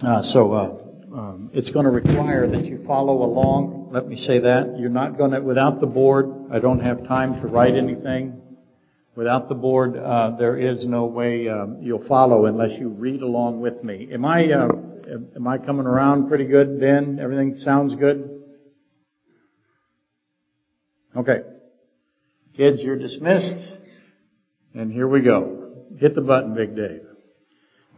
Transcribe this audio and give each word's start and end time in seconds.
Uh, 0.00 0.22
so 0.22 0.52
uh, 0.52 1.18
um, 1.18 1.50
it's 1.52 1.72
going 1.72 1.84
to 1.84 1.90
require 1.90 2.46
that 2.46 2.66
you 2.66 2.84
follow 2.86 3.24
along. 3.24 3.88
Let 3.90 4.06
me 4.06 4.16
say 4.16 4.38
that 4.38 4.78
you're 4.78 4.90
not 4.90 5.18
going 5.18 5.32
to 5.32 5.40
without 5.40 5.80
the 5.80 5.86
board. 5.86 6.30
I 6.52 6.60
don't 6.60 6.78
have 6.78 7.08
time 7.08 7.40
to 7.40 7.48
write 7.48 7.74
anything. 7.74 8.40
Without 9.16 9.48
the 9.48 9.56
board, 9.56 9.96
uh, 9.96 10.36
there 10.38 10.56
is 10.56 10.86
no 10.86 11.06
way 11.06 11.48
um, 11.48 11.78
you'll 11.80 12.06
follow 12.06 12.46
unless 12.46 12.78
you 12.78 12.90
read 12.90 13.22
along 13.22 13.60
with 13.60 13.82
me. 13.82 14.08
Am 14.12 14.24
I 14.24 14.44
uh, 14.52 14.68
am 15.34 15.48
I 15.48 15.58
coming 15.58 15.86
around 15.86 16.28
pretty 16.28 16.44
good, 16.44 16.78
Ben? 16.78 17.18
Everything 17.20 17.56
sounds 17.58 17.96
good. 17.96 18.42
Okay, 21.16 21.40
kids, 22.56 22.80
you're 22.80 22.98
dismissed, 22.98 23.56
and 24.74 24.92
here 24.92 25.08
we 25.08 25.22
go. 25.22 25.86
Hit 25.98 26.14
the 26.14 26.20
button, 26.20 26.54
Big 26.54 26.76
Dave. 26.76 27.07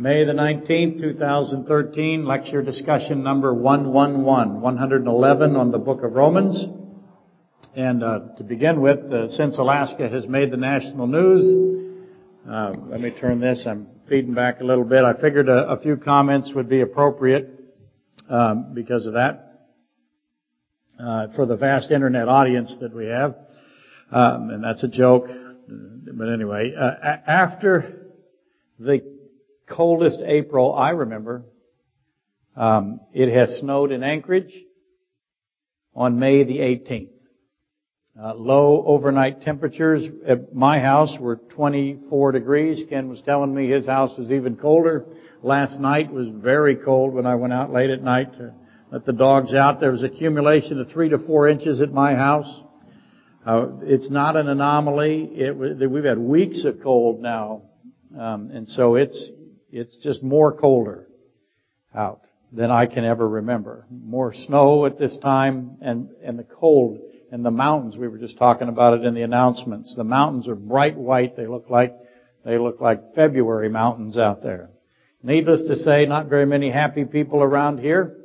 May 0.01 0.25
the 0.25 0.33
19th, 0.33 0.99
2013, 0.99 2.25
lecture 2.25 2.63
discussion 2.63 3.23
number 3.23 3.53
111, 3.53 4.63
111 4.63 5.57
on 5.57 5.71
the 5.71 5.79
book 5.79 6.03
of 6.03 6.13
Romans. 6.15 6.65
And 7.77 8.03
uh, 8.03 8.21
to 8.39 8.43
begin 8.43 8.81
with, 8.81 9.13
uh, 9.13 9.31
since 9.31 9.59
Alaska 9.59 10.09
has 10.09 10.27
made 10.27 10.53
the 10.53 10.57
national 10.57 11.07
news, 11.07 12.01
uh, 12.49 12.73
let 12.87 12.99
me 12.99 13.11
turn 13.11 13.41
this. 13.41 13.67
I'm 13.67 13.89
feeding 14.09 14.33
back 14.33 14.63
a 14.63 14.65
little 14.65 14.85
bit. 14.85 15.05
I 15.05 15.21
figured 15.21 15.51
a, 15.51 15.73
a 15.73 15.81
few 15.83 15.99
comments 15.99 16.51
would 16.55 16.71
be 16.71 16.81
appropriate 16.81 17.51
um, 18.31 18.73
because 18.73 19.05
of 19.05 19.13
that. 19.13 19.69
Uh, 20.99 21.27
for 21.37 21.45
the 21.45 21.59
vast 21.59 21.91
internet 21.91 22.27
audience 22.27 22.75
that 22.81 22.95
we 22.95 23.05
have, 23.05 23.37
um, 24.11 24.49
and 24.49 24.65
that's 24.65 24.83
a 24.83 24.89
joke. 24.89 25.27
But 25.69 26.33
anyway, 26.33 26.73
uh, 26.75 26.91
after 27.27 28.01
the 28.79 29.10
coldest 29.71 30.21
April 30.25 30.75
I 30.75 30.91
remember. 30.91 31.45
Um, 32.57 33.01
it 33.15 33.33
has 33.33 33.59
snowed 33.61 33.93
in 33.93 34.03
Anchorage 34.03 34.55
on 35.95 36.19
May 36.19 36.45
the 36.45 36.59
18th. 36.59 37.11
Uh, 38.21 38.35
low 38.35 38.85
overnight 38.87 39.41
temperatures 39.43 40.07
at 40.27 40.53
my 40.55 40.81
house 40.81 41.17
were 41.19 41.37
24 41.37 42.33
degrees. 42.33 42.85
Ken 42.89 43.09
was 43.09 43.23
telling 43.23 43.55
me 43.55 43.69
his 43.69 43.87
house 43.87 44.11
was 44.19 44.31
even 44.31 44.57
colder. 44.57 45.07
Last 45.43 45.81
night 45.81 46.13
was 46.13 46.29
very 46.29 46.77
cold 46.77 47.15
when 47.15 47.25
I 47.25 47.37
went 47.37 47.53
out 47.53 47.73
late 47.73 47.89
at 47.89 48.03
night 48.03 48.35
to 48.35 48.53
let 48.91 49.07
the 49.07 49.13
dogs 49.13 49.55
out. 49.55 49.81
There 49.81 49.93
was 49.93 50.03
accumulation 50.03 50.81
of 50.81 50.91
three 50.91 51.09
to 51.11 51.19
four 51.19 51.49
inches 51.49 51.81
at 51.81 51.93
my 51.93 52.15
house. 52.15 52.63
Uh, 53.47 53.69
it's 53.83 54.11
not 54.11 54.37
an 54.37 54.49
anomaly. 54.49 55.31
It, 55.33 55.91
we've 55.91 56.05
had 56.05 56.19
weeks 56.19 56.67
of 56.67 56.83
cold 56.83 57.23
now, 57.23 57.63
um, 58.19 58.51
and 58.53 58.69
so 58.69 58.97
it's 58.97 59.31
it's 59.73 59.97
just 59.99 60.23
more 60.23 60.53
colder 60.53 61.07
out 61.95 62.23
than 62.53 62.71
I 62.71 62.87
can 62.87 63.05
ever 63.05 63.29
remember. 63.29 63.87
More 63.91 64.35
snow 64.35 64.87
at 64.87 64.99
this 64.99 65.17
time 65.19 65.79
and, 65.81 66.11
and 66.23 66.39
the 66.39 66.45
cold 66.45 66.99
and 67.31 67.45
the 67.45 67.51
mountains. 67.51 67.97
We 67.97 68.09
were 68.09 68.19
just 68.19 68.39
talking 68.39 68.69
about 68.69 68.95
it 68.95 69.05
in 69.05 69.15
the 69.15 69.23
announcements. 69.23 69.95
The 69.95 70.05
mountains 70.05 70.49
are 70.49 70.57
bright 70.57 70.97
white. 70.97 71.37
They 71.37 71.47
look 71.47 71.71
like, 71.71 71.95
they 72.45 72.59
look 72.59 72.81
like 72.81 73.15
February 73.15 73.69
mountains 73.69 74.19
out 74.19 74.43
there. 74.43 74.71
Needless 75.23 75.63
to 75.69 75.77
say, 75.77 76.07
not 76.07 76.29
very 76.29 76.47
many 76.47 76.71
happy 76.71 77.05
people 77.05 77.43
around 77.43 77.79
here. 77.79 78.17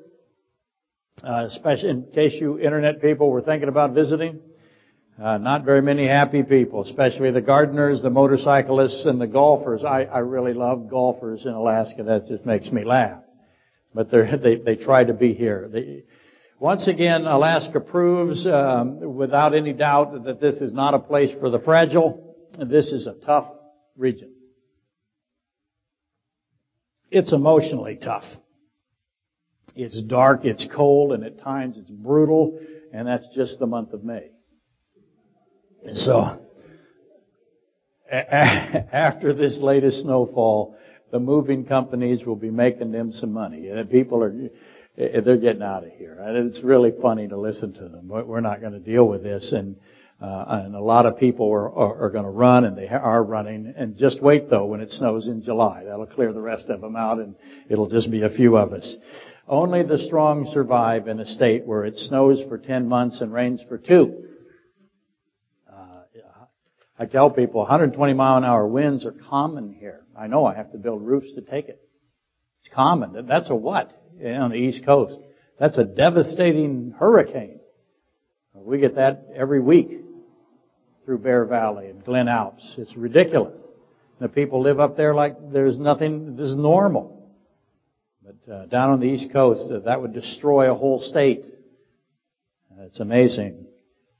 Uh, 1.23 1.45
especially 1.47 1.89
in 1.89 2.05
case 2.13 2.33
you 2.39 2.59
internet 2.59 3.01
people 3.01 3.29
were 3.29 3.41
thinking 3.41 3.69
about 3.69 3.91
visiting. 3.91 4.39
Uh, 5.21 5.37
not 5.37 5.63
very 5.63 5.81
many 5.81 6.05
happy 6.05 6.43
people, 6.43 6.83
especially 6.83 7.31
the 7.31 7.41
gardeners, 7.41 8.01
the 8.01 8.09
motorcyclists, 8.09 9.05
and 9.05 9.19
the 9.19 9.27
golfers. 9.27 9.85
I, 9.85 10.03
I 10.03 10.19
really 10.19 10.53
love 10.53 10.89
golfers 10.89 11.45
in 11.45 11.53
Alaska. 11.53 12.03
That 12.03 12.25
just 12.27 12.45
makes 12.45 12.69
me 12.69 12.83
laugh. 12.83 13.21
But 13.93 14.11
they 14.11 14.57
they 14.57 14.75
try 14.75 15.05
to 15.05 15.13
be 15.13 15.33
here. 15.33 15.69
They, 15.71 16.03
once 16.59 16.87
again, 16.89 17.25
Alaska 17.25 17.79
proves, 17.79 18.45
um, 18.45 19.15
without 19.15 19.53
any 19.53 19.71
doubt, 19.71 20.25
that 20.25 20.41
this 20.41 20.55
is 20.55 20.73
not 20.73 20.93
a 20.93 20.99
place 20.99 21.31
for 21.39 21.49
the 21.49 21.59
fragile. 21.59 22.35
This 22.57 22.91
is 22.91 23.07
a 23.07 23.13
tough 23.25 23.47
region. 23.97 24.33
It's 27.09 27.31
emotionally 27.31 27.97
tough. 28.01 28.25
It's 29.75 30.01
dark, 30.03 30.45
it's 30.45 30.67
cold, 30.73 31.11
and 31.13 31.23
at 31.23 31.39
times 31.39 31.77
it's 31.77 31.89
brutal, 31.89 32.59
and 32.93 33.07
that's 33.07 33.27
just 33.35 33.59
the 33.59 33.67
month 33.67 33.93
of 33.93 34.03
May. 34.03 34.34
So, 35.93 36.39
after 38.11 39.33
this 39.33 39.59
latest 39.59 40.01
snowfall, 40.01 40.75
the 41.11 41.19
moving 41.19 41.65
companies 41.65 42.25
will 42.25 42.35
be 42.35 42.49
making 42.49 42.91
them 42.91 43.11
some 43.11 43.31
money. 43.31 43.67
And 43.67 43.89
people 43.89 44.23
are, 44.23 44.33
they're 44.97 45.37
getting 45.37 45.61
out 45.61 45.83
of 45.83 45.91
here. 45.93 46.17
And 46.19 46.49
it's 46.49 46.63
really 46.63 46.91
funny 47.01 47.27
to 47.27 47.37
listen 47.37 47.73
to 47.73 47.87
them. 47.87 48.07
We're 48.07 48.41
not 48.41 48.61
going 48.61 48.73
to 48.73 48.79
deal 48.79 49.07
with 49.07 49.23
this. 49.23 49.53
And, 49.53 49.75
uh, 50.21 50.45
and 50.47 50.75
a 50.75 50.81
lot 50.81 51.05
of 51.05 51.19
people 51.19 51.51
are, 51.51 51.71
are, 51.71 52.05
are 52.05 52.09
going 52.09 52.25
to 52.25 52.31
run 52.31 52.65
and 52.65 52.77
they 52.77 52.87
are 52.87 53.23
running. 53.23 53.73
And 53.77 53.95
just 53.95 54.21
wait 54.21 54.49
though 54.49 54.65
when 54.65 54.81
it 54.81 54.91
snows 54.91 55.27
in 55.27 55.43
July. 55.43 55.83
That'll 55.85 56.07
clear 56.07 56.33
the 56.33 56.41
rest 56.41 56.67
of 56.69 56.81
them 56.81 56.95
out 56.95 57.19
and 57.19 57.35
it'll 57.69 57.89
just 57.89 58.09
be 58.09 58.23
a 58.23 58.29
few 58.29 58.57
of 58.57 58.73
us. 58.73 58.97
Only 59.47 59.83
the 59.83 59.99
strong 59.99 60.49
survive 60.51 61.07
in 61.07 61.19
a 61.19 61.25
state 61.25 61.65
where 61.65 61.85
it 61.85 61.97
snows 61.97 62.43
for 62.49 62.57
10 62.57 62.87
months 62.87 63.21
and 63.21 63.31
rains 63.31 63.63
for 63.67 63.77
two. 63.77 64.25
I 66.97 67.05
tell 67.05 67.29
people 67.29 67.61
120 67.61 68.13
mile 68.13 68.37
an 68.37 68.45
hour 68.45 68.65
winds 68.65 69.05
are 69.05 69.11
common 69.11 69.73
here. 69.73 70.01
I 70.17 70.27
know 70.27 70.45
I 70.45 70.55
have 70.55 70.71
to 70.71 70.77
build 70.77 71.01
roofs 71.01 71.33
to 71.35 71.41
take 71.41 71.67
it. 71.67 71.81
It's 72.61 72.73
common. 72.73 73.27
That's 73.27 73.49
a 73.49 73.55
what 73.55 73.91
on 74.23 74.51
the 74.51 74.57
East 74.57 74.85
Coast? 74.85 75.19
That's 75.59 75.77
a 75.77 75.83
devastating 75.83 76.93
hurricane. 76.97 77.59
We 78.53 78.79
get 78.79 78.95
that 78.95 79.27
every 79.35 79.59
week 79.59 79.99
through 81.03 81.19
Bear 81.19 81.45
Valley 81.45 81.87
and 81.87 82.03
Glen 82.03 82.27
Alps. 82.27 82.75
It's 82.77 82.95
ridiculous. 82.95 83.61
The 84.19 84.29
people 84.29 84.61
live 84.61 84.79
up 84.79 84.95
there 84.95 85.13
like 85.13 85.51
there's 85.51 85.77
nothing, 85.77 86.37
this 86.37 86.49
is 86.49 86.55
normal. 86.55 87.29
But 88.23 88.51
uh, 88.51 88.65
down 88.67 88.91
on 88.91 88.99
the 89.01 89.07
East 89.07 89.31
Coast, 89.31 89.69
uh, 89.69 89.79
that 89.79 90.01
would 90.01 90.13
destroy 90.13 90.71
a 90.71 90.75
whole 90.75 91.01
state. 91.01 91.45
Uh, 92.71 92.83
it's 92.83 92.99
amazing. 92.99 93.67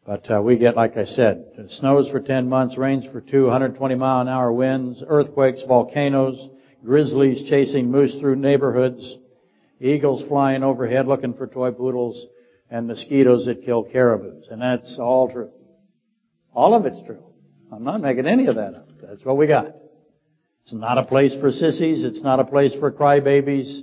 But 0.06 0.30
uh, 0.30 0.40
we 0.40 0.58
get, 0.58 0.76
like 0.76 0.98
I 0.98 1.06
said, 1.06 1.46
it 1.58 1.72
snows 1.72 2.10
for 2.12 2.20
10 2.20 2.48
months, 2.48 2.78
rains 2.78 3.08
for 3.12 3.22
two, 3.22 3.46
120 3.46 3.96
mile 3.96 4.22
an 4.22 4.28
hour 4.28 4.52
winds, 4.54 5.04
earthquakes, 5.06 5.64
volcanoes, 5.68 6.50
grizzlies 6.86 7.50
chasing 7.50 7.90
moose 7.90 8.16
through 8.20 8.36
neighborhoods, 8.36 9.18
eagles 9.82 10.24
flying 10.28 10.62
overhead 10.62 11.08
looking 11.08 11.34
for 11.34 11.48
toy 11.48 11.72
poodles, 11.72 12.28
and 12.70 12.88
mosquitoes 12.88 13.46
that 13.48 13.64
kill 13.64 13.84
caribous. 13.84 14.46
And 14.52 14.62
that's 14.62 14.98
all 15.00 15.32
true. 15.32 15.50
All 16.54 16.76
of 16.76 16.86
it's 16.86 17.02
true. 17.08 17.24
I'm 17.72 17.84
not 17.84 18.00
making 18.00 18.28
any 18.28 18.46
of 18.46 18.56
that 18.56 18.76
up. 18.76 18.88
That's 19.02 19.26
what 19.26 19.38
we 19.38 19.48
got. 19.48 19.76
It's 20.64 20.74
not 20.74 21.00
a 21.00 21.04
place 21.04 21.36
for 21.40 21.52
sissies. 21.52 22.04
It's 22.04 22.22
not 22.22 22.40
a 22.40 22.46
place 22.46 22.76
for 22.80 22.92
crybabies. 22.92 23.82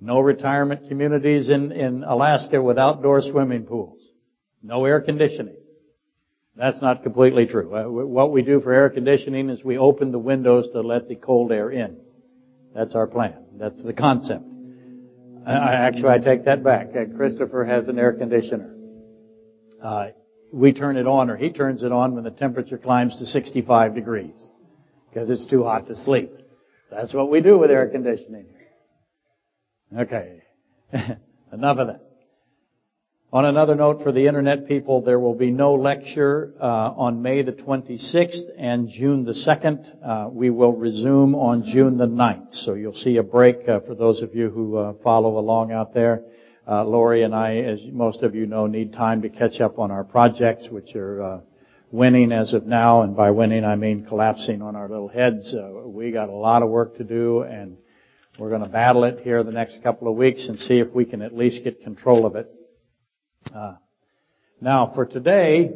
No 0.00 0.18
retirement 0.18 0.88
communities 0.88 1.48
in, 1.48 1.70
in 1.70 2.02
Alaska 2.02 2.60
with 2.60 2.76
outdoor 2.76 3.22
swimming 3.22 3.64
pools. 3.64 4.00
No 4.62 4.84
air 4.84 5.00
conditioning. 5.00 5.56
That's 6.56 6.82
not 6.82 7.02
completely 7.02 7.46
true. 7.46 7.74
Uh, 7.74 7.84
what 7.88 8.32
we 8.32 8.42
do 8.42 8.60
for 8.60 8.72
air 8.72 8.90
conditioning 8.90 9.50
is 9.50 9.64
we 9.64 9.78
open 9.78 10.12
the 10.12 10.18
windows 10.18 10.68
to 10.72 10.80
let 10.80 11.08
the 11.08 11.16
cold 11.16 11.52
air 11.52 11.70
in. 11.70 11.96
That's 12.74 12.94
our 12.94 13.06
plan. 13.06 13.44
That's 13.54 13.82
the 13.82 13.92
concept. 13.92 14.44
Actually, 15.46 16.10
I 16.10 16.18
take 16.18 16.44
that 16.44 16.62
back. 16.62 16.88
Uh, 16.94 17.16
Christopher 17.16 17.64
has 17.64 17.88
an 17.88 17.98
air 17.98 18.12
conditioner. 18.12 18.74
Uh, 19.82 20.08
we 20.52 20.72
turn 20.72 20.96
it 20.96 21.06
on, 21.06 21.30
or 21.30 21.36
he 21.36 21.50
turns 21.50 21.82
it 21.82 21.92
on 21.92 22.14
when 22.14 22.24
the 22.24 22.30
temperature 22.30 22.78
climbs 22.78 23.16
to 23.18 23.26
65 23.26 23.94
degrees, 23.94 24.52
because 25.08 25.30
it's 25.30 25.46
too 25.46 25.64
hot 25.64 25.86
to 25.86 25.96
sleep. 25.96 26.30
That's 26.90 27.14
what 27.14 27.30
we 27.30 27.40
do 27.40 27.58
with 27.58 27.70
air 27.70 27.88
conditioning. 27.88 28.46
Okay. 29.96 30.42
Enough 30.92 31.78
of 31.78 31.86
that. 31.86 32.09
On 33.32 33.44
another 33.44 33.76
note 33.76 34.02
for 34.02 34.10
the 34.10 34.26
internet 34.26 34.66
people, 34.66 35.02
there 35.02 35.20
will 35.20 35.36
be 35.36 35.52
no 35.52 35.74
lecture 35.74 36.52
uh, 36.60 36.64
on 36.96 37.22
May 37.22 37.42
the 37.42 37.52
26th 37.52 38.42
and 38.58 38.88
June 38.88 39.24
the 39.24 39.34
2nd. 39.34 40.04
Uh, 40.04 40.28
we 40.32 40.50
will 40.50 40.72
resume 40.72 41.36
on 41.36 41.62
June 41.62 41.96
the 41.96 42.08
9th. 42.08 42.52
So 42.64 42.74
you'll 42.74 42.92
see 42.92 43.18
a 43.18 43.22
break 43.22 43.68
uh, 43.68 43.80
for 43.86 43.94
those 43.94 44.20
of 44.20 44.34
you 44.34 44.50
who 44.50 44.76
uh, 44.76 44.94
follow 45.04 45.38
along 45.38 45.70
out 45.70 45.94
there. 45.94 46.24
Uh, 46.66 46.84
Lori 46.84 47.22
and 47.22 47.32
I, 47.32 47.58
as 47.58 47.80
most 47.92 48.24
of 48.24 48.34
you 48.34 48.46
know, 48.46 48.66
need 48.66 48.94
time 48.94 49.22
to 49.22 49.28
catch 49.28 49.60
up 49.60 49.78
on 49.78 49.92
our 49.92 50.02
projects, 50.02 50.68
which 50.68 50.96
are 50.96 51.22
uh, 51.22 51.40
winning 51.92 52.32
as 52.32 52.52
of 52.52 52.66
now. 52.66 53.02
And 53.02 53.14
by 53.14 53.30
winning, 53.30 53.64
I 53.64 53.76
mean 53.76 54.06
collapsing 54.06 54.60
on 54.60 54.74
our 54.74 54.88
little 54.88 55.06
heads. 55.06 55.54
we 55.84 56.10
got 56.10 56.30
a 56.30 56.34
lot 56.34 56.64
of 56.64 56.68
work 56.68 56.96
to 56.96 57.04
do, 57.04 57.42
and 57.42 57.76
we're 58.40 58.50
going 58.50 58.64
to 58.64 58.68
battle 58.68 59.04
it 59.04 59.20
here 59.22 59.44
the 59.44 59.52
next 59.52 59.84
couple 59.84 60.08
of 60.08 60.16
weeks 60.16 60.48
and 60.48 60.58
see 60.58 60.80
if 60.80 60.92
we 60.92 61.04
can 61.04 61.22
at 61.22 61.32
least 61.32 61.62
get 61.62 61.80
control 61.82 62.26
of 62.26 62.34
it. 62.34 62.52
Uh, 63.54 63.74
now, 64.60 64.92
for 64.94 65.06
today, 65.06 65.72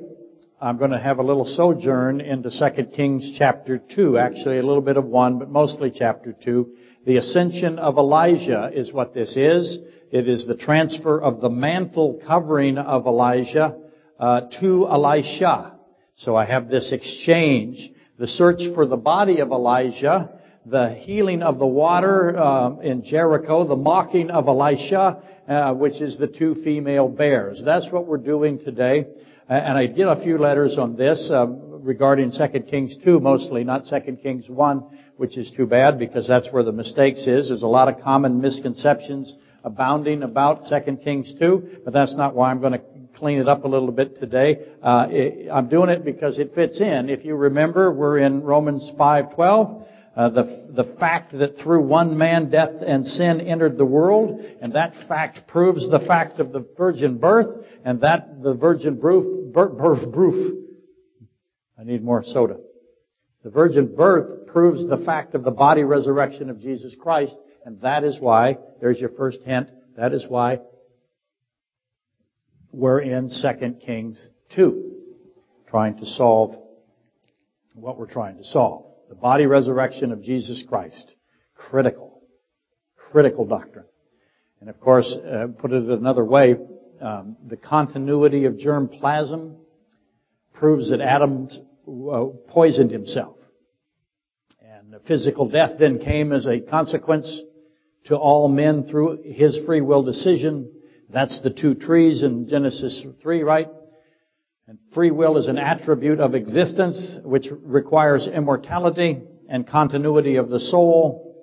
I'm 0.61 0.79
going 0.79 0.93
to 0.93 0.99
have 0.99 1.19
a 1.19 1.23
little 1.23 1.45
sojourn 1.45 2.21
into 2.21 2.51
2 2.51 2.85
Kings 2.95 3.35
chapter 3.37 3.79
2, 3.79 4.17
actually 4.17 4.59
a 4.59 4.63
little 4.63 4.83
bit 4.83 4.97
of 4.97 5.07
1, 5.07 5.39
but 5.41 5.51
mostly 5.51 5.91
chapter 5.91 6.33
2. 6.33 6.73
The 7.05 7.17
ascension 7.17 7.79
of 7.81 7.97
Elijah 7.97 8.71
is 8.73 8.93
what 8.93 9.13
this 9.13 9.37
is. 9.37 9.79
It 10.13 10.29
is 10.29 10.47
the 10.47 10.57
transfer 10.57 11.21
of 11.21 11.41
the 11.41 11.51
mantle 11.51 12.21
covering 12.25 12.79
of 12.79 13.07
Elijah 13.07 13.77
uh, 14.21 14.43
to 14.61 14.87
Elisha. 14.87 15.75
So 16.17 16.37
I 16.37 16.45
have 16.45 16.69
this 16.69 16.93
exchange, 16.93 17.91
the 18.19 18.29
search 18.29 18.61
for 18.75 18.87
the 18.87 18.97
body 18.97 19.41
of 19.41 19.51
Elijah, 19.51 20.31
the 20.67 20.95
healing 20.95 21.43
of 21.43 21.59
the 21.59 21.67
water 21.67 22.37
uh, 22.37 22.79
in 22.79 23.05
Jericho, 23.05 23.67
the 23.67 23.77
mocking 23.77 24.31
of 24.31 24.49
Elisha, 24.49 25.23
uh, 25.47 25.75
which 25.75 26.01
is 26.01 26.17
the 26.17 26.27
two 26.27 26.55
female 26.65 27.09
bears. 27.09 27.63
That's 27.65 27.91
what 27.91 28.07
we're 28.07 28.17
doing 28.17 28.59
today. 28.59 29.07
And 29.47 29.77
I 29.77 29.87
did 29.87 30.07
a 30.07 30.23
few 30.23 30.39
letters 30.39 30.79
on 30.79 30.97
this 30.97 31.31
um, 31.31 31.83
regarding 31.83 32.33
2 32.33 32.61
Kings 32.61 32.97
2 33.05 33.21
mostly, 33.21 33.63
not 33.63 33.85
2 33.87 34.17
Kings 34.23 34.49
1, 34.49 34.85
which 35.19 35.37
is 35.37 35.53
too 35.55 35.67
bad 35.67 35.99
because 35.99 36.27
that's 36.27 36.51
where 36.51 36.63
the 36.63 36.73
mistakes 36.73 37.27
is. 37.27 37.49
There's 37.49 37.63
a 37.63 37.67
lot 37.67 37.89
of 37.89 38.03
common 38.03 38.41
misconceptions 38.41 39.35
abounding 39.63 40.23
about 40.23 40.63
2 40.71 40.97
Kings 40.97 41.35
2, 41.39 41.83
but 41.85 41.93
that's 41.93 42.17
not 42.17 42.35
why 42.35 42.51
I'm 42.51 42.61
going 42.63 42.73
to 42.73 42.81
clean 43.19 43.39
it 43.39 43.49
up 43.49 43.65
a 43.65 43.69
little 43.69 43.93
bit 43.93 44.19
today. 44.19 44.65
Uh, 44.83 45.09
it, 45.11 45.51
I'm 45.53 45.69
doing 45.69 45.91
it 45.91 46.07
because 46.07 46.39
it 46.39 46.55
fits 46.55 46.81
in. 46.81 47.11
If 47.11 47.27
you 47.27 47.35
remember, 47.37 47.93
we're 47.93 48.19
in 48.19 48.43
Romans 48.43 48.91
5:12. 48.99 49.87
Uh, 50.17 50.29
the, 50.29 50.69
the 50.71 50.97
fact 51.01 51.37
that 51.37 51.59
through 51.59 51.83
one 51.83 52.17
man 52.17 52.49
death 52.49 52.71
and 52.87 53.05
sin 53.05 53.41
entered 53.41 53.77
the 53.77 53.85
world, 53.85 54.41
and 54.61 54.75
that 54.75 54.95
fact 55.09 55.49
proves 55.49 55.89
the 55.91 55.99
fact 55.99 56.39
of 56.39 56.53
the 56.53 56.65
virgin 56.79 57.19
birth, 57.19 57.67
and 57.85 58.01
that 58.03 58.41
the 58.41 58.55
virgin 58.55 59.01
birth, 59.01 59.27
birth, 59.53 60.53
I 61.77 61.83
need 61.83 62.05
more 62.05 62.23
soda. 62.23 62.59
The 63.43 63.51
virgin 63.51 63.93
birth 63.95 64.47
proves 64.47 64.89
the 64.89 64.99
fact 64.99 65.35
of 65.35 65.43
the 65.43 65.51
body 65.51 65.83
resurrection 65.83 66.49
of 66.49 66.61
Jesus 66.61 66.95
Christ, 66.99 67.35
and 67.65 67.81
that 67.81 68.05
is 68.05 68.19
why, 68.21 68.59
there's 68.81 69.01
your 69.01 69.11
first 69.11 69.41
hint, 69.43 69.69
that 69.97 70.13
is 70.13 70.25
why 70.29 70.61
we're 72.71 73.01
in 73.01 73.31
2 73.31 73.75
Kings 73.85 74.29
2, 74.55 74.93
trying 75.69 75.99
to 75.99 76.07
solve 76.07 76.57
what 77.75 77.99
we're 77.99 78.07
trying 78.07 78.37
to 78.37 78.45
solve. 78.45 78.94
The 79.09 79.15
body 79.15 79.47
resurrection 79.47 80.13
of 80.13 80.23
Jesus 80.23 80.65
Christ. 80.69 81.15
Critical. 81.55 82.23
Critical 82.97 83.45
doctrine. 83.45 83.85
And 84.61 84.71
of 84.71 84.81
course, 84.81 85.15
uh, 85.15 85.49
put 85.59 85.73
it 85.73 85.85
another 85.85 86.25
way, 86.25 86.57
um, 87.01 87.37
the 87.47 87.57
continuity 87.57 88.47
of 88.47 88.59
germ 88.59 88.89
plasm 88.89 89.57
proves 90.55 90.91
that 90.91 91.01
Adam 91.01 91.49
uh, 91.87 92.25
poisoned 92.49 92.91
himself. 92.91 93.37
And 94.61 94.95
physical 95.07 95.49
death 95.49 95.73
then 95.79 95.99
came 95.99 96.33
as 96.33 96.47
a 96.47 96.61
consequence 96.61 97.43
to 98.07 98.17
all 98.17 98.49
men 98.49 98.85
through 98.89 99.23
his 99.25 99.59
free 99.67 99.81
will 99.81 100.03
decision. 100.03 100.71
That's 101.11 101.43
the 101.43 101.51
two 101.51 101.75
trees 101.75 102.23
in 102.23 102.49
Genesis 102.49 103.05
3, 103.23 103.43
right? 103.43 103.69
And 104.67 104.79
free 104.95 105.11
will 105.11 105.37
is 105.37 105.47
an 105.47 105.59
attribute 105.59 106.21
of 106.21 106.35
existence 106.35 107.19
which 107.23 107.49
requires 107.63 108.27
immortality 108.27 109.21
and 109.47 109.67
continuity 109.67 110.37
of 110.37 110.49
the 110.49 110.59
soul. 110.59 111.37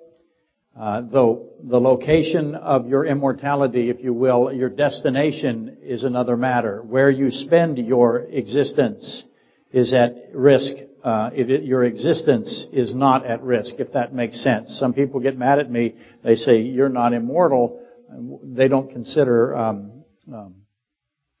Uh, 0.76 1.02
though 1.02 1.50
the 1.62 1.80
location 1.80 2.56
of 2.56 2.88
your 2.88 3.06
immortality, 3.06 3.90
if 3.90 4.02
you 4.02 4.12
will, 4.12 4.52
your 4.52 4.70
destination 4.70 5.76
is 5.82 6.02
another 6.02 6.36
matter. 6.36 6.82
Where 6.82 7.10
you 7.10 7.30
spend 7.30 7.78
your 7.78 8.22
existence 8.22 9.22
is 9.70 9.94
at 9.94 10.34
risk. 10.34 10.74
Uh, 11.04 11.30
it, 11.32 11.62
your 11.62 11.84
existence 11.84 12.66
is 12.72 12.92
not 12.92 13.24
at 13.24 13.40
risk, 13.44 13.76
if 13.78 13.92
that 13.92 14.12
makes 14.12 14.42
sense. 14.42 14.76
Some 14.80 14.94
people 14.94 15.20
get 15.20 15.38
mad 15.38 15.60
at 15.60 15.70
me. 15.70 15.94
They 16.24 16.34
say 16.34 16.62
you're 16.62 16.88
not 16.88 17.12
immortal. 17.12 17.80
They 18.42 18.66
don't 18.66 18.90
consider 18.90 19.56
um, 19.56 20.04
um, 20.32 20.54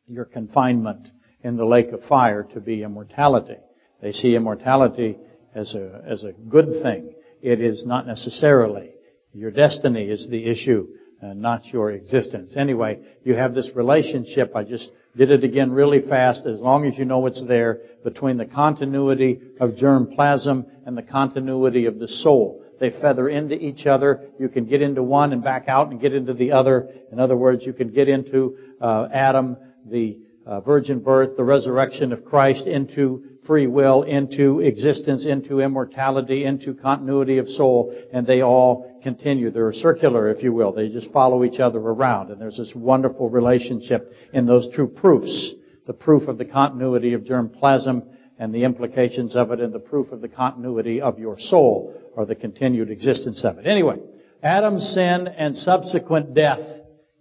your 0.06 0.26
confinement 0.26 1.08
in 1.42 1.56
the 1.56 1.64
lake 1.64 1.92
of 1.92 2.04
fire 2.04 2.44
to 2.54 2.60
be 2.60 2.82
immortality. 2.82 3.56
They 4.00 4.12
see 4.12 4.34
immortality 4.34 5.18
as 5.54 5.74
a, 5.74 6.02
as 6.06 6.24
a 6.24 6.32
good 6.32 6.82
thing. 6.82 7.14
It 7.40 7.60
is 7.60 7.84
not 7.86 8.06
necessarily. 8.06 8.90
Your 9.32 9.50
destiny 9.50 10.04
is 10.04 10.28
the 10.28 10.44
issue, 10.46 10.88
uh, 11.22 11.34
not 11.34 11.66
your 11.66 11.90
existence. 11.90 12.54
Anyway, 12.56 13.00
you 13.24 13.34
have 13.34 13.54
this 13.54 13.70
relationship. 13.74 14.54
I 14.54 14.64
just 14.64 14.90
did 15.16 15.30
it 15.30 15.44
again 15.44 15.72
really 15.72 16.00
fast, 16.00 16.46
as 16.46 16.60
long 16.60 16.86
as 16.86 16.96
you 16.96 17.04
know 17.04 17.26
it's 17.26 17.44
there, 17.46 17.80
between 18.04 18.36
the 18.36 18.46
continuity 18.46 19.40
of 19.60 19.76
germ 19.76 20.12
plasm 20.14 20.66
and 20.86 20.96
the 20.96 21.02
continuity 21.02 21.86
of 21.86 21.98
the 21.98 22.08
soul. 22.08 22.64
They 22.80 22.90
feather 22.90 23.28
into 23.28 23.54
each 23.54 23.86
other. 23.86 24.28
You 24.40 24.48
can 24.48 24.66
get 24.66 24.82
into 24.82 25.02
one 25.02 25.32
and 25.32 25.42
back 25.42 25.68
out 25.68 25.90
and 25.90 26.00
get 26.00 26.14
into 26.14 26.34
the 26.34 26.52
other. 26.52 26.88
In 27.12 27.20
other 27.20 27.36
words, 27.36 27.64
you 27.64 27.72
can 27.72 27.92
get 27.92 28.08
into 28.08 28.56
uh, 28.80 29.08
Adam, 29.12 29.56
the 29.88 30.18
uh, 30.46 30.60
virgin 30.60 31.00
birth, 31.00 31.36
the 31.36 31.44
resurrection 31.44 32.12
of 32.12 32.24
Christ 32.24 32.66
into 32.66 33.24
free 33.46 33.66
will, 33.66 34.02
into 34.02 34.60
existence, 34.60 35.26
into 35.26 35.60
immortality, 35.60 36.44
into 36.44 36.74
continuity 36.74 37.38
of 37.38 37.48
soul, 37.48 37.94
and 38.12 38.26
they 38.26 38.40
all 38.42 39.00
continue. 39.02 39.50
They're 39.50 39.72
circular, 39.72 40.30
if 40.30 40.42
you 40.42 40.52
will. 40.52 40.72
They 40.72 40.88
just 40.88 41.12
follow 41.12 41.44
each 41.44 41.58
other 41.58 41.78
around, 41.78 42.30
and 42.30 42.40
there's 42.40 42.56
this 42.56 42.72
wonderful 42.74 43.30
relationship 43.30 44.12
in 44.32 44.46
those 44.46 44.68
two 44.74 44.86
proofs. 44.86 45.54
The 45.86 45.92
proof 45.92 46.28
of 46.28 46.38
the 46.38 46.44
continuity 46.44 47.14
of 47.14 47.24
germ 47.24 47.48
plasm 47.48 48.04
and 48.38 48.54
the 48.54 48.64
implications 48.64 49.34
of 49.34 49.50
it 49.50 49.60
and 49.60 49.72
the 49.72 49.80
proof 49.80 50.12
of 50.12 50.20
the 50.20 50.28
continuity 50.28 51.00
of 51.00 51.18
your 51.18 51.38
soul 51.38 51.94
or 52.14 52.24
the 52.24 52.36
continued 52.36 52.90
existence 52.90 53.44
of 53.44 53.58
it. 53.58 53.66
Anyway, 53.66 53.96
Adam's 54.42 54.94
sin 54.94 55.28
and 55.28 55.56
subsequent 55.56 56.34
death 56.34 56.60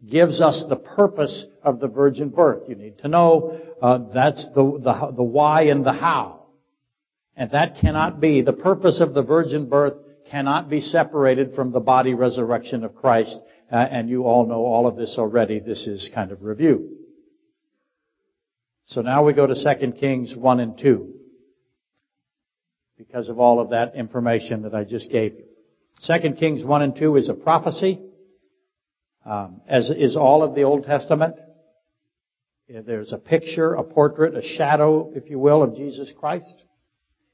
gives 0.10 0.42
us 0.42 0.66
the 0.68 0.76
purpose 0.76 1.46
of 1.64 1.80
the 1.80 1.88
virgin 1.88 2.30
birth. 2.30 2.64
You 2.68 2.76
need 2.76 3.00
to 3.00 3.08
know 3.08 3.60
uh, 3.82 4.00
that's 4.14 4.46
the, 4.56 4.64
the 4.64 5.14
the 5.16 5.24
why 5.24 5.64
and 5.64 5.86
the 5.86 5.94
how, 5.94 6.46
and 7.36 7.52
that 7.52 7.78
cannot 7.80 8.20
be 8.20 8.42
the 8.42 8.54
purpose 8.54 9.00
of 9.00 9.14
the 9.14 9.24
virgin 9.24 9.70
birth 9.70 9.94
cannot 10.30 10.70
be 10.70 10.82
separated 10.82 11.54
from 11.56 11.72
the 11.72 11.80
body 11.80 12.14
resurrection 12.14 12.84
of 12.84 12.96
Christ. 12.96 13.38
Uh, 13.72 13.76
and 13.76 14.10
you 14.10 14.24
all 14.24 14.46
know 14.46 14.66
all 14.66 14.86
of 14.86 14.98
this 14.98 15.16
already. 15.18 15.60
This 15.60 15.88
is 15.88 16.10
kind 16.14 16.32
of 16.32 16.44
review. 16.44 16.98
So 18.86 19.02
now 19.02 19.24
we 19.24 19.32
go 19.32 19.48
to 19.48 19.56
2 19.56 19.92
Kings 19.94 20.36
1 20.36 20.60
and 20.60 20.78
2 20.78 21.14
because 22.98 23.30
of 23.30 23.40
all 23.40 23.62
of 23.62 23.70
that 23.70 23.96
information 23.96 24.64
that 24.64 24.76
I 24.76 24.84
just 24.84 25.10
gave 25.10 25.36
you. 25.36 25.46
2 26.06 26.34
Kings 26.34 26.64
1 26.64 26.82
and 26.82 26.96
2 26.96 27.16
is 27.16 27.30
a 27.30 27.34
prophecy 27.34 28.02
um, 29.26 29.62
as 29.68 29.90
is 29.90 30.16
all 30.16 30.44
of 30.44 30.56
the 30.56 30.64
Old 30.64 30.86
Testament. 30.86 31.36
There's 32.68 33.12
a 33.12 33.18
picture, 33.18 33.74
a 33.74 33.84
portrait, 33.84 34.36
a 34.36 34.42
shadow, 34.42 35.12
if 35.16 35.30
you 35.30 35.40
will, 35.40 35.62
of 35.62 35.76
Jesus 35.76 36.12
Christ. 36.18 36.56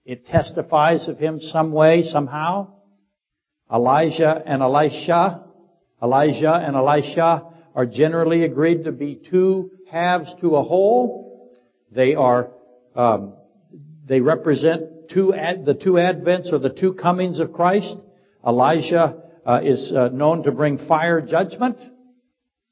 It 0.03 0.25
testifies 0.25 1.07
of 1.07 1.19
him 1.19 1.39
some 1.39 1.71
way, 1.71 2.03
somehow. 2.03 2.73
Elijah 3.71 4.41
and 4.45 4.61
Elisha, 4.61 5.43
Elijah 6.01 6.53
and 6.53 6.75
Elisha 6.75 7.53
are 7.75 7.85
generally 7.85 8.43
agreed 8.43 8.85
to 8.85 8.91
be 8.91 9.21
two 9.29 9.71
halves 9.91 10.33
to 10.41 10.55
a 10.55 10.63
whole. 10.63 11.51
They 11.91 12.15
are, 12.15 12.51
um, 12.95 13.33
they 14.07 14.21
represent 14.21 15.09
two 15.11 15.33
ad, 15.33 15.65
the 15.65 15.73
two 15.75 15.93
advents 15.93 16.51
or 16.51 16.59
the 16.59 16.69
two 16.69 16.93
comings 16.93 17.39
of 17.39 17.53
Christ. 17.53 17.95
Elijah 18.45 19.21
uh, 19.47 19.61
is 19.63 19.93
uh, 19.95 20.09
known 20.09 20.43
to 20.43 20.51
bring 20.51 20.77
fire 20.77 21.21
judgment. 21.21 21.79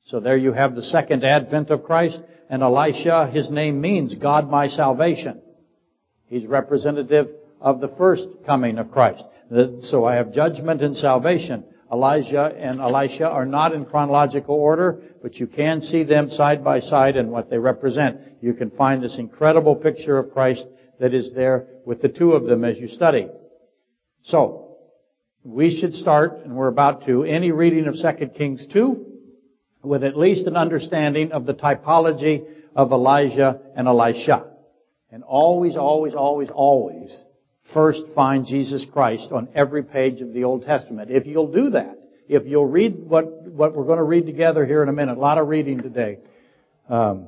So 0.03 0.19
there 0.19 0.37
you 0.37 0.51
have 0.51 0.75
the 0.75 0.83
second 0.83 1.23
advent 1.23 1.69
of 1.71 1.83
Christ. 1.83 2.19
And 2.49 2.61
Elisha, 2.61 3.31
his 3.33 3.49
name 3.49 3.79
means 3.79 4.13
God 4.13 4.49
my 4.49 4.67
salvation. 4.67 5.41
He's 6.27 6.45
representative 6.45 7.29
of 7.61 7.79
the 7.79 7.87
first 7.87 8.27
coming 8.45 8.77
of 8.77 8.91
Christ. 8.91 9.23
So 9.81 10.03
I 10.05 10.15
have 10.15 10.33
judgment 10.33 10.81
and 10.81 10.97
salvation. 10.97 11.63
Elijah 11.91 12.53
and 12.57 12.81
Elisha 12.81 13.27
are 13.27 13.45
not 13.45 13.73
in 13.73 13.85
chronological 13.85 14.55
order, 14.55 15.01
but 15.21 15.35
you 15.35 15.47
can 15.47 15.81
see 15.81 16.03
them 16.03 16.29
side 16.29 16.63
by 16.63 16.81
side 16.81 17.15
and 17.15 17.31
what 17.31 17.49
they 17.49 17.57
represent. 17.57 18.19
You 18.41 18.53
can 18.53 18.69
find 18.71 19.01
this 19.01 19.17
incredible 19.17 19.75
picture 19.75 20.17
of 20.17 20.33
Christ 20.33 20.65
that 20.99 21.13
is 21.13 21.31
there 21.33 21.67
with 21.85 22.01
the 22.01 22.09
two 22.09 22.33
of 22.33 22.45
them 22.45 22.65
as 22.65 22.77
you 22.77 22.87
study. 22.87 23.27
So, 24.23 24.64
we 25.45 25.79
should 25.79 25.93
start, 25.93 26.39
and 26.43 26.55
we're 26.55 26.67
about 26.67 27.05
to, 27.05 27.23
any 27.23 27.51
reading 27.51 27.85
of 27.85 27.93
2 27.93 28.27
Kings 28.29 28.65
2 28.73 29.05
with 29.83 30.03
at 30.03 30.17
least 30.17 30.47
an 30.47 30.57
understanding 30.57 31.31
of 31.31 31.45
the 31.45 31.53
typology 31.53 32.43
of 32.75 32.91
Elijah 32.91 33.59
and 33.75 33.87
Elisha. 33.87 34.47
And 35.11 35.23
always, 35.23 35.77
always, 35.77 36.15
always, 36.15 36.49
always 36.49 37.23
first 37.75 38.01
find 38.15 38.47
Jesus 38.47 38.87
Christ 38.91 39.31
on 39.31 39.49
every 39.53 39.83
page 39.83 40.21
of 40.21 40.33
the 40.33 40.45
Old 40.45 40.65
Testament. 40.65 41.11
If 41.11 41.27
you'll 41.27 41.51
do 41.51 41.69
that, 41.71 41.99
if 42.27 42.47
you'll 42.47 42.65
read 42.65 42.97
what, 42.97 43.43
what 43.43 43.75
we're 43.75 43.85
going 43.85 43.97
to 43.97 44.03
read 44.03 44.25
together 44.25 44.65
here 44.65 44.81
in 44.81 44.89
a 44.89 44.93
minute, 44.93 45.15
a 45.15 45.21
lot 45.21 45.37
of 45.37 45.47
reading 45.47 45.79
today, 45.79 46.17
um, 46.89 47.27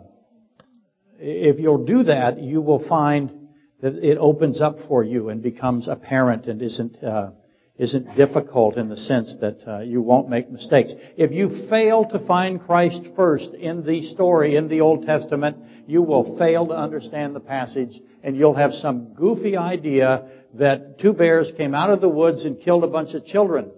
if 1.19 1.59
you'll 1.59 1.85
do 1.85 2.03
that, 2.03 2.41
you 2.41 2.61
will 2.61 2.87
find 2.87 3.49
that 3.81 3.93
it 3.93 4.17
opens 4.17 4.59
up 4.59 4.77
for 4.87 5.03
you 5.03 5.29
and 5.29 5.43
becomes 5.43 5.87
apparent 5.87 6.47
and 6.47 6.63
isn't 6.63 7.03
uh, 7.03 7.31
isn't 7.77 8.15
difficult 8.15 8.75
in 8.75 8.89
the 8.89 8.97
sense 8.97 9.35
that 9.39 9.59
uh, 9.67 9.79
you 9.79 10.01
won't 10.01 10.29
make 10.29 10.49
mistakes. 10.49 10.91
If 11.15 11.31
you 11.31 11.67
fail 11.69 12.05
to 12.05 12.25
find 12.25 12.59
Christ 12.61 13.01
first 13.15 13.53
in 13.53 13.85
the 13.85 14.03
story 14.03 14.55
in 14.55 14.67
the 14.67 14.81
Old 14.81 15.05
Testament, 15.05 15.57
you 15.85 16.01
will 16.01 16.37
fail 16.37 16.67
to 16.67 16.73
understand 16.75 17.35
the 17.35 17.39
passage 17.39 17.99
and 18.23 18.35
you'll 18.35 18.55
have 18.55 18.73
some 18.73 19.13
goofy 19.13 19.55
idea 19.55 20.27
that 20.55 20.99
two 20.99 21.13
bears 21.13 21.51
came 21.55 21.75
out 21.75 21.91
of 21.91 22.01
the 22.01 22.09
woods 22.09 22.45
and 22.45 22.59
killed 22.59 22.83
a 22.83 22.87
bunch 22.87 23.13
of 23.13 23.25
children. 23.25 23.71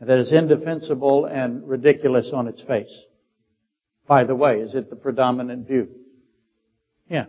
That 0.00 0.18
is 0.18 0.32
indefensible 0.32 1.26
and 1.26 1.68
ridiculous 1.68 2.32
on 2.34 2.48
its 2.48 2.62
face. 2.62 3.04
By 4.06 4.24
the 4.24 4.34
way, 4.34 4.60
is 4.60 4.74
it 4.74 4.90
the 4.90 4.96
predominant 4.96 5.68
view? 5.68 5.88
Yeah. 7.08 7.26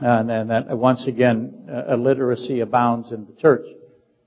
And 0.00 0.28
then 0.28 0.48
that, 0.48 0.76
once 0.76 1.06
again, 1.06 1.68
uh, 1.70 1.94
illiteracy 1.94 2.60
abounds 2.60 3.12
in 3.12 3.26
the 3.26 3.32
church. 3.32 3.66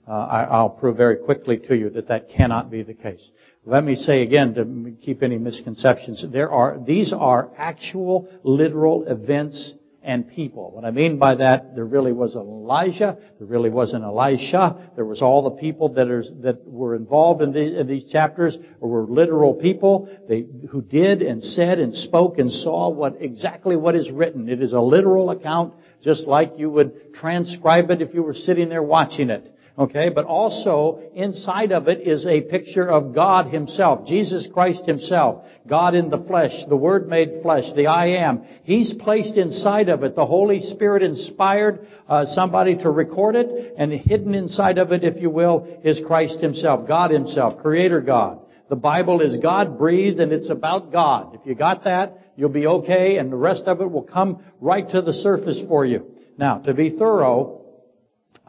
Uh, 0.08 0.12
I, 0.12 0.62
will 0.64 0.70
prove 0.70 0.98
very 0.98 1.18
quickly 1.18 1.58
to 1.68 1.76
you 1.76 1.92
that 1.92 2.08
that 2.08 2.30
cannot 2.30 2.72
be 2.72 2.82
the 2.82 2.96
case. 2.96 3.30
Let 3.64 3.84
me 3.84 3.94
say 3.96 4.24
again 4.24 4.56
to 4.56 4.96
keep 5.06 5.22
any 5.22 5.38
misconceptions, 5.38 6.26
there 6.32 6.50
are, 6.50 6.80
these 6.84 7.14
are 7.14 7.52
actual 7.56 8.28
literal 8.44 9.06
events 9.08 9.74
and 10.02 10.30
people. 10.30 10.72
What 10.72 10.86
I 10.86 10.92
mean 10.92 11.20
by 11.20 11.36
that, 11.36 11.76
there 11.76 11.86
really 11.86 12.14
was 12.14 12.36
an 12.36 12.42
Elijah, 12.42 13.18
there 13.38 13.48
really 13.48 13.70
was 13.70 13.94
an 13.94 14.04
Elisha, 14.04 14.92
there 14.96 15.06
was 15.06 15.22
all 15.22 15.44
the 15.44 15.62
people 15.62 15.90
that, 15.90 16.10
are, 16.10 16.24
that 16.42 16.66
were 16.66 16.96
involved 16.96 17.42
in, 17.42 17.52
the, 17.52 17.82
in 17.82 17.88
these 17.88 18.06
chapters 18.06 18.58
were 18.80 19.04
literal 19.04 19.54
people 19.54 20.10
they, 20.28 20.46
who 20.70 20.82
did 20.82 21.22
and 21.22 21.44
said 21.44 21.80
and 21.80 21.94
spoke 21.94 22.38
and 22.38 22.52
saw 22.52 22.90
what 22.90 23.18
exactly 23.20 23.76
what 23.76 23.96
is 23.96 24.10
written. 24.10 24.48
It 24.48 24.62
is 24.62 24.74
a 24.74 24.82
literal 24.82 25.32
account, 25.32 25.74
just 26.02 26.28
like 26.28 26.54
you 26.58 26.70
would 26.70 27.14
transcribe 27.14 27.92
it 27.92 28.02
if 28.02 28.14
you 28.14 28.24
were 28.24 28.34
sitting 28.34 28.70
there 28.70 28.84
watching 28.84 29.30
it. 29.30 29.54
Okay, 29.80 30.10
but 30.10 30.26
also 30.26 31.02
inside 31.16 31.72
of 31.72 31.88
it 31.88 32.06
is 32.06 32.26
a 32.26 32.42
picture 32.42 32.86
of 32.86 33.16
God 33.16 33.54
Himself, 33.54 34.06
Jesus 34.06 34.46
Christ 34.54 34.86
Himself, 34.86 35.46
God 35.66 35.96
in 35.96 36.10
the 36.10 36.18
flesh, 36.18 36.52
the 36.68 36.76
Word 36.76 37.08
made 37.08 37.42
flesh, 37.42 37.64
the 37.78 37.88
I 37.88 38.08
am. 38.08 38.44
He's 38.64 38.92
placed 38.92 39.38
inside 39.38 39.88
of 39.88 40.04
it. 40.04 40.16
The 40.16 40.26
Holy 40.26 40.60
Spirit 40.60 41.02
inspired 41.02 41.88
uh, 42.10 42.26
somebody 42.26 42.76
to 42.80 42.90
record 42.90 43.38
it, 43.38 43.76
and 43.78 43.94
hidden 43.94 44.36
inside 44.36 44.80
of 44.80 44.92
it, 44.92 45.06
if 45.06 45.22
you 45.22 45.30
will, 45.30 45.80
is 45.86 46.02
Christ 46.06 46.42
Himself, 46.42 46.86
God 46.86 47.12
Himself, 47.12 47.62
Creator 47.62 48.02
God. 48.02 48.42
The 48.68 48.76
Bible 48.76 49.22
is 49.22 49.38
God 49.38 49.78
breathed 49.78 50.20
and 50.20 50.34
it's 50.34 50.50
about 50.50 50.92
God. 50.92 51.36
If 51.36 51.42
you 51.46 51.56
got 51.56 51.86
that, 51.86 52.34
you'll 52.36 52.50
be 52.50 52.68
okay, 52.68 53.18
and 53.18 53.32
the 53.32 53.38
rest 53.38 53.64
of 53.64 53.80
it 53.80 53.90
will 53.90 54.04
come 54.04 54.44
right 54.60 54.88
to 54.90 55.02
the 55.02 55.14
surface 55.14 55.62
for 55.70 55.86
you. 55.86 56.06
Now, 56.38 56.58
to 56.60 56.74
be 56.74 56.90
thorough, 56.90 57.59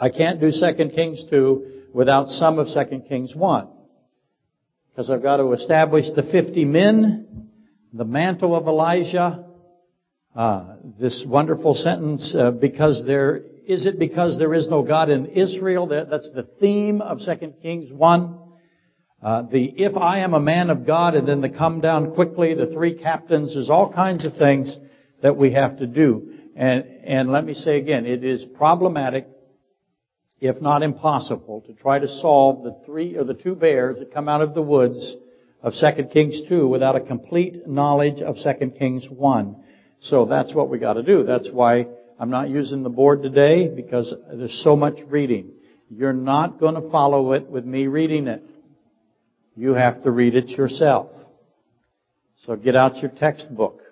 I 0.00 0.08
can't 0.08 0.40
do 0.40 0.50
2 0.50 0.88
Kings 0.94 1.22
2 1.28 1.82
without 1.92 2.28
some 2.28 2.58
of 2.58 2.68
2 2.68 3.00
Kings 3.06 3.36
1. 3.36 3.68
Because 4.88 5.10
I've 5.10 5.22
got 5.22 5.36
to 5.36 5.52
establish 5.52 6.06
the 6.16 6.22
50 6.22 6.64
men, 6.64 7.50
the 7.92 8.06
mantle 8.06 8.56
of 8.56 8.66
Elijah, 8.66 9.44
uh, 10.34 10.76
this 10.98 11.22
wonderful 11.28 11.74
sentence, 11.74 12.34
uh, 12.34 12.50
because 12.50 13.02
there, 13.06 13.42
is 13.66 13.84
it 13.84 13.98
because 13.98 14.38
there 14.38 14.54
is 14.54 14.68
no 14.68 14.82
God 14.82 15.10
in 15.10 15.26
Israel? 15.26 15.88
That, 15.88 16.08
that's 16.08 16.30
the 16.34 16.44
theme 16.58 17.02
of 17.02 17.18
2 17.18 17.54
Kings 17.60 17.92
1. 17.92 18.38
Uh, 19.22 19.42
the 19.42 19.64
if 19.64 19.98
I 19.98 20.20
am 20.20 20.32
a 20.32 20.40
man 20.40 20.70
of 20.70 20.86
God 20.86 21.14
and 21.14 21.28
then 21.28 21.42
the 21.42 21.50
come 21.50 21.82
down 21.82 22.14
quickly, 22.14 22.54
the 22.54 22.68
three 22.68 22.98
captains, 22.98 23.52
there's 23.52 23.68
all 23.68 23.92
kinds 23.92 24.24
of 24.24 24.34
things 24.38 24.74
that 25.20 25.36
we 25.36 25.52
have 25.52 25.78
to 25.80 25.86
do. 25.86 26.32
And, 26.56 26.84
and 27.04 27.30
let 27.30 27.44
me 27.44 27.52
say 27.52 27.76
again, 27.76 28.06
it 28.06 28.24
is 28.24 28.46
problematic 28.56 29.26
if 30.40 30.60
not 30.60 30.82
impossible, 30.82 31.62
to 31.66 31.74
try 31.74 31.98
to 31.98 32.08
solve 32.08 32.64
the 32.64 32.76
three 32.86 33.16
or 33.16 33.24
the 33.24 33.34
two 33.34 33.54
bears 33.54 33.98
that 33.98 34.12
come 34.12 34.28
out 34.28 34.40
of 34.40 34.54
the 34.54 34.62
woods 34.62 35.16
of 35.62 35.74
2 35.74 36.04
Kings 36.04 36.40
2 36.48 36.66
without 36.66 36.96
a 36.96 37.00
complete 37.00 37.66
knowledge 37.66 38.22
of 38.22 38.36
2 38.36 38.70
Kings 38.70 39.06
1. 39.10 39.56
So 40.00 40.24
that's 40.24 40.54
what 40.54 40.70
we 40.70 40.78
got 40.78 40.94
to 40.94 41.02
do. 41.02 41.24
That's 41.24 41.50
why 41.52 41.86
I'm 42.18 42.30
not 42.30 42.48
using 42.48 42.82
the 42.82 42.88
board 42.88 43.22
today 43.22 43.68
because 43.68 44.14
there's 44.32 44.62
so 44.64 44.76
much 44.76 44.98
reading. 45.08 45.52
You're 45.90 46.14
not 46.14 46.58
going 46.58 46.80
to 46.80 46.90
follow 46.90 47.32
it 47.32 47.46
with 47.46 47.66
me 47.66 47.86
reading 47.86 48.26
it. 48.26 48.42
You 49.56 49.74
have 49.74 50.02
to 50.04 50.10
read 50.10 50.34
it 50.34 50.48
yourself. 50.48 51.10
So 52.46 52.56
get 52.56 52.76
out 52.76 52.96
your 52.98 53.10
textbook. 53.10 53.82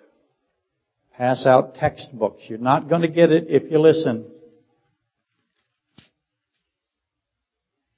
Pass 1.15 1.45
out 1.45 1.75
textbooks. 1.75 2.43
You're 2.47 2.57
not 2.57 2.89
going 2.89 3.01
to 3.03 3.07
get 3.07 3.31
it 3.31 3.45
if 3.49 3.71
you 3.71 3.79
listen. 3.79 4.25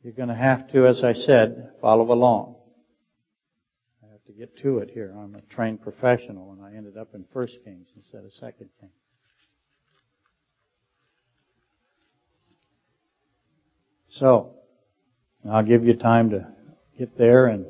You're 0.04 0.14
going 0.14 0.30
to 0.30 0.36
have 0.36 0.72
to, 0.72 0.88
as 0.88 1.04
I 1.04 1.14
said, 1.14 1.74
follow 1.80 2.12
along. 2.12 2.56
I 4.04 4.12
have 4.12 4.24
to 4.26 4.34
get 4.34 4.58
to 4.60 4.80
it 4.80 4.90
here. 4.92 5.14
I'm 5.16 5.36
a 5.36 5.42
trained 5.42 5.82
professional 5.82 6.54
and 6.54 6.64
I 6.64 6.76
ended 6.76 6.98
up 6.98 7.14
in 7.14 7.24
First 7.32 7.60
Kings 7.64 7.88
instead 7.96 8.24
of 8.24 8.34
Second 8.34 8.70
Kings. 8.80 8.92
So, 14.10 14.56
I'll 15.50 15.64
give 15.64 15.86
you 15.86 15.94
time 15.94 16.32
to 16.32 16.48
get 16.98 17.18
there 17.18 17.48
and 17.48 17.66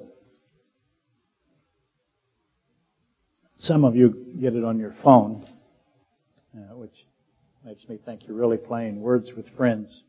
some 3.59 3.83
of 3.83 3.95
you 3.95 4.33
get 4.39 4.55
it 4.55 4.63
on 4.63 4.79
your 4.79 4.95
phone, 5.03 5.45
uh, 6.55 6.75
which 6.75 7.05
makes 7.63 7.87
me 7.87 7.99
think 8.03 8.25
you're 8.25 8.37
really 8.37 8.57
playing 8.57 9.01
words 9.01 9.33
with 9.35 9.47
friends. 9.49 10.01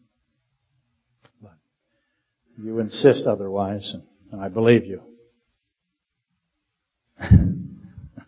You 2.59 2.79
insist 2.81 3.27
otherwise, 3.27 3.95
and 4.31 4.41
I 4.41 4.49
believe 4.49 4.85
you. 4.85 5.03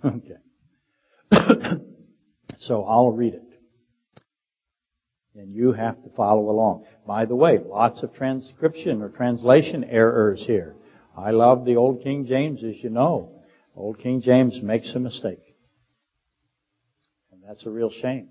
okay. 0.04 0.38
so 2.58 2.84
I'll 2.84 3.10
read 3.10 3.34
it. 3.34 3.42
And 5.36 5.52
you 5.52 5.72
have 5.72 6.02
to 6.04 6.10
follow 6.10 6.48
along. 6.48 6.84
By 7.06 7.24
the 7.24 7.34
way, 7.34 7.58
lots 7.58 8.02
of 8.02 8.14
transcription 8.14 9.02
or 9.02 9.08
translation 9.08 9.84
errors 9.84 10.44
here. 10.46 10.76
I 11.16 11.30
love 11.30 11.64
the 11.64 11.76
Old 11.76 12.02
King 12.02 12.24
James, 12.24 12.62
as 12.62 12.82
you 12.82 12.90
know. 12.90 13.42
Old 13.76 13.98
King 13.98 14.20
James 14.20 14.60
makes 14.62 14.94
a 14.94 15.00
mistake. 15.00 15.56
And 17.32 17.42
that's 17.46 17.66
a 17.66 17.70
real 17.70 17.90
shame 17.90 18.28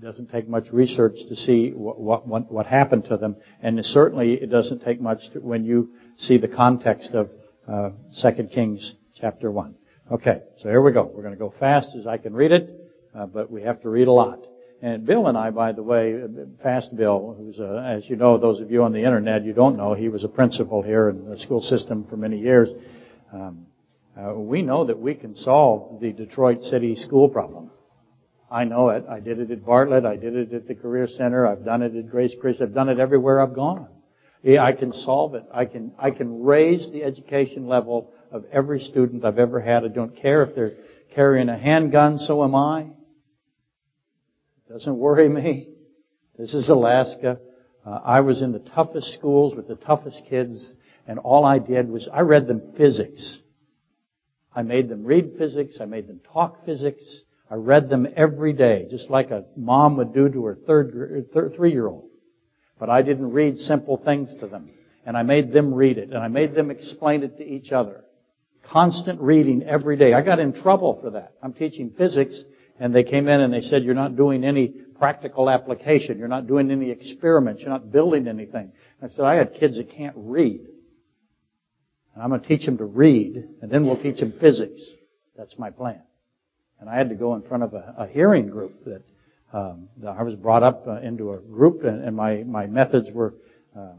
doesn't 0.00 0.30
take 0.30 0.48
much 0.48 0.70
research 0.72 1.16
to 1.28 1.34
see 1.34 1.70
what, 1.70 2.26
what, 2.26 2.50
what 2.52 2.66
happened 2.66 3.04
to 3.08 3.16
them. 3.16 3.36
And 3.60 3.84
certainly 3.84 4.34
it 4.34 4.50
doesn't 4.50 4.84
take 4.84 5.00
much 5.00 5.18
to, 5.32 5.40
when 5.40 5.64
you 5.64 5.90
see 6.16 6.38
the 6.38 6.48
context 6.48 7.14
of 7.14 7.30
uh, 7.66 7.90
2 8.22 8.44
Kings 8.44 8.94
chapter 9.20 9.50
1. 9.50 9.74
Okay, 10.12 10.42
so 10.58 10.68
here 10.68 10.80
we 10.80 10.92
go. 10.92 11.04
We're 11.04 11.22
going 11.22 11.34
to 11.34 11.38
go 11.38 11.52
fast 11.58 11.94
as 11.98 12.06
I 12.06 12.16
can 12.16 12.32
read 12.32 12.52
it, 12.52 12.70
uh, 13.14 13.26
but 13.26 13.50
we 13.50 13.62
have 13.62 13.82
to 13.82 13.90
read 13.90 14.08
a 14.08 14.12
lot. 14.12 14.38
And 14.80 15.04
Bill 15.04 15.26
and 15.26 15.36
I, 15.36 15.50
by 15.50 15.72
the 15.72 15.82
way, 15.82 16.18
Fast 16.62 16.96
Bill, 16.96 17.34
who's 17.36 17.58
a, 17.58 17.94
as 17.96 18.08
you 18.08 18.14
know, 18.14 18.38
those 18.38 18.60
of 18.60 18.70
you 18.70 18.84
on 18.84 18.92
the 18.92 19.02
internet, 19.02 19.44
you 19.44 19.52
don't 19.52 19.76
know, 19.76 19.94
he 19.94 20.08
was 20.08 20.22
a 20.22 20.28
principal 20.28 20.82
here 20.82 21.08
in 21.08 21.28
the 21.28 21.36
school 21.36 21.60
system 21.60 22.06
for 22.08 22.16
many 22.16 22.38
years. 22.38 22.68
Um, 23.32 23.66
uh, 24.16 24.34
we 24.34 24.62
know 24.62 24.84
that 24.84 24.98
we 24.98 25.14
can 25.14 25.34
solve 25.34 26.00
the 26.00 26.12
Detroit 26.12 26.62
City 26.62 26.94
school 26.94 27.28
problem. 27.28 27.70
I 28.50 28.64
know 28.64 28.88
it. 28.90 29.04
I 29.08 29.20
did 29.20 29.40
it 29.40 29.50
at 29.50 29.64
Bartlett. 29.64 30.06
I 30.06 30.16
did 30.16 30.34
it 30.34 30.52
at 30.54 30.66
the 30.66 30.74
Career 30.74 31.06
Center. 31.06 31.46
I've 31.46 31.64
done 31.64 31.82
it 31.82 31.94
at 31.94 32.10
Grace 32.10 32.34
Christian. 32.40 32.66
I've 32.66 32.74
done 32.74 32.88
it 32.88 32.98
everywhere 32.98 33.40
I've 33.40 33.54
gone. 33.54 33.88
Yeah, 34.42 34.64
I 34.64 34.72
can 34.72 34.92
solve 34.92 35.34
it. 35.34 35.44
I 35.52 35.64
can, 35.64 35.92
I 35.98 36.10
can 36.10 36.42
raise 36.42 36.90
the 36.90 37.04
education 37.04 37.66
level 37.66 38.12
of 38.30 38.44
every 38.52 38.80
student 38.80 39.24
I've 39.24 39.38
ever 39.38 39.60
had. 39.60 39.84
I 39.84 39.88
don't 39.88 40.16
care 40.16 40.42
if 40.44 40.54
they're 40.54 40.76
carrying 41.14 41.48
a 41.48 41.58
handgun, 41.58 42.18
so 42.18 42.42
am 42.44 42.54
I. 42.54 42.86
Doesn't 44.68 44.96
worry 44.96 45.28
me. 45.28 45.70
This 46.38 46.54
is 46.54 46.68
Alaska. 46.68 47.40
Uh, 47.84 48.00
I 48.04 48.20
was 48.20 48.42
in 48.42 48.52
the 48.52 48.58
toughest 48.60 49.12
schools 49.14 49.54
with 49.54 49.66
the 49.66 49.74
toughest 49.74 50.22
kids, 50.28 50.72
and 51.06 51.18
all 51.18 51.44
I 51.44 51.58
did 51.58 51.88
was 51.88 52.08
I 52.12 52.20
read 52.20 52.46
them 52.46 52.74
physics. 52.76 53.40
I 54.54 54.62
made 54.62 54.88
them 54.88 55.04
read 55.04 55.34
physics. 55.36 55.78
I 55.80 55.86
made 55.86 56.06
them 56.06 56.20
talk 56.32 56.64
physics. 56.64 57.22
I 57.50 57.54
read 57.54 57.88
them 57.88 58.06
every 58.16 58.52
day, 58.52 58.86
just 58.90 59.08
like 59.08 59.30
a 59.30 59.44
mom 59.56 59.96
would 59.96 60.12
do 60.12 60.28
to 60.28 60.44
her 60.44 60.54
third, 60.66 61.28
third 61.32 61.54
three-year-old. 61.56 62.08
But 62.78 62.90
I 62.90 63.02
didn't 63.02 63.32
read 63.32 63.58
simple 63.58 63.96
things 63.96 64.34
to 64.40 64.46
them. 64.46 64.70
And 65.06 65.16
I 65.16 65.22
made 65.22 65.52
them 65.52 65.72
read 65.72 65.96
it, 65.96 66.10
and 66.10 66.18
I 66.18 66.28
made 66.28 66.54
them 66.54 66.70
explain 66.70 67.22
it 67.22 67.38
to 67.38 67.44
each 67.44 67.72
other. 67.72 68.04
Constant 68.64 69.20
reading 69.22 69.62
every 69.62 69.96
day. 69.96 70.12
I 70.12 70.22
got 70.22 70.38
in 70.38 70.52
trouble 70.52 70.98
for 71.00 71.10
that. 71.10 71.32
I'm 71.42 71.54
teaching 71.54 71.94
physics, 71.96 72.38
and 72.78 72.94
they 72.94 73.04
came 73.04 73.26
in 73.26 73.40
and 73.40 73.52
they 73.52 73.62
said, 73.62 73.84
you're 73.84 73.94
not 73.94 74.16
doing 74.16 74.44
any 74.44 74.68
practical 74.68 75.48
application. 75.48 76.18
You're 76.18 76.28
not 76.28 76.46
doing 76.46 76.70
any 76.70 76.90
experiments. 76.90 77.62
You're 77.62 77.70
not 77.70 77.90
building 77.90 78.28
anything. 78.28 78.72
I 79.02 79.08
said, 79.08 79.24
I 79.24 79.36
had 79.36 79.54
kids 79.54 79.78
that 79.78 79.90
can't 79.90 80.14
read. 80.16 80.66
And 82.14 82.22
I'm 82.22 82.28
going 82.28 82.42
to 82.42 82.46
teach 82.46 82.66
them 82.66 82.76
to 82.78 82.84
read, 82.84 83.48
and 83.62 83.70
then 83.70 83.86
we'll 83.86 84.02
teach 84.02 84.20
them 84.20 84.34
physics. 84.38 84.82
That's 85.36 85.58
my 85.58 85.70
plan. 85.70 86.02
And 86.80 86.88
I 86.88 86.96
had 86.96 87.08
to 87.08 87.14
go 87.14 87.34
in 87.34 87.42
front 87.42 87.62
of 87.64 87.74
a, 87.74 87.94
a 87.98 88.06
hearing 88.06 88.48
group 88.48 88.84
that 88.84 89.02
um, 89.52 89.88
I 90.06 90.22
was 90.22 90.34
brought 90.34 90.62
up 90.62 90.86
uh, 90.86 91.00
into 91.00 91.32
a 91.32 91.38
group, 91.38 91.82
and, 91.84 92.04
and 92.04 92.14
my 92.14 92.44
my 92.44 92.66
methods 92.66 93.10
were 93.12 93.34
uh, 93.76 93.92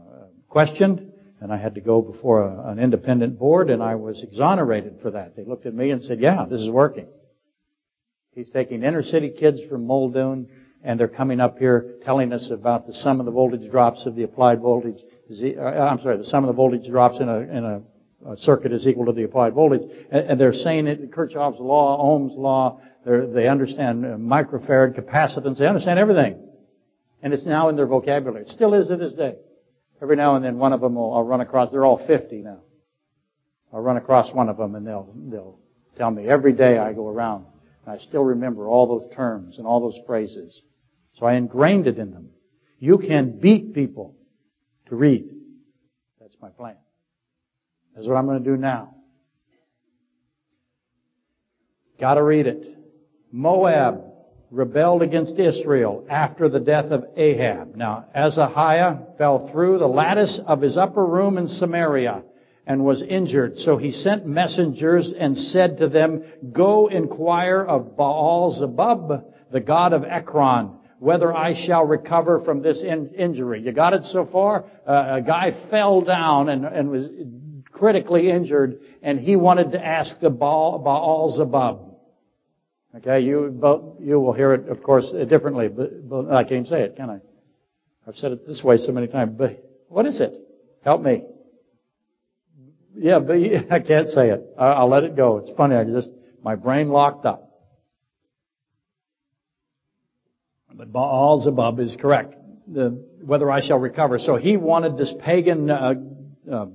questioned, 0.48 1.12
and 1.40 1.52
I 1.52 1.56
had 1.56 1.74
to 1.74 1.80
go 1.80 2.00
before 2.00 2.42
a, 2.42 2.70
an 2.70 2.78
independent 2.78 3.38
board, 3.38 3.68
and 3.68 3.82
I 3.82 3.96
was 3.96 4.22
exonerated 4.22 5.00
for 5.02 5.10
that. 5.10 5.36
They 5.36 5.44
looked 5.44 5.66
at 5.66 5.74
me 5.74 5.90
and 5.90 6.02
said, 6.02 6.20
"Yeah, 6.20 6.46
this 6.48 6.60
is 6.60 6.70
working." 6.70 7.06
He's 8.34 8.50
taking 8.50 8.84
inner 8.84 9.02
city 9.02 9.30
kids 9.36 9.60
from 9.68 9.86
Muldoon, 9.86 10.48
and 10.84 11.00
they're 11.00 11.08
coming 11.08 11.40
up 11.40 11.58
here 11.58 11.96
telling 12.04 12.32
us 12.32 12.48
about 12.52 12.86
the 12.86 12.94
sum 12.94 13.18
of 13.18 13.26
the 13.26 13.32
voltage 13.32 13.68
drops 13.70 14.06
of 14.06 14.14
the 14.14 14.22
applied 14.22 14.60
voltage. 14.60 15.02
Uh, 15.30 15.60
I'm 15.60 16.00
sorry, 16.00 16.16
the 16.16 16.24
sum 16.24 16.44
of 16.44 16.48
the 16.48 16.54
voltage 16.54 16.88
drops 16.88 17.18
in 17.18 17.28
a 17.28 17.38
in 17.38 17.64
a 17.64 17.76
a 17.76 17.82
circuit 18.36 18.72
is 18.72 18.86
equal 18.86 19.06
to 19.06 19.12
the 19.12 19.24
applied 19.24 19.54
voltage. 19.54 19.82
And, 20.10 20.40
they're 20.40 20.52
saying 20.52 20.86
it, 20.86 21.10
Kirchhoff's 21.10 21.60
law, 21.60 21.98
Ohm's 21.98 22.36
law, 22.36 22.80
they 23.04 23.48
understand 23.48 24.04
uh, 24.04 24.08
microfarad 24.10 24.98
capacitance, 24.98 25.58
they 25.58 25.66
understand 25.66 25.98
everything. 25.98 26.38
And 27.22 27.32
it's 27.32 27.46
now 27.46 27.68
in 27.68 27.76
their 27.76 27.86
vocabulary. 27.86 28.42
It 28.42 28.48
still 28.48 28.74
is 28.74 28.88
to 28.88 28.96
this 28.96 29.14
day. 29.14 29.36
Every 30.02 30.16
now 30.16 30.36
and 30.36 30.44
then 30.44 30.58
one 30.58 30.72
of 30.72 30.80
them 30.80 30.94
will, 30.94 31.14
I'll 31.14 31.24
run 31.24 31.40
across, 31.40 31.70
they're 31.70 31.84
all 31.84 32.04
50 32.06 32.42
now. 32.42 32.60
I'll 33.72 33.80
run 33.80 33.96
across 33.96 34.32
one 34.32 34.48
of 34.48 34.56
them 34.56 34.74
and 34.74 34.86
they'll, 34.86 35.12
they'll 35.14 35.58
tell 35.96 36.10
me 36.10 36.28
every 36.28 36.52
day 36.52 36.78
I 36.78 36.92
go 36.92 37.08
around. 37.08 37.46
I 37.86 37.98
still 37.98 38.22
remember 38.22 38.68
all 38.68 38.86
those 38.86 39.14
terms 39.14 39.58
and 39.58 39.66
all 39.66 39.80
those 39.80 39.98
phrases. 40.06 40.60
So 41.14 41.26
I 41.26 41.34
ingrained 41.34 41.86
it 41.86 41.98
in 41.98 42.12
them. 42.12 42.30
You 42.78 42.98
can 42.98 43.38
beat 43.38 43.74
people 43.74 44.14
to 44.86 44.96
read. 44.96 45.28
That's 46.20 46.36
my 46.40 46.48
plan. 46.50 46.76
That's 47.94 48.06
what 48.06 48.16
I'm 48.16 48.26
going 48.26 48.42
to 48.42 48.50
do 48.50 48.56
now. 48.56 48.94
Gotta 52.00 52.22
read 52.22 52.46
it. 52.46 52.66
Moab 53.30 54.10
rebelled 54.50 55.02
against 55.02 55.38
Israel 55.38 56.06
after 56.08 56.48
the 56.48 56.58
death 56.58 56.86
of 56.86 57.04
Ahab. 57.16 57.76
Now, 57.76 58.06
Ahaziah 58.14 59.14
fell 59.18 59.50
through 59.52 59.78
the 59.78 59.86
lattice 59.86 60.40
of 60.46 60.60
his 60.60 60.76
upper 60.76 61.04
room 61.04 61.38
in 61.38 61.46
Samaria 61.46 62.24
and 62.66 62.84
was 62.84 63.02
injured. 63.02 63.56
So 63.58 63.76
he 63.76 63.90
sent 63.92 64.26
messengers 64.26 65.12
and 65.16 65.36
said 65.36 65.78
to 65.78 65.88
them, 65.88 66.24
Go 66.52 66.88
inquire 66.88 67.62
of 67.62 67.96
Baal 67.96 68.52
Zebub, 68.52 69.24
the 69.52 69.60
god 69.60 69.92
of 69.92 70.04
Ekron, 70.04 70.78
whether 70.98 71.32
I 71.32 71.54
shall 71.66 71.84
recover 71.84 72.40
from 72.40 72.62
this 72.62 72.82
in- 72.82 73.14
injury. 73.14 73.62
You 73.62 73.72
got 73.72 73.92
it 73.92 74.04
so 74.04 74.24
far? 74.24 74.64
Uh, 74.86 75.18
a 75.18 75.22
guy 75.22 75.52
fell 75.70 76.00
down 76.00 76.48
and, 76.48 76.64
and 76.64 76.90
was 76.90 77.08
critically 77.80 78.30
injured, 78.30 78.78
and 79.02 79.18
he 79.18 79.34
wanted 79.36 79.72
to 79.72 79.84
ask 79.84 80.20
the 80.20 80.28
Baal, 80.28 80.78
Baal 80.78 81.34
Zebub. 81.36 81.96
Okay, 82.98 83.20
you, 83.20 83.58
you 84.00 84.20
will 84.20 84.34
hear 84.34 84.52
it, 84.52 84.68
of 84.68 84.82
course, 84.82 85.10
differently, 85.28 85.68
but, 85.68 86.08
but 86.08 86.30
I 86.30 86.44
can't 86.44 86.66
say 86.66 86.82
it, 86.82 86.96
can 86.96 87.08
I? 87.08 87.20
I've 88.06 88.16
said 88.16 88.32
it 88.32 88.46
this 88.46 88.62
way 88.62 88.76
so 88.76 88.92
many 88.92 89.06
times, 89.06 89.34
but 89.38 89.64
what 89.88 90.04
is 90.04 90.20
it? 90.20 90.32
Help 90.84 91.00
me. 91.00 91.22
Yeah, 92.94 93.18
but 93.18 93.36
I 93.70 93.80
can't 93.80 94.08
say 94.08 94.28
it. 94.28 94.40
I'll 94.58 94.90
let 94.90 95.04
it 95.04 95.16
go. 95.16 95.38
It's 95.38 95.50
funny. 95.56 95.76
I 95.76 95.84
just, 95.84 96.10
my 96.44 96.56
brain 96.56 96.90
locked 96.90 97.24
up. 97.24 97.46
But 100.74 100.92
Baal 100.92 101.40
Zebub 101.42 101.78
is 101.80 101.96
correct. 101.98 102.34
The, 102.66 102.90
whether 103.24 103.50
I 103.50 103.66
shall 103.66 103.78
recover. 103.78 104.18
So 104.18 104.36
he 104.36 104.56
wanted 104.56 104.98
this 104.98 105.14
pagan 105.20 105.70
uh, 105.70 105.94
uh, 106.50 106.66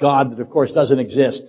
God 0.00 0.32
that 0.32 0.40
of 0.40 0.50
course 0.50 0.72
doesn't 0.72 0.98
exist. 0.98 1.42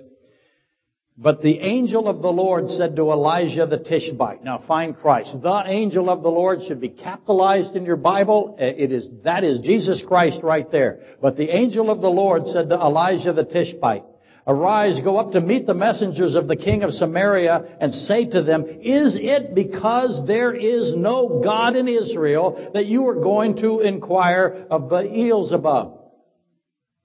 But 1.17 1.41
the 1.41 1.59
angel 1.59 2.07
of 2.07 2.21
the 2.21 2.31
Lord 2.31 2.67
said 2.69 2.95
to 2.95 3.11
Elijah 3.11 3.67
the 3.67 3.77
Tishbite, 3.77 4.43
now 4.43 4.57
find 4.57 4.97
Christ. 4.97 5.35
The 5.41 5.63
angel 5.67 6.09
of 6.09 6.23
the 6.23 6.31
Lord 6.31 6.61
should 6.67 6.81
be 6.81 6.89
capitalized 6.89 7.75
in 7.75 7.85
your 7.85 7.97
Bible. 7.97 8.57
Uh, 8.59 8.63
it 8.63 8.91
is, 8.91 9.07
that 9.23 9.43
is 9.43 9.59
Jesus 9.59 10.03
Christ 10.07 10.39
right 10.41 10.71
there. 10.71 10.99
But 11.21 11.37
the 11.37 11.55
angel 11.55 11.91
of 11.91 12.01
the 12.01 12.09
Lord 12.09 12.47
said 12.47 12.69
to 12.69 12.75
Elijah 12.75 13.33
the 13.33 13.43
Tishbite, 13.43 14.05
Arise, 14.47 14.99
go 15.03 15.17
up 15.17 15.33
to 15.33 15.41
meet 15.41 15.67
the 15.67 15.75
messengers 15.75 16.33
of 16.33 16.47
the 16.47 16.55
king 16.55 16.81
of 16.81 16.91
Samaria 16.91 17.77
and 17.79 17.93
say 17.93 18.25
to 18.25 18.41
them, 18.41 18.65
Is 18.65 19.15
it 19.15 19.53
because 19.53 20.25
there 20.25 20.55
is 20.55 20.95
no 20.95 21.41
God 21.43 21.75
in 21.75 21.87
Israel 21.87 22.71
that 22.73 22.87
you 22.87 23.07
are 23.07 23.21
going 23.21 23.57
to 23.57 23.81
inquire 23.81 24.65
of 24.71 24.89
Beelzebub 24.89 25.99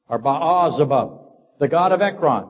or 0.08 0.18
Baal-zebub? 0.18 1.25
The 1.58 1.68
God 1.68 1.92
of 1.92 2.00
Ekron. 2.00 2.48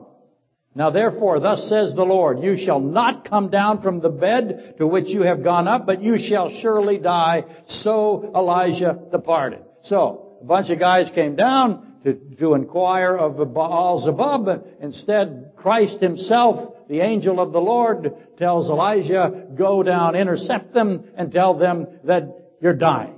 Now 0.75 0.91
therefore, 0.91 1.39
thus 1.39 1.67
says 1.69 1.95
the 1.95 2.03
Lord, 2.03 2.43
you 2.43 2.55
shall 2.55 2.79
not 2.79 3.27
come 3.27 3.49
down 3.49 3.81
from 3.81 3.99
the 3.99 4.09
bed 4.09 4.75
to 4.77 4.85
which 4.85 5.07
you 5.07 5.23
have 5.23 5.43
gone 5.43 5.67
up, 5.67 5.87
but 5.87 6.03
you 6.03 6.19
shall 6.19 6.49
surely 6.61 6.99
die. 6.99 7.45
So 7.67 8.31
Elijah 8.35 8.99
departed. 9.11 9.63
So, 9.81 10.37
a 10.39 10.45
bunch 10.45 10.69
of 10.69 10.77
guys 10.77 11.09
came 11.15 11.35
down 11.35 11.95
to, 12.03 12.13
to 12.37 12.53
inquire 12.53 13.15
of 13.15 13.53
Baal 13.53 14.01
Zebub. 14.01 14.65
Instead, 14.81 15.53
Christ 15.55 15.99
himself, 15.99 16.75
the 16.87 16.99
angel 16.99 17.39
of 17.39 17.53
the 17.53 17.61
Lord, 17.61 18.13
tells 18.37 18.69
Elijah, 18.69 19.47
go 19.55 19.81
down, 19.81 20.15
intercept 20.15 20.73
them, 20.73 21.05
and 21.17 21.31
tell 21.31 21.57
them 21.57 21.87
that 22.03 22.53
you're 22.61 22.73
dying. 22.73 23.16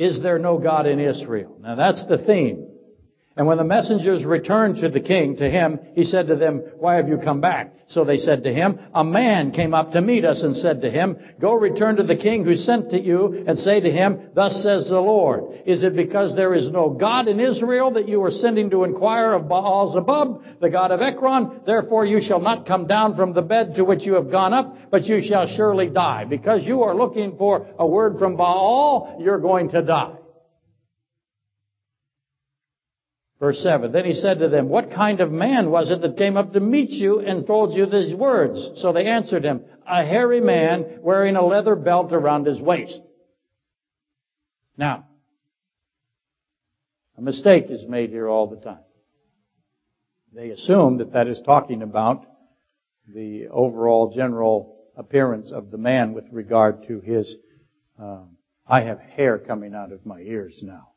Is 0.00 0.22
there 0.22 0.38
no 0.38 0.56
God 0.56 0.86
in 0.86 0.98
Israel? 0.98 1.58
Now 1.60 1.74
that's 1.74 2.06
the 2.06 2.16
theme. 2.16 2.69
And 3.40 3.46
when 3.46 3.56
the 3.56 3.64
messengers 3.64 4.22
returned 4.22 4.82
to 4.82 4.90
the 4.90 5.00
king, 5.00 5.36
to 5.36 5.48
him, 5.48 5.80
he 5.94 6.04
said 6.04 6.26
to 6.26 6.36
them, 6.36 6.58
Why 6.76 6.96
have 6.96 7.08
you 7.08 7.16
come 7.16 7.40
back? 7.40 7.72
So 7.86 8.04
they 8.04 8.18
said 8.18 8.44
to 8.44 8.52
him, 8.52 8.78
A 8.92 9.02
man 9.02 9.52
came 9.52 9.72
up 9.72 9.92
to 9.92 10.02
meet 10.02 10.26
us 10.26 10.42
and 10.42 10.54
said 10.54 10.82
to 10.82 10.90
him, 10.90 11.16
Go 11.40 11.54
return 11.54 11.96
to 11.96 12.02
the 12.02 12.16
king 12.16 12.44
who 12.44 12.54
sent 12.54 12.90
to 12.90 13.00
you 13.00 13.46
and 13.48 13.58
say 13.58 13.80
to 13.80 13.90
him, 13.90 14.28
Thus 14.34 14.62
says 14.62 14.90
the 14.90 15.00
Lord, 15.00 15.58
Is 15.64 15.82
it 15.82 15.96
because 15.96 16.36
there 16.36 16.52
is 16.52 16.68
no 16.68 16.90
God 16.90 17.28
in 17.28 17.40
Israel 17.40 17.92
that 17.92 18.10
you 18.10 18.22
are 18.24 18.30
sending 18.30 18.68
to 18.72 18.84
inquire 18.84 19.32
of 19.32 19.48
Baal 19.48 19.90
Zebub, 19.94 20.60
the 20.60 20.68
God 20.68 20.90
of 20.90 21.00
Ekron? 21.00 21.62
Therefore 21.64 22.04
you 22.04 22.20
shall 22.20 22.42
not 22.42 22.66
come 22.66 22.86
down 22.86 23.16
from 23.16 23.32
the 23.32 23.40
bed 23.40 23.74
to 23.76 23.86
which 23.86 24.04
you 24.04 24.16
have 24.16 24.30
gone 24.30 24.52
up, 24.52 24.76
but 24.90 25.04
you 25.04 25.22
shall 25.26 25.46
surely 25.46 25.88
die. 25.88 26.26
Because 26.26 26.66
you 26.66 26.82
are 26.82 26.94
looking 26.94 27.38
for 27.38 27.66
a 27.78 27.86
word 27.86 28.18
from 28.18 28.36
Baal, 28.36 29.16
you're 29.18 29.40
going 29.40 29.70
to 29.70 29.80
die. 29.80 30.19
Verse 33.40 33.58
7. 33.62 33.90
Then 33.90 34.04
he 34.04 34.12
said 34.12 34.38
to 34.40 34.50
them, 34.50 34.68
What 34.68 34.92
kind 34.92 35.20
of 35.20 35.32
man 35.32 35.70
was 35.70 35.90
it 35.90 36.02
that 36.02 36.18
came 36.18 36.36
up 36.36 36.52
to 36.52 36.60
meet 36.60 36.90
you 36.90 37.20
and 37.20 37.44
told 37.46 37.72
you 37.72 37.86
these 37.86 38.14
words? 38.14 38.72
So 38.76 38.92
they 38.92 39.06
answered 39.06 39.44
him, 39.44 39.64
A 39.86 40.04
hairy 40.04 40.42
man 40.42 40.98
wearing 41.00 41.36
a 41.36 41.44
leather 41.44 41.74
belt 41.74 42.12
around 42.12 42.46
his 42.46 42.60
waist. 42.60 43.00
Now, 44.76 45.06
a 47.16 47.22
mistake 47.22 47.64
is 47.70 47.86
made 47.88 48.10
here 48.10 48.28
all 48.28 48.46
the 48.46 48.60
time. 48.60 48.84
They 50.34 50.50
assume 50.50 50.98
that 50.98 51.14
that 51.14 51.26
is 51.26 51.40
talking 51.44 51.82
about 51.82 52.24
the 53.08 53.48
overall 53.48 54.12
general 54.14 54.76
appearance 54.96 55.50
of 55.50 55.70
the 55.70 55.78
man 55.78 56.12
with 56.12 56.26
regard 56.30 56.86
to 56.88 57.00
his, 57.00 57.36
um, 57.98 58.36
I 58.66 58.82
have 58.82 59.00
hair 59.00 59.38
coming 59.38 59.74
out 59.74 59.92
of 59.92 60.04
my 60.04 60.20
ears 60.20 60.60
now. 60.62 60.90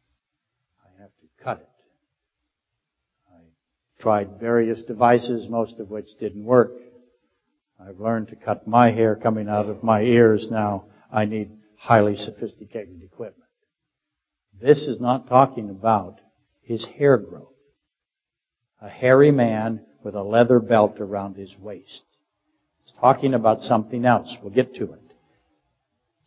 I 0.85 1.01
have 1.01 1.09
to 1.09 1.43
cut 1.43 1.61
it. 1.61 1.72
Tried 4.03 4.37
various 4.37 4.83
devices, 4.83 5.47
most 5.47 5.79
of 5.79 5.89
which 5.89 6.17
didn't 6.19 6.43
work. 6.43 6.73
I've 7.79 8.01
learned 8.01 8.27
to 8.27 8.35
cut 8.35 8.67
my 8.67 8.91
hair 8.91 9.15
coming 9.15 9.47
out 9.47 9.69
of 9.69 9.81
my 9.81 10.01
ears 10.01 10.49
now. 10.51 10.87
I 11.09 11.23
need 11.23 11.51
highly 11.77 12.17
sophisticated 12.17 13.01
equipment. 13.01 13.49
This 14.61 14.89
is 14.89 14.99
not 14.99 15.29
talking 15.29 15.69
about 15.69 16.19
his 16.63 16.85
hair 16.85 17.15
growth. 17.17 17.47
A 18.81 18.89
hairy 18.89 19.31
man 19.31 19.85
with 20.03 20.15
a 20.15 20.23
leather 20.23 20.59
belt 20.59 20.99
around 20.99 21.37
his 21.37 21.55
waist. 21.57 22.03
It's 22.81 22.93
talking 22.99 23.33
about 23.33 23.61
something 23.61 24.03
else. 24.03 24.35
We'll 24.41 24.53
get 24.53 24.75
to 24.75 24.91
it. 24.91 25.13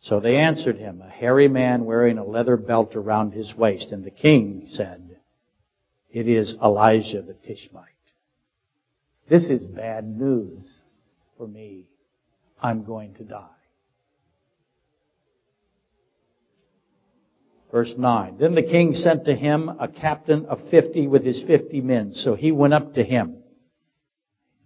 So 0.01 0.19
they 0.19 0.37
answered 0.37 0.77
him, 0.77 1.03
a 1.05 1.09
hairy 1.11 1.47
man 1.47 1.85
wearing 1.85 2.17
a 2.17 2.25
leather 2.25 2.57
belt 2.57 2.95
around 2.95 3.33
his 3.33 3.53
waist. 3.55 3.91
And 3.91 4.03
the 4.03 4.09
king 4.09 4.63
said, 4.65 5.06
it 6.11 6.27
is 6.27 6.55
Elijah 6.63 7.21
the 7.21 7.33
Tishbite. 7.33 7.83
This 9.29 9.45
is 9.45 9.65
bad 9.65 10.05
news 10.05 10.79
for 11.37 11.47
me. 11.47 11.87
I'm 12.61 12.83
going 12.83 13.13
to 13.15 13.23
die. 13.23 13.47
Verse 17.71 17.93
9. 17.97 18.37
Then 18.39 18.55
the 18.55 18.63
king 18.63 18.93
sent 18.93 19.25
to 19.25 19.35
him 19.35 19.69
a 19.79 19.89
captain 19.89 20.45
of 20.45 20.69
fifty 20.69 21.07
with 21.07 21.25
his 21.25 21.43
fifty 21.45 21.81
men. 21.81 22.13
So 22.13 22.35
he 22.35 22.51
went 22.51 22.73
up 22.73 22.93
to 22.93 23.03
him. 23.03 23.37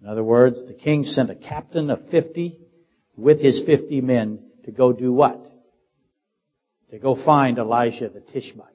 In 0.01 0.07
other 0.07 0.23
words, 0.23 0.63
the 0.65 0.73
king 0.73 1.03
sent 1.03 1.31
a 1.31 1.35
captain 1.35 1.89
of 1.89 2.09
fifty 2.09 2.59
with 3.17 3.41
his 3.41 3.63
fifty 3.65 4.01
men 4.01 4.39
to 4.65 4.71
go 4.71 4.93
do 4.93 5.11
what? 5.11 5.43
To 6.91 6.99
go 6.99 7.15
find 7.15 7.57
Elijah 7.57 8.09
the 8.09 8.21
Tishbite. 8.21 8.67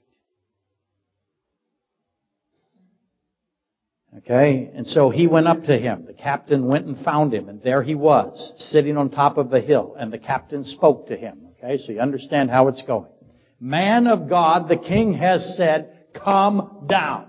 Okay, 4.18 4.70
and 4.74 4.87
so 4.87 5.11
he 5.11 5.26
went 5.26 5.46
up 5.46 5.64
to 5.64 5.76
him. 5.76 6.07
The 6.07 6.14
captain 6.14 6.66
went 6.66 6.87
and 6.87 6.98
found 6.98 7.35
him, 7.35 7.50
and 7.50 7.62
there 7.62 7.83
he 7.83 7.94
was, 7.94 8.52
sitting 8.57 8.96
on 8.96 9.11
top 9.11 9.37
of 9.37 9.50
the 9.50 9.61
hill, 9.61 9.94
and 9.98 10.11
the 10.11 10.18
captain 10.18 10.64
spoke 10.64 11.09
to 11.09 11.16
him. 11.16 11.48
Okay, 11.59 11.76
so 11.76 11.92
you 11.92 12.00
understand 12.00 12.50
how 12.50 12.68
it's 12.68 12.83
going. 12.83 13.11
Man 13.61 14.07
of 14.07 14.29
God, 14.29 14.68
the 14.68 14.76
king 14.76 15.14
has 15.14 15.57
said, 15.57 16.07
come 16.14 16.87
down. 16.87 17.26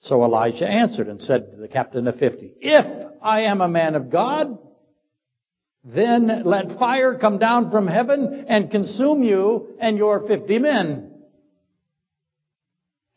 So 0.00 0.24
Elijah 0.24 0.66
answered 0.66 1.08
and 1.08 1.20
said 1.20 1.50
to 1.50 1.56
the 1.58 1.68
captain 1.68 2.08
of 2.08 2.16
fifty, 2.16 2.54
If 2.60 2.86
I 3.20 3.42
am 3.42 3.60
a 3.60 3.68
man 3.68 3.94
of 3.94 4.10
God, 4.10 4.56
then 5.84 6.42
let 6.44 6.78
fire 6.78 7.18
come 7.18 7.38
down 7.38 7.70
from 7.70 7.86
heaven 7.86 8.46
and 8.48 8.70
consume 8.70 9.22
you 9.22 9.76
and 9.78 9.98
your 9.98 10.26
fifty 10.26 10.58
men. 10.58 11.09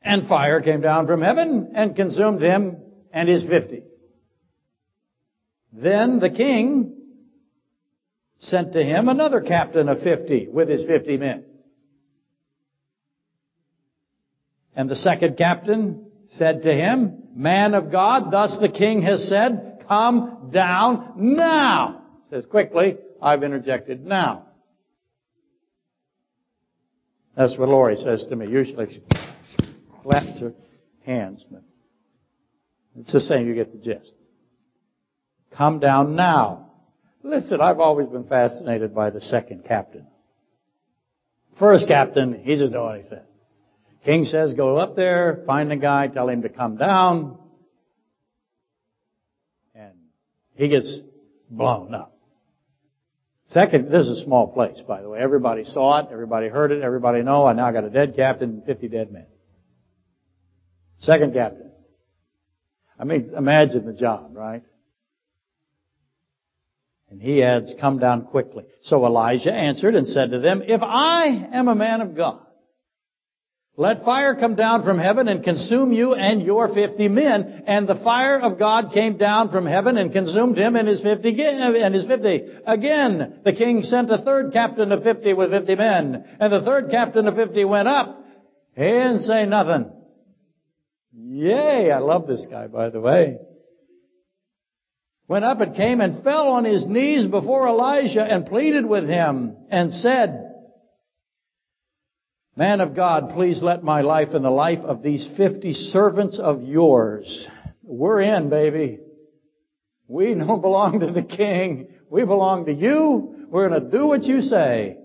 And 0.03 0.27
fire 0.27 0.61
came 0.61 0.81
down 0.81 1.07
from 1.07 1.21
heaven 1.21 1.71
and 1.75 1.95
consumed 1.95 2.41
him 2.41 2.77
and 3.11 3.29
his 3.29 3.43
fifty. 3.43 3.83
Then 5.71 6.19
the 6.19 6.29
king 6.29 6.95
sent 8.39 8.73
to 8.73 8.83
him 8.83 9.07
another 9.07 9.41
captain 9.41 9.87
of 9.89 10.01
fifty 10.01 10.47
with 10.47 10.69
his 10.69 10.85
fifty 10.85 11.17
men. 11.17 11.45
And 14.75 14.89
the 14.89 14.95
second 14.95 15.37
captain 15.37 16.07
said 16.31 16.63
to 16.63 16.73
him, 16.73 17.23
Man 17.35 17.73
of 17.73 17.91
God, 17.91 18.31
thus 18.31 18.57
the 18.59 18.69
king 18.69 19.03
has 19.03 19.27
said, 19.29 19.73
come 19.87 20.49
down 20.51 21.13
now. 21.15 22.01
Says 22.29 22.45
quickly, 22.45 22.97
I've 23.21 23.43
interjected 23.43 24.05
now. 24.05 24.47
That's 27.35 27.57
what 27.57 27.69
Lori 27.69 27.95
says 27.95 28.25
to 28.29 28.35
me. 28.35 28.47
Usually 28.47 29.01
claps 30.03 30.39
her 30.41 30.53
hands, 31.05 31.45
but 31.49 31.63
it's 32.99 33.11
the 33.11 33.19
same, 33.19 33.47
you 33.47 33.55
get 33.55 33.71
the 33.71 33.79
gist. 33.79 34.13
Come 35.55 35.79
down 35.79 36.15
now. 36.15 36.71
Listen, 37.23 37.61
I've 37.61 37.79
always 37.79 38.07
been 38.07 38.25
fascinated 38.25 38.93
by 38.93 39.09
the 39.09 39.21
second 39.21 39.65
captain. 39.65 40.07
First 41.57 41.87
captain, 41.87 42.41
he 42.43 42.55
just 42.55 42.73
doing 42.73 42.83
what 42.83 42.97
he 42.97 43.07
says. 43.07 43.25
King 44.03 44.25
says, 44.25 44.53
go 44.53 44.77
up 44.77 44.95
there, 44.95 45.43
find 45.45 45.71
the 45.71 45.77
guy, 45.77 46.07
tell 46.07 46.27
him 46.27 46.41
to 46.41 46.49
come 46.49 46.75
down. 46.75 47.37
And 49.73 49.93
he 50.55 50.67
gets 50.67 50.99
blown 51.49 51.93
up. 51.93 52.17
Second, 53.45 53.91
this 53.91 54.07
is 54.07 54.21
a 54.21 54.25
small 54.25 54.47
place, 54.47 54.81
by 54.85 55.01
the 55.01 55.09
way. 55.09 55.19
Everybody 55.19 55.63
saw 55.63 55.99
it, 55.99 56.07
everybody 56.11 56.49
heard 56.49 56.71
it, 56.71 56.81
everybody 56.81 57.21
know. 57.21 57.45
I 57.45 57.53
now 57.53 57.71
got 57.71 57.83
a 57.83 57.89
dead 57.89 58.15
captain 58.15 58.49
and 58.49 58.65
50 58.65 58.87
dead 58.89 59.11
men. 59.11 59.27
Second 61.03 61.33
captain. 61.33 61.69
I 62.97 63.03
mean, 63.03 63.31
imagine 63.37 63.85
the 63.85 63.93
job, 63.93 64.31
right? 64.33 64.63
And 67.11 67.21
he 67.21 67.43
adds, 67.43 67.75
come 67.79 67.99
down 67.99 68.23
quickly. 68.23 68.63
So 68.83 69.05
Elijah 69.05 69.53
answered 69.53 69.95
and 69.95 70.07
said 70.07 70.31
to 70.31 70.39
them, 70.39 70.63
if 70.65 70.81
I 70.81 71.25
am 71.51 71.67
a 71.67 71.75
man 71.75 71.99
of 71.99 72.15
God, 72.15 72.39
let 73.75 74.05
fire 74.05 74.35
come 74.35 74.55
down 74.55 74.83
from 74.83 74.97
heaven 74.97 75.27
and 75.27 75.43
consume 75.43 75.91
you 75.91 76.13
and 76.13 76.41
your 76.41 76.73
fifty 76.73 77.09
men. 77.09 77.63
And 77.67 77.87
the 77.87 77.95
fire 77.95 78.39
of 78.39 78.57
God 78.57 78.91
came 78.93 79.17
down 79.17 79.51
from 79.51 79.65
heaven 79.65 79.97
and 79.97 80.13
consumed 80.13 80.57
him 80.57 80.75
and 80.75 80.87
his 80.87 81.01
fifty, 81.01 81.35
and 81.43 81.93
his 81.93 82.05
fifty. 82.05 82.43
Again, 82.65 83.41
the 83.43 83.53
king 83.53 83.81
sent 83.81 84.11
a 84.11 84.19
third 84.19 84.53
captain 84.53 84.91
of 84.91 85.03
fifty 85.03 85.33
with 85.33 85.51
fifty 85.51 85.75
men. 85.75 86.23
And 86.39 86.53
the 86.53 86.61
third 86.61 86.91
captain 86.91 87.27
of 87.27 87.35
fifty 87.35 87.65
went 87.65 87.87
up. 87.87 88.23
He 88.75 88.83
didn't 88.83 89.21
say 89.21 89.45
nothing. 89.45 89.91
Yay, 91.15 91.91
I 91.91 91.99
love 91.99 92.27
this 92.27 92.45
guy, 92.49 92.67
by 92.67 92.89
the 92.89 92.99
way. 92.99 93.37
Went 95.27 95.45
up 95.45 95.61
and 95.61 95.75
came 95.75 96.01
and 96.01 96.23
fell 96.23 96.49
on 96.49 96.65
his 96.65 96.87
knees 96.87 97.25
before 97.27 97.67
Elijah 97.67 98.23
and 98.23 98.45
pleaded 98.45 98.85
with 98.85 99.07
him 99.07 99.55
and 99.69 99.93
said, 99.93 100.49
Man 102.55 102.81
of 102.81 102.95
God, 102.95 103.29
please 103.29 103.61
let 103.61 103.83
my 103.83 104.01
life 104.01 104.29
and 104.33 104.45
the 104.45 104.51
life 104.51 104.83
of 104.83 105.01
these 105.01 105.27
50 105.37 105.73
servants 105.73 106.39
of 106.39 106.61
yours. 106.61 107.47
We're 107.81 108.21
in, 108.21 108.49
baby. 108.49 108.99
We 110.07 110.33
don't 110.33 110.61
belong 110.61 110.99
to 110.99 111.11
the 111.11 111.23
king. 111.23 111.87
We 112.09 112.25
belong 112.25 112.65
to 112.65 112.73
you. 112.73 113.47
We're 113.49 113.69
going 113.69 113.81
to 113.81 113.89
do 113.89 114.05
what 114.05 114.23
you 114.23 114.41
say. 114.41 114.97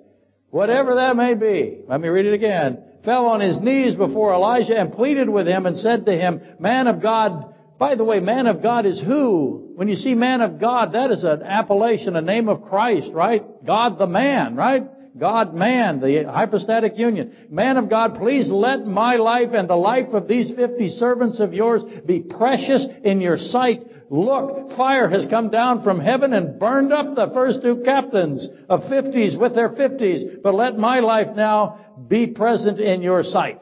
Whatever 0.50 0.96
that 0.96 1.16
may 1.16 1.34
be. 1.34 1.80
Let 1.86 2.00
me 2.00 2.08
read 2.08 2.26
it 2.26 2.34
again. 2.34 2.84
Fell 3.04 3.26
on 3.26 3.40
his 3.40 3.60
knees 3.60 3.94
before 3.94 4.34
Elijah 4.34 4.78
and 4.78 4.92
pleaded 4.92 5.28
with 5.28 5.46
him 5.46 5.66
and 5.66 5.76
said 5.76 6.06
to 6.06 6.12
him, 6.12 6.40
Man 6.58 6.86
of 6.86 7.00
God, 7.00 7.54
by 7.78 7.94
the 7.94 8.04
way, 8.04 8.18
man 8.18 8.46
of 8.46 8.60
God 8.62 8.86
is 8.86 9.00
who? 9.00 9.72
When 9.76 9.88
you 9.88 9.94
see 9.94 10.14
man 10.14 10.40
of 10.40 10.60
God, 10.60 10.92
that 10.92 11.12
is 11.12 11.22
an 11.22 11.42
appellation, 11.42 12.16
a 12.16 12.20
name 12.20 12.48
of 12.48 12.62
Christ, 12.62 13.12
right? 13.12 13.44
God 13.64 13.98
the 13.98 14.06
man, 14.06 14.56
right? 14.56 14.82
God 15.16 15.54
man, 15.54 16.00
the 16.00 16.24
hypostatic 16.24 16.96
union. 16.96 17.48
Man 17.50 17.76
of 17.76 17.88
God, 17.88 18.16
please 18.16 18.50
let 18.50 18.84
my 18.84 19.16
life 19.16 19.50
and 19.52 19.68
the 19.68 19.76
life 19.76 20.08
of 20.12 20.28
these 20.28 20.52
50 20.52 20.88
servants 20.90 21.40
of 21.40 21.54
yours 21.54 21.82
be 22.04 22.20
precious 22.20 22.86
in 23.04 23.20
your 23.20 23.38
sight. 23.38 23.82
Look, 24.10 24.72
fire 24.76 25.08
has 25.08 25.26
come 25.26 25.50
down 25.50 25.82
from 25.82 26.00
heaven 26.00 26.32
and 26.32 26.58
burned 26.58 26.92
up 26.92 27.14
the 27.14 27.30
first 27.34 27.60
two 27.60 27.82
captains 27.84 28.46
of 28.68 28.80
50s 28.82 29.38
with 29.38 29.54
their 29.54 29.68
50s, 29.70 30.42
but 30.42 30.54
let 30.54 30.78
my 30.78 31.00
life 31.00 31.36
now 31.36 31.96
be 32.08 32.28
present 32.28 32.80
in 32.80 33.02
your 33.02 33.22
sight. 33.22 33.60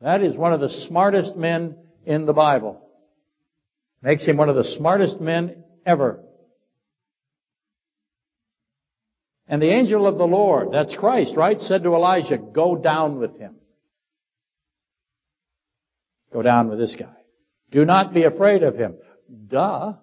That 0.00 0.22
is 0.22 0.36
one 0.36 0.54
of 0.54 0.60
the 0.60 0.70
smartest 0.88 1.36
men 1.36 1.76
in 2.06 2.24
the 2.24 2.32
Bible. 2.32 2.80
Makes 4.02 4.26
him 4.26 4.38
one 4.38 4.48
of 4.48 4.56
the 4.56 4.64
smartest 4.64 5.20
men 5.20 5.64
ever. 5.84 6.22
And 9.48 9.60
the 9.60 9.70
angel 9.70 10.06
of 10.06 10.16
the 10.16 10.26
Lord, 10.26 10.72
that's 10.72 10.96
Christ, 10.96 11.36
right, 11.36 11.60
said 11.60 11.82
to 11.82 11.94
Elijah, 11.94 12.38
go 12.38 12.74
down 12.76 13.18
with 13.18 13.38
him. 13.38 13.56
Go 16.32 16.42
down 16.42 16.68
with 16.68 16.78
this 16.78 16.96
guy. 16.98 17.14
Do 17.70 17.84
not 17.84 18.14
be 18.14 18.24
afraid 18.24 18.62
of 18.62 18.76
him. 18.76 18.96
Duh. 19.48 19.94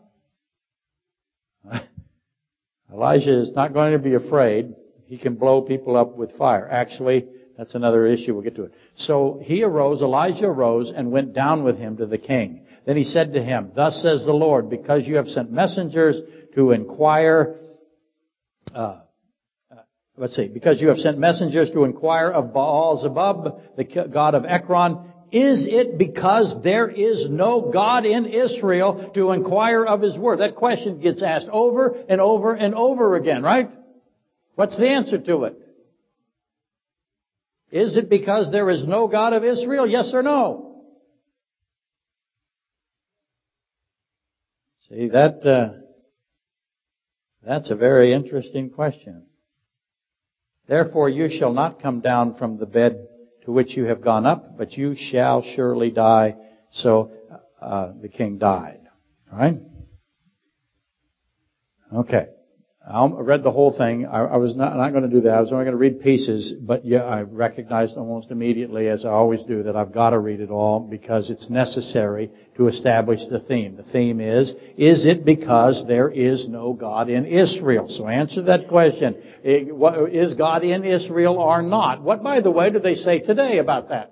Elijah 2.91 3.41
is 3.41 3.51
not 3.51 3.73
going 3.73 3.93
to 3.93 3.99
be 3.99 4.13
afraid. 4.13 4.75
He 5.05 5.17
can 5.17 5.36
blow 5.36 5.62
people 5.62 5.97
up 5.97 6.15
with 6.15 6.36
fire. 6.38 6.67
Actually, 6.69 7.27
that's 7.57 7.75
another 7.75 8.05
issue. 8.05 8.33
We'll 8.33 8.43
get 8.43 8.55
to 8.55 8.65
it. 8.65 8.73
So 8.95 9.39
he 9.43 9.63
arose, 9.63 10.01
Elijah 10.01 10.45
arose 10.45 10.91
and 10.95 11.12
went 11.12 11.33
down 11.33 11.63
with 11.63 11.77
him 11.77 11.97
to 11.97 12.05
the 12.05 12.17
king. 12.17 12.65
Then 12.86 12.97
he 12.97 13.03
said 13.03 13.33
to 13.33 13.43
him, 13.43 13.71
Thus 13.75 14.01
says 14.01 14.25
the 14.25 14.33
Lord, 14.33 14.69
because 14.69 15.07
you 15.07 15.15
have 15.15 15.27
sent 15.27 15.51
messengers 15.51 16.19
to 16.55 16.71
inquire, 16.71 17.55
uh, 18.75 18.99
let's 20.17 20.36
see, 20.36 20.47
because 20.47 20.81
you 20.81 20.89
have 20.89 20.97
sent 20.97 21.17
messengers 21.17 21.69
to 21.71 21.86
inquire 21.86 22.29
of 22.29 22.53
Baal 22.53 23.01
Zebub, 23.03 23.62
the 23.77 24.09
god 24.12 24.36
of 24.36 24.45
Ekron, 24.45 25.12
is 25.33 25.65
it 25.67 25.97
because 25.97 26.55
there 26.63 26.87
is 26.87 27.25
no 27.27 27.71
God 27.73 28.05
in 28.05 28.27
Israel 28.27 29.11
to 29.15 29.31
inquire 29.31 29.83
of 29.83 29.99
His 29.99 30.15
word? 30.15 30.41
That 30.41 30.55
question 30.55 31.01
gets 31.01 31.23
asked 31.23 31.49
over 31.51 31.95
and 32.07 32.21
over 32.21 32.53
and 32.53 32.75
over 32.75 33.15
again, 33.15 33.41
right? 33.41 33.67
What's 34.53 34.77
the 34.77 34.87
answer 34.87 35.17
to 35.17 35.45
it? 35.45 35.57
Is 37.71 37.97
it 37.97 38.11
because 38.11 38.51
there 38.51 38.69
is 38.69 38.85
no 38.85 39.07
God 39.07 39.33
of 39.33 39.43
Israel? 39.43 39.87
Yes 39.87 40.11
or 40.13 40.21
no? 40.21 40.83
See, 44.87 45.07
that, 45.07 45.43
uh, 45.43 45.79
that's 47.43 47.71
a 47.71 47.75
very 47.75 48.13
interesting 48.13 48.69
question. 48.69 49.25
Therefore 50.67 51.09
you 51.09 51.27
shall 51.31 51.53
not 51.53 51.81
come 51.81 52.01
down 52.01 52.35
from 52.35 52.59
the 52.59 52.67
bed 52.67 53.07
to 53.45 53.51
which 53.51 53.75
you 53.75 53.86
have 53.86 54.01
gone 54.01 54.25
up, 54.25 54.58
but 54.58 54.77
you 54.77 54.95
shall 54.95 55.41
surely 55.41 55.91
die. 55.91 56.36
So 56.71 57.12
uh, 57.62 57.91
the 58.01 58.10
king 58.10 58.38
died. 58.38 58.79
All 59.32 59.39
right? 59.39 59.58
Okay. 61.93 62.27
I 62.85 63.07
read 63.07 63.43
the 63.43 63.51
whole 63.51 63.71
thing. 63.71 64.05
I, 64.05 64.35
was 64.35 64.57
not, 64.57 64.75
not, 64.75 64.91
going 64.91 65.03
to 65.03 65.09
do 65.09 65.21
that. 65.21 65.35
I 65.35 65.39
was 65.39 65.53
only 65.53 65.63
going 65.63 65.73
to 65.73 65.77
read 65.77 66.01
pieces, 66.01 66.53
but 66.59 66.83
yeah, 66.83 67.03
I 67.03 67.21
recognized 67.21 67.95
almost 67.95 68.29
immediately, 68.29 68.89
as 68.89 69.05
I 69.05 69.09
always 69.09 69.43
do, 69.43 69.63
that 69.63 69.77
I've 69.77 69.93
got 69.93 70.09
to 70.09 70.19
read 70.19 70.41
it 70.41 70.49
all 70.49 70.81
because 70.81 71.29
it's 71.29 71.49
necessary 71.49 72.29
to 72.57 72.67
establish 72.67 73.21
the 73.29 73.39
theme. 73.39 73.77
The 73.77 73.83
theme 73.83 74.19
is, 74.19 74.49
is 74.77 75.05
it 75.05 75.23
because 75.23 75.85
there 75.87 76.09
is 76.09 76.49
no 76.49 76.73
God 76.73 77.09
in 77.09 77.25
Israel? 77.25 77.87
So 77.87 78.09
answer 78.09 78.41
that 78.43 78.67
question. 78.67 79.15
Is 79.43 80.33
God 80.33 80.65
in 80.65 80.83
Israel 80.83 81.37
or 81.37 81.61
not? 81.61 82.01
What, 82.01 82.21
by 82.21 82.41
the 82.41 82.51
way, 82.51 82.69
do 82.69 82.79
they 82.79 82.95
say 82.95 83.19
today 83.19 83.59
about 83.59 83.89
that? 83.89 84.11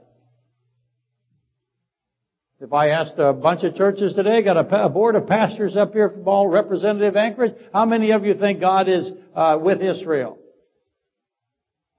If 2.62 2.74
I 2.74 2.90
asked 2.90 3.16
a 3.18 3.34
bunch 3.34 3.64
of 3.64 3.74
churches 3.74 4.14
today, 4.14 4.44
got 4.44 4.56
a, 4.56 4.88
board 4.88 5.16
of 5.16 5.26
pastors 5.26 5.76
up 5.76 5.94
here 5.94 6.12
from 6.12 6.28
all 6.28 6.48
representative 6.48 7.16
Anchorage, 7.16 7.56
how 7.74 7.86
many 7.86 8.12
of 8.12 8.24
you 8.24 8.36
think 8.36 8.60
God 8.60 8.88
is 8.88 9.12
uh, 9.34 9.58
with 9.60 9.82
Israel? 9.82 10.38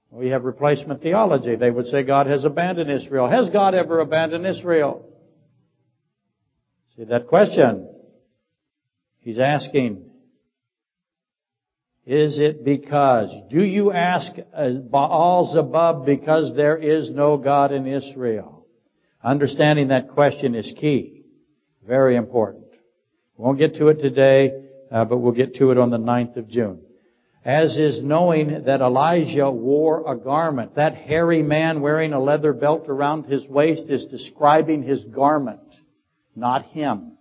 We 0.09 0.29
have 0.29 0.45
replacement 0.45 1.01
theology. 1.01 1.57
They 1.57 1.69
would 1.69 1.87
say 1.87 2.03
God 2.03 2.27
has 2.27 2.45
abandoned 2.45 2.89
Israel. 2.89 3.27
Has 3.27 3.49
God 3.49 3.75
ever 3.75 3.99
abandoned 3.99 4.45
Israel? 4.47 5.05
See 6.95 7.03
that 7.03 7.27
question? 7.27 7.89
He's 9.19 9.39
asking, 9.39 10.09
is 12.05 12.39
it 12.39 12.63
because? 12.63 13.35
Do 13.49 13.61
you 13.61 13.91
ask 13.91 14.31
Baal 14.53 15.51
Zebub 15.53 16.05
because 16.05 16.55
there 16.55 16.77
is 16.77 17.09
no 17.09 17.35
God 17.35 17.73
in 17.73 17.85
Israel? 17.85 18.52
Understanding 19.23 19.89
that 19.89 20.09
question 20.09 20.55
is 20.55 20.73
key. 20.77 21.23
Very 21.87 22.15
important. 22.15 22.65
We 23.37 23.45
won't 23.45 23.57
get 23.57 23.75
to 23.75 23.87
it 23.87 23.99
today, 23.99 24.51
uh, 24.91 25.05
but 25.05 25.17
we'll 25.17 25.33
get 25.33 25.55
to 25.55 25.71
it 25.71 25.77
on 25.77 25.89
the 25.89 25.97
9th 25.97 26.37
of 26.37 26.47
June 26.47 26.81
as 27.45 27.77
is 27.77 28.01
knowing 28.01 28.63
that 28.65 28.81
Elijah 28.81 29.51
wore 29.51 30.11
a 30.11 30.17
garment. 30.17 30.75
That 30.75 30.95
hairy 30.95 31.43
man 31.43 31.81
wearing 31.81 32.13
a 32.13 32.19
leather 32.19 32.53
belt 32.53 32.85
around 32.87 33.25
his 33.25 33.45
waist 33.47 33.89
is 33.89 34.05
describing 34.05 34.83
his 34.83 35.03
garment, 35.03 35.59
not 36.35 36.63
him. 36.67 37.17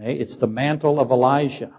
Okay? 0.00 0.14
It's 0.14 0.38
the 0.38 0.46
mantle 0.46 1.00
of 1.00 1.10
Elijah. 1.10 1.72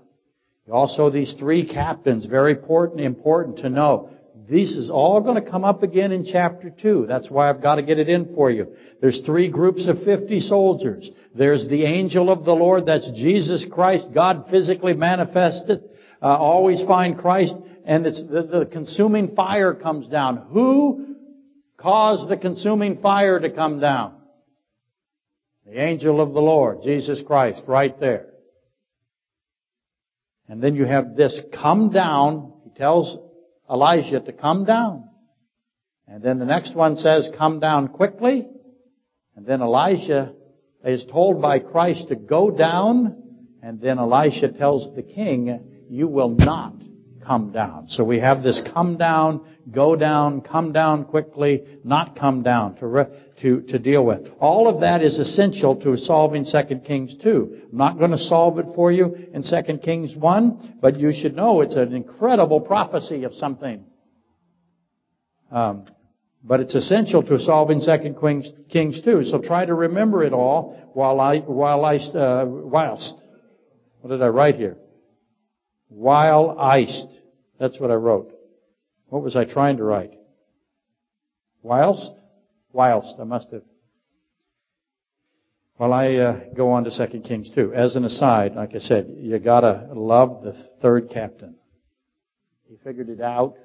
Also, 0.72 1.10
these 1.10 1.34
three 1.40 1.66
captains, 1.66 2.26
very 2.26 2.52
important, 2.52 3.02
important 3.02 3.60
to 3.60 3.70
know. 3.70 4.10
This 4.52 4.76
is 4.76 4.90
all 4.92 5.22
going 5.22 5.42
to 5.42 5.50
come 5.50 5.64
up 5.64 5.82
again 5.82 6.12
in 6.12 6.26
chapter 6.26 6.70
2. 6.70 7.06
That's 7.08 7.32
why 7.32 7.50
I've 7.50 7.62
got 7.62 7.76
to 7.76 7.84
get 7.84 8.00
it 8.00 8.10
in 8.10 8.36
for 8.36 8.52
you. 8.52 8.76
There's 9.00 9.22
three 9.26 9.50
groups 9.50 9.88
of 9.88 10.04
50 10.04 10.42
soldiers. 10.42 11.10
There's 11.34 11.68
the 11.70 11.86
angel 11.86 12.30
of 12.30 12.44
the 12.44 12.54
Lord, 12.54 12.86
that's 12.86 13.10
Jesus 13.12 13.66
Christ, 13.72 14.08
God 14.14 14.48
physically 14.52 14.94
manifested 14.94 15.84
uh, 16.22 16.38
always 16.38 16.82
find 16.84 17.18
Christ, 17.18 17.56
and 17.86 18.06
the, 18.06 18.48
the 18.52 18.70
consuming 18.72 19.36
fire 19.36 19.74
comes 19.74 20.08
down. 20.08 20.38
Who 20.52 21.16
caused 21.78 22.30
the 22.30 22.38
consuming 22.38 23.02
fire 23.02 23.40
to 23.40 23.50
come 23.50 23.80
down? 23.80 24.16
The 25.66 25.82
angel 25.82 26.22
of 26.22 26.34
the 26.34 26.42
Lord, 26.42 26.84
Jesus 26.84 27.22
Christ, 27.26 27.64
right 27.68 28.00
there. 28.00 28.28
And 30.48 30.62
then 30.62 30.76
you 30.76 30.86
have 30.86 31.16
this 31.16 31.40
come 31.54 31.92
down. 31.92 32.54
He 32.66 32.72
tells 32.78 33.18
Elijah 33.72 34.20
to 34.20 34.34
come 34.34 34.66
down. 34.66 35.10
And 36.08 36.22
then 36.22 36.40
the 36.40 36.46
next 36.46 36.76
one 36.76 36.98
says, 36.98 37.32
come 37.38 37.60
down 37.60 37.88
quickly. 37.88 38.48
And 39.36 39.46
then 39.46 39.62
Elijah 39.62 40.34
is 40.84 41.06
told 41.06 41.42
by 41.42 41.60
Christ 41.60 42.10
to 42.10 42.16
go 42.16 42.52
down. 42.52 43.18
And 43.64 43.80
then 43.80 43.98
Elisha 43.98 44.50
tells 44.50 44.94
the 44.96 45.04
king, 45.04 45.86
you 45.90 46.08
will 46.08 46.30
not 46.30 46.74
come 47.26 47.52
down. 47.52 47.88
So 47.88 48.04
we 48.04 48.20
have 48.20 48.44
this 48.44 48.62
come 48.74 48.98
down, 48.98 49.46
go 49.72 49.96
down, 49.96 50.42
come 50.42 50.72
down 50.72 51.06
quickly, 51.06 51.64
not 51.84 52.18
come 52.18 52.44
down 52.44 52.76
to, 52.76 52.88
re, 52.88 53.06
to, 53.42 53.62
to 53.62 53.80
deal 53.80 54.06
with. 54.06 54.30
All 54.40 54.68
of 54.68 54.82
that 54.82 55.02
is 55.02 55.18
essential 55.20 55.76
to 55.78 55.98
solving 55.98 56.46
2 56.46 56.80
Kings 56.86 57.16
2. 57.22 57.62
I'm 57.72 57.78
not 57.78 57.98
going 57.98 58.12
to 58.12 58.18
solve 58.18 58.60
it 58.60 58.68
for 58.76 58.92
you 58.92 59.16
in 59.34 59.44
2 59.44 59.78
Kings 59.80 60.16
1, 60.16 60.80
but 60.82 61.00
you 61.00 61.14
should 61.14 61.36
know 61.36 61.62
it's 61.62 61.76
an 61.76 61.94
incredible 61.94 62.62
prophecy 62.62 63.24
of 63.24 63.34
something. 63.34 63.86
Um, 65.52 65.86
but 66.44 66.60
it's 66.60 66.76
essential 66.76 67.24
to 67.24 67.40
solving 67.40 67.82
2 67.82 68.16
Kings, 68.20 68.50
Kings 68.70 69.02
2. 69.02 69.26
So 69.26 69.40
try 69.40 69.66
to 69.66 69.74
remember 69.74 70.24
it 70.24 70.34
all 70.34 70.92
while 70.94 71.20
I, 71.20 71.40
while 71.40 71.86
I, 71.86 71.98
uh, 71.98 72.46
whilst. 72.46 73.16
What 74.02 74.10
did 74.10 74.22
I 74.22 74.28
write 74.28 74.56
here? 74.56 74.78
while 75.92 76.58
iced. 76.58 77.08
That's 77.60 77.80
what 77.80 77.92
I 77.92 77.96
wrote. 77.96 78.32
What 79.12 79.24
was 79.24 79.36
I 79.36 79.44
trying 79.44 79.76
to 79.76 79.84
write? 79.84 80.14
Whilst? 81.62 82.12
Whilst. 82.72 83.14
I 83.20 83.26
must 83.26 83.52
have. 83.52 83.64
Well, 85.78 85.92
I 85.92 86.16
uh, 86.16 86.40
go 86.56 86.72
on 86.72 86.86
to 86.86 87.08
2 87.08 87.20
Kings 87.20 87.52
2. 87.54 87.74
As 87.74 87.98
an 87.98 88.06
aside, 88.06 88.56
like 88.56 88.74
I 88.74 88.80
said, 88.80 89.14
you 89.18 89.38
gotta 89.38 89.90
love 89.94 90.44
the 90.44 90.54
third 90.82 91.10
captain. 91.10 91.56
He 92.70 92.78
figured 92.86 93.10
it 93.10 93.20
out. 93.20 93.56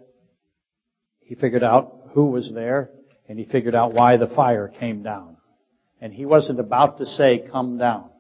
He 1.21 1.37
figured 1.37 1.63
out 1.63 2.11
who 2.13 2.27
was 2.27 2.51
there, 2.53 2.91
and 3.29 3.39
he 3.39 3.45
figured 3.45 3.77
out 3.77 3.95
why 3.95 4.17
the 4.17 4.27
fire 4.27 4.67
came 4.67 5.05
down. 5.05 5.37
And 6.01 6.13
he 6.13 6.27
wasn't 6.27 6.59
about 6.59 6.99
to 6.99 7.07
say, 7.07 7.45
come 7.53 7.79
down. 7.79 8.11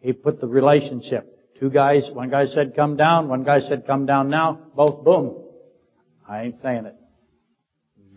He 0.00 0.12
put 0.12 0.42
the 0.42 0.46
relationship 0.46 1.34
Two 1.60 1.70
guys, 1.70 2.10
one 2.12 2.30
guy 2.30 2.46
said 2.46 2.74
come 2.74 2.96
down, 2.96 3.28
one 3.28 3.44
guy 3.44 3.60
said 3.60 3.86
come 3.86 4.06
down 4.06 4.28
now, 4.28 4.58
both 4.74 5.04
boom. 5.04 5.43
I 6.28 6.42
ain't 6.42 6.58
saying 6.58 6.86
it. 6.86 6.96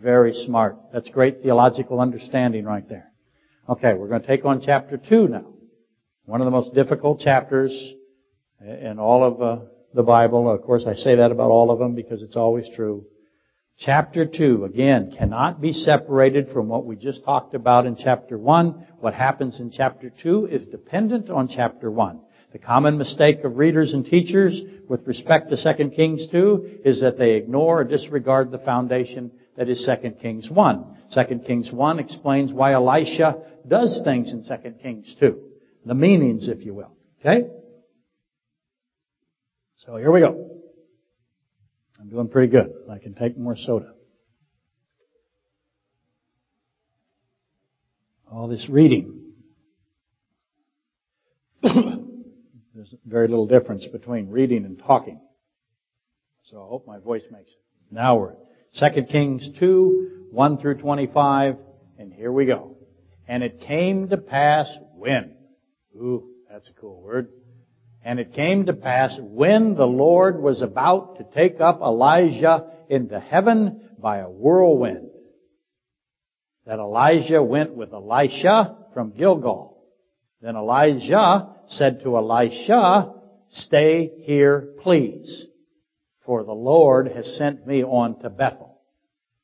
Very 0.00 0.32
smart. 0.32 0.76
That's 0.92 1.10
great 1.10 1.42
theological 1.42 2.00
understanding 2.00 2.64
right 2.64 2.88
there. 2.88 3.12
Okay, 3.68 3.94
we're 3.94 4.08
going 4.08 4.22
to 4.22 4.26
take 4.26 4.44
on 4.44 4.60
chapter 4.60 4.96
2 4.96 5.28
now. 5.28 5.44
One 6.24 6.40
of 6.40 6.44
the 6.44 6.50
most 6.50 6.74
difficult 6.74 7.20
chapters 7.20 7.72
in 8.60 8.98
all 8.98 9.24
of 9.24 9.42
uh, 9.42 9.64
the 9.94 10.02
Bible. 10.02 10.50
Of 10.50 10.62
course, 10.62 10.84
I 10.86 10.94
say 10.94 11.16
that 11.16 11.32
about 11.32 11.50
all 11.50 11.70
of 11.70 11.78
them 11.78 11.94
because 11.94 12.22
it's 12.22 12.36
always 12.36 12.68
true. 12.74 13.06
Chapter 13.78 14.26
2, 14.26 14.64
again, 14.64 15.14
cannot 15.16 15.60
be 15.60 15.72
separated 15.72 16.48
from 16.48 16.68
what 16.68 16.84
we 16.84 16.96
just 16.96 17.24
talked 17.24 17.54
about 17.54 17.86
in 17.86 17.96
chapter 17.96 18.36
1. 18.36 18.86
What 19.00 19.14
happens 19.14 19.60
in 19.60 19.70
chapter 19.70 20.10
2 20.22 20.46
is 20.46 20.66
dependent 20.66 21.30
on 21.30 21.48
chapter 21.48 21.90
1. 21.90 22.20
The 22.52 22.58
common 22.58 22.96
mistake 22.96 23.44
of 23.44 23.58
readers 23.58 23.92
and 23.92 24.06
teachers 24.06 24.60
with 24.88 25.06
respect 25.06 25.50
to 25.50 25.76
2 25.76 25.90
Kings 25.90 26.28
2 26.30 26.80
is 26.84 27.02
that 27.02 27.18
they 27.18 27.32
ignore 27.32 27.80
or 27.80 27.84
disregard 27.84 28.50
the 28.50 28.58
foundation 28.58 29.32
that 29.56 29.68
is 29.68 29.86
2 30.02 30.10
Kings 30.12 30.50
1. 30.50 30.96
2 31.14 31.38
Kings 31.46 31.70
1 31.70 31.98
explains 31.98 32.52
why 32.52 32.72
Elisha 32.72 33.42
does 33.66 34.00
things 34.02 34.32
in 34.32 34.42
2 34.42 34.74
Kings 34.82 35.14
2. 35.20 35.38
The 35.84 35.94
meanings, 35.94 36.48
if 36.48 36.64
you 36.64 36.72
will. 36.74 36.92
Okay? 37.20 37.48
So 39.78 39.96
here 39.96 40.10
we 40.10 40.20
go. 40.20 40.50
I'm 42.00 42.08
doing 42.08 42.28
pretty 42.28 42.50
good. 42.50 42.72
I 42.90 42.98
can 42.98 43.14
take 43.14 43.36
more 43.36 43.56
soda. 43.56 43.92
All 48.30 48.48
this 48.48 48.68
reading. 48.70 49.32
There's 52.78 52.94
very 53.04 53.26
little 53.26 53.48
difference 53.48 53.84
between 53.88 54.30
reading 54.30 54.64
and 54.64 54.78
talking. 54.78 55.20
So 56.44 56.62
I 56.62 56.68
hope 56.68 56.86
my 56.86 57.00
voice 57.00 57.24
makes 57.28 57.50
it. 57.50 57.56
Now 57.90 58.18
we're 58.18 58.34
at 58.80 58.94
2 58.94 59.02
Kings 59.02 59.50
2, 59.58 60.28
1 60.30 60.58
through 60.58 60.76
25, 60.76 61.56
and 61.98 62.12
here 62.12 62.30
we 62.30 62.46
go. 62.46 62.76
And 63.26 63.42
it 63.42 63.62
came 63.62 64.10
to 64.10 64.16
pass 64.16 64.72
when. 64.94 65.34
Ooh, 65.96 66.28
that's 66.48 66.70
a 66.70 66.72
cool 66.74 67.02
word. 67.02 67.30
And 68.04 68.20
it 68.20 68.32
came 68.32 68.66
to 68.66 68.72
pass 68.72 69.18
when 69.20 69.74
the 69.74 69.88
Lord 69.88 70.40
was 70.40 70.62
about 70.62 71.18
to 71.18 71.24
take 71.34 71.60
up 71.60 71.80
Elijah 71.80 72.70
into 72.88 73.18
heaven 73.18 73.90
by 73.98 74.18
a 74.18 74.30
whirlwind, 74.30 75.10
that 76.64 76.78
Elijah 76.78 77.42
went 77.42 77.74
with 77.74 77.92
Elisha 77.92 78.76
from 78.94 79.10
Gilgal. 79.10 79.82
Then 80.40 80.54
Elijah 80.54 81.56
said 81.68 82.02
to 82.02 82.16
Elisha, 82.16 83.14
stay 83.50 84.10
here, 84.22 84.74
please, 84.82 85.46
for 86.24 86.44
the 86.44 86.52
Lord 86.52 87.08
has 87.08 87.36
sent 87.36 87.66
me 87.66 87.84
on 87.84 88.20
to 88.20 88.30
Bethel. 88.30 88.80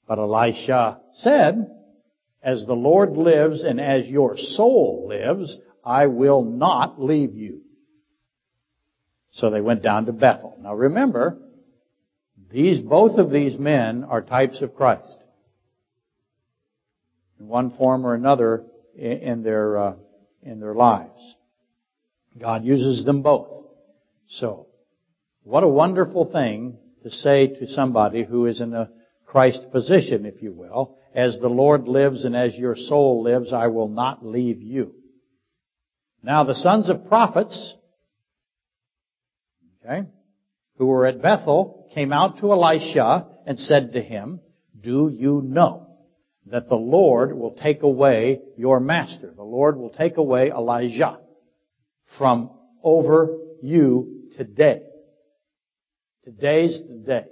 But 0.06 0.18
Elisha 0.18 1.00
said, 1.14 1.70
as 2.42 2.66
the 2.66 2.74
Lord 2.74 3.16
lives 3.16 3.64
and 3.64 3.80
as 3.80 4.06
your 4.06 4.36
soul 4.36 5.06
lives, 5.08 5.56
I 5.84 6.06
will 6.06 6.44
not 6.44 7.02
leave 7.02 7.34
you. 7.34 7.62
So 9.32 9.50
they 9.50 9.60
went 9.60 9.82
down 9.82 10.06
to 10.06 10.12
Bethel. 10.12 10.56
Now 10.60 10.74
remember, 10.74 11.38
these, 12.50 12.80
both 12.80 13.18
of 13.18 13.30
these 13.30 13.58
men 13.58 14.04
are 14.04 14.22
types 14.22 14.62
of 14.62 14.76
Christ. 14.76 15.18
In 17.40 17.48
one 17.48 17.76
form 17.76 18.06
or 18.06 18.14
another 18.14 18.64
in 18.96 19.42
their, 19.42 19.78
uh, 19.78 19.94
in 20.42 20.60
their 20.60 20.74
lives. 20.74 21.34
God 22.38 22.64
uses 22.64 23.04
them 23.04 23.22
both. 23.22 23.48
So, 24.28 24.66
what 25.42 25.62
a 25.62 25.68
wonderful 25.68 26.30
thing 26.32 26.78
to 27.02 27.10
say 27.10 27.46
to 27.46 27.66
somebody 27.66 28.24
who 28.24 28.46
is 28.46 28.60
in 28.60 28.74
a 28.74 28.90
Christ 29.26 29.66
position, 29.72 30.26
if 30.26 30.42
you 30.42 30.52
will. 30.52 30.98
As 31.14 31.38
the 31.38 31.48
Lord 31.48 31.86
lives 31.86 32.24
and 32.24 32.34
as 32.34 32.56
your 32.56 32.76
soul 32.76 33.22
lives, 33.22 33.52
I 33.52 33.68
will 33.68 33.88
not 33.88 34.24
leave 34.24 34.62
you. 34.62 34.94
Now 36.22 36.44
the 36.44 36.54
sons 36.54 36.88
of 36.88 37.06
prophets, 37.06 37.74
okay, 39.84 40.08
who 40.78 40.86
were 40.86 41.06
at 41.06 41.22
Bethel, 41.22 41.88
came 41.94 42.12
out 42.12 42.38
to 42.38 42.50
Elisha 42.50 43.26
and 43.46 43.58
said 43.58 43.92
to 43.92 44.00
him, 44.00 44.40
Do 44.80 45.10
you 45.12 45.42
know 45.44 45.88
that 46.46 46.68
the 46.68 46.74
Lord 46.74 47.36
will 47.36 47.54
take 47.54 47.82
away 47.82 48.40
your 48.56 48.80
master? 48.80 49.32
The 49.36 49.44
Lord 49.44 49.76
will 49.76 49.90
take 49.90 50.16
away 50.16 50.50
Elijah 50.50 51.18
from 52.18 52.50
over 52.82 53.38
you 53.62 54.28
today. 54.36 54.82
Today's 56.24 56.80
the 56.88 56.94
day. 56.94 57.24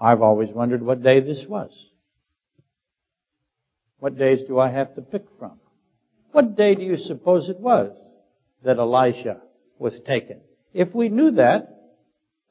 I've 0.00 0.22
always 0.22 0.50
wondered 0.50 0.82
what 0.82 1.02
day 1.02 1.20
this 1.20 1.44
was. 1.48 1.70
What 3.98 4.18
days 4.18 4.42
do 4.48 4.58
I 4.58 4.70
have 4.70 4.94
to 4.94 5.02
pick 5.02 5.26
from? 5.38 5.60
What 6.32 6.56
day 6.56 6.74
do 6.74 6.82
you 6.82 6.96
suppose 6.96 7.48
it 7.50 7.60
was 7.60 7.96
that 8.64 8.78
Elisha 8.78 9.40
was 9.78 10.00
taken? 10.06 10.40
If 10.72 10.94
we 10.94 11.10
knew 11.10 11.32
that, 11.32 11.68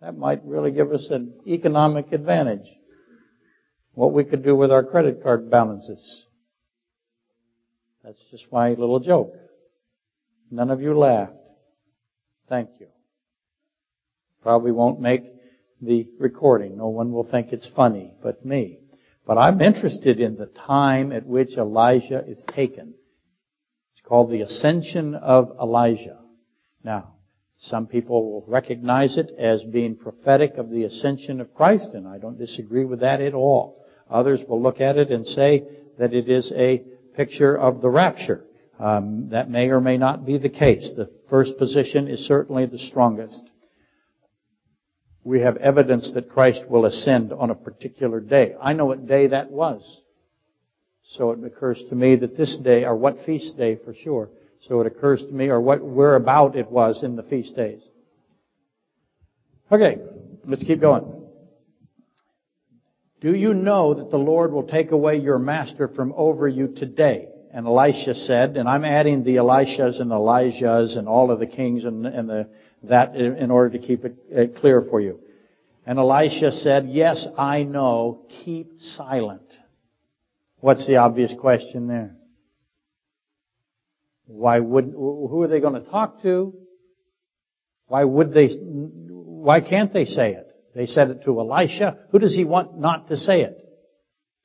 that 0.02 0.18
might 0.18 0.46
really 0.46 0.72
give 0.72 0.92
us 0.92 1.08
an 1.10 1.34
economic 1.48 2.12
advantage. 2.12 2.68
What 3.94 4.14
we 4.14 4.24
could 4.24 4.44
do 4.44 4.56
with 4.56 4.72
our 4.72 4.84
credit 4.84 5.24
card 5.24 5.50
balances. 5.50 6.26
That's 8.04 8.24
just 8.32 8.52
my 8.52 8.70
little 8.70 9.00
joke. 9.00 9.34
None 10.52 10.72
of 10.72 10.82
you 10.82 10.98
laughed. 10.98 11.34
Thank 12.48 12.70
you. 12.80 12.88
Probably 14.42 14.72
won't 14.72 15.00
make 15.00 15.24
the 15.82 16.08
recording. 16.20 16.78
No 16.78 16.88
one 16.88 17.12
will 17.12 17.30
think 17.30 17.52
it's 17.52 17.68
funny 17.76 18.14
but 18.24 18.46
me. 18.46 18.80
But 19.26 19.38
I'm 19.38 19.62
interested 19.62 20.20
in 20.20 20.38
the 20.38 20.48
time 20.48 21.12
at 21.12 21.26
which 21.26 21.58
Elijah 21.58 22.24
is 22.26 22.44
taken. 22.56 22.96
It's 23.94 24.02
called 24.02 24.32
the 24.32 24.42
ascension 24.42 25.14
of 25.14 25.52
Elijah. 25.62 26.18
Now, 26.84 27.16
some 27.58 27.88
people 27.88 28.32
will 28.32 28.46
recognize 28.48 29.18
it 29.18 29.32
as 29.38 29.64
being 29.64 29.98
prophetic 29.98 30.56
of 30.56 30.70
the 30.70 30.86
ascension 30.86 31.42
of 31.42 31.54
Christ, 31.54 31.90
and 31.94 32.08
I 32.08 32.18
don't 32.18 32.40
disagree 32.40 32.86
with 32.86 33.02
that 33.02 33.22
at 33.22 33.34
all. 33.34 33.86
Others 34.10 34.46
will 34.48 34.62
look 34.62 34.80
at 34.80 34.98
it 34.98 35.12
and 35.12 35.28
say 35.28 35.68
that 36.00 36.14
it 36.14 36.30
is 36.30 36.52
a 36.56 36.84
picture 37.20 37.58
of 37.58 37.82
the 37.82 37.90
rapture. 37.90 38.46
Um, 38.80 39.28
that 39.32 39.50
may 39.50 39.68
or 39.68 39.82
may 39.82 39.98
not 39.98 40.26
be 40.26 40.38
the 40.38 40.50
case. 40.50 40.90
The 40.96 41.12
first 41.30 41.58
position 41.58 42.08
is 42.08 42.26
certainly 42.26 42.66
the 42.66 42.78
strongest. 42.78 43.44
We 45.26 45.42
have 45.42 45.58
evidence 45.58 46.12
that 46.14 46.30
Christ 46.30 46.64
will 46.70 46.86
ascend 46.86 47.34
on 47.34 47.50
a 47.50 47.56
particular 47.56 48.22
day. 48.22 48.56
I 48.62 48.72
know 48.72 48.86
what 48.86 49.06
day 49.06 49.28
that 49.28 49.52
was. 49.52 50.02
So 51.04 51.32
it 51.32 51.44
occurs 51.44 51.84
to 51.90 51.96
me 51.96 52.16
that 52.16 52.38
this 52.38 52.58
day, 52.64 52.86
or 52.86 52.96
what 52.96 53.26
feast 53.26 53.58
day 53.58 53.78
for 53.84 53.94
sure, 53.94 54.30
so 54.62 54.80
it 54.80 54.88
occurs 54.88 55.22
to 55.22 55.34
me, 55.34 55.50
or 55.50 55.60
what 55.60 55.82
whereabout 55.84 56.56
it 56.56 56.72
was 56.72 57.04
in 57.04 57.18
the 57.18 57.24
feast 57.24 57.54
days. 57.54 57.82
Okay, 59.70 59.98
let's 60.46 60.64
keep 60.64 60.80
going. 60.80 61.19
Do 63.22 63.36
you 63.36 63.54
know 63.54 63.94
that 63.96 64.12
the 64.12 64.18
Lord 64.18 64.54
will 64.54 64.68
take 64.68 64.92
away 64.92 65.18
your 65.18 65.40
master 65.40 65.90
from 65.90 66.14
over 66.16 66.48
you 66.48 66.70
today? 66.70 67.28
And 67.52 67.66
Elisha 67.66 68.14
said, 68.14 68.56
and 68.58 68.70
I'm 68.70 68.86
adding 68.86 69.24
the 69.24 69.38
Elishas 69.38 70.00
and 70.00 70.12
Elijahs 70.12 70.98
and 70.98 71.08
all 71.08 71.32
of 71.32 71.40
the 71.40 71.48
kings 71.48 71.84
and, 71.84 72.06
and 72.06 72.30
the, 72.30 72.50
that 72.84 73.16
in 73.16 73.52
order 73.52 73.78
to 73.78 73.86
keep 73.86 74.06
it 74.06 74.56
clear 74.58 74.86
for 74.90 75.02
you. 75.02 75.20
And 75.86 75.98
Elisha 75.98 76.52
said, 76.52 76.88
yes, 76.90 77.28
I 77.38 77.64
know, 77.64 78.26
keep 78.46 78.80
silent. 78.80 79.54
What's 80.60 80.86
the 80.86 80.98
obvious 80.98 81.34
question 81.40 81.88
there? 81.88 82.16
Why 84.28 84.60
would, 84.60 84.86
who 84.86 85.42
are 85.42 85.48
they 85.48 85.60
going 85.60 85.84
to 85.84 85.90
talk 85.90 86.22
to? 86.22 86.54
Why 87.88 88.04
would 88.04 88.34
they, 88.34 88.50
why 88.50 89.62
can't 89.62 89.92
they 89.92 90.06
say 90.06 90.34
it? 90.34 90.49
They 90.76 90.86
said 90.86 91.10
it 91.10 91.24
to 91.24 91.40
Elisha. 91.40 91.98
Who 92.12 92.20
does 92.20 92.36
he 92.36 92.46
want 92.46 92.80
not 92.80 93.10
to 93.10 93.18
say 93.18 93.42
it? 93.42 93.66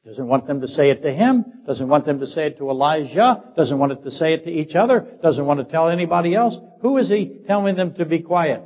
Doesn't 0.05 0.27
want 0.27 0.47
them 0.47 0.61
to 0.61 0.69
say 0.69 0.91
it 0.91 1.03
to 1.03 1.13
him. 1.13 1.45
Doesn't 1.67 1.89
want 1.89 2.05
them 2.05 2.21
to 2.21 2.27
say 2.27 2.47
it 2.47 2.59
to 2.59 2.69
Elijah. 2.69 3.43
Doesn't 3.57 3.79
want 3.79 3.93
it 3.93 4.05
to 4.05 4.11
say 4.11 4.35
it 4.35 4.45
to 4.45 4.51
each 4.51 4.75
other. 4.75 5.07
Doesn't 5.23 5.47
want 5.47 5.61
to 5.61 5.65
tell 5.65 5.89
anybody 5.89 6.35
else. 6.35 6.57
Who 6.83 6.99
is 6.99 7.09
he 7.09 7.41
telling 7.47 7.77
them 7.77 7.95
to 7.95 8.05
be 8.05 8.21
quiet? 8.21 8.63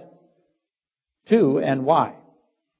To 1.29 1.59
and 1.59 1.85
why? 1.85 2.15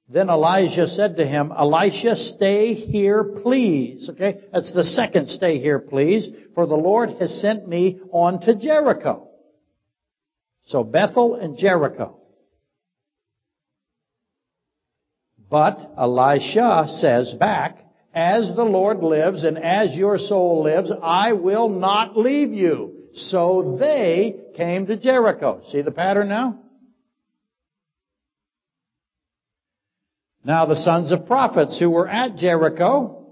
Then 0.09 0.29
Elijah 0.29 0.87
said 0.87 1.17
to 1.17 1.25
him, 1.25 1.53
Elisha, 1.55 2.15
stay 2.15 2.73
here, 2.73 3.23
please. 3.23 4.09
Okay? 4.09 4.39
That's 4.51 4.73
the 4.73 4.83
second 4.83 5.27
stay 5.29 5.59
here, 5.59 5.79
please, 5.79 6.27
for 6.55 6.65
the 6.65 6.75
Lord 6.75 7.11
has 7.19 7.39
sent 7.39 7.67
me 7.67 7.99
on 8.11 8.41
to 8.41 8.55
Jericho. 8.55 9.29
So 10.65 10.83
Bethel 10.83 11.35
and 11.35 11.57
Jericho. 11.57 12.18
But 15.49 15.93
Elisha 15.97 16.85
says 16.87 17.33
back, 17.33 17.79
as 18.13 18.53
the 18.55 18.65
Lord 18.65 18.99
lives 18.99 19.43
and 19.43 19.57
as 19.57 19.95
your 19.95 20.17
soul 20.17 20.63
lives, 20.63 20.91
I 21.01 21.33
will 21.33 21.69
not 21.69 22.17
leave 22.17 22.53
you. 22.53 22.95
So 23.13 23.77
they 23.79 24.35
came 24.55 24.85
to 24.87 24.97
Jericho. 24.97 25.61
See 25.69 25.81
the 25.81 25.91
pattern 25.91 26.27
now? 26.29 26.59
Now 30.43 30.65
the 30.65 30.75
sons 30.75 31.11
of 31.11 31.27
prophets 31.27 31.79
who 31.79 31.89
were 31.89 32.07
at 32.07 32.37
Jericho 32.37 33.25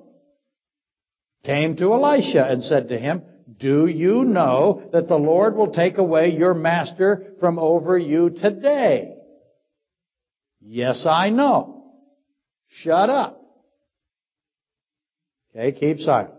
came 1.43 1.77
to 1.77 1.93
Elisha 1.93 2.45
and 2.45 2.63
said 2.63 2.89
to 2.89 2.99
him, 2.99 3.23
Do 3.59 3.87
you 3.87 4.25
know 4.25 4.89
that 4.91 5.07
the 5.07 5.17
Lord 5.17 5.55
will 5.55 5.71
take 5.71 5.97
away 5.97 6.31
your 6.31 6.53
master 6.53 7.33
from 7.39 7.57
over 7.59 7.97
you 7.97 8.31
today? 8.31 9.15
Yes, 10.59 11.05
I 11.07 11.29
know. 11.29 11.76
Shut 12.69 13.09
up. 13.09 13.41
Okay, 15.55 15.77
keep 15.77 15.99
silent. 15.99 16.33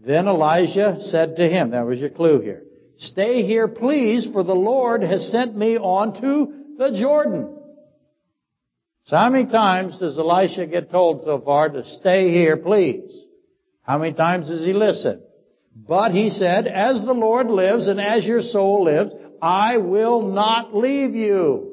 Then 0.00 0.26
Elijah 0.26 0.96
said 1.00 1.36
to 1.36 1.48
him, 1.48 1.70
that 1.70 1.86
was 1.86 1.98
your 1.98 2.10
clue 2.10 2.40
here, 2.40 2.64
Stay 2.98 3.42
here, 3.42 3.68
please, 3.68 4.28
for 4.32 4.44
the 4.44 4.54
Lord 4.54 5.02
has 5.02 5.30
sent 5.30 5.56
me 5.56 5.76
on 5.76 6.20
to 6.20 6.52
the 6.78 6.96
Jordan. 6.98 7.58
So 9.04 9.16
how 9.16 9.28
many 9.30 9.46
times 9.46 9.98
does 9.98 10.18
Elisha 10.18 10.66
get 10.66 10.90
told 10.90 11.24
so 11.24 11.40
far 11.40 11.68
to 11.68 11.84
stay 11.84 12.30
here, 12.30 12.56
please? 12.56 13.12
How 13.82 13.98
many 13.98 14.14
times 14.14 14.48
does 14.48 14.64
he 14.64 14.72
listen? 14.72 15.22
But 15.74 16.12
he 16.12 16.30
said, 16.30 16.68
as 16.68 17.04
the 17.04 17.14
Lord 17.14 17.48
lives 17.48 17.88
and 17.88 18.00
as 18.00 18.24
your 18.24 18.42
soul 18.42 18.84
lives, 18.84 19.12
I 19.40 19.78
will 19.78 20.22
not 20.22 20.76
leave 20.76 21.14
you. 21.14 21.71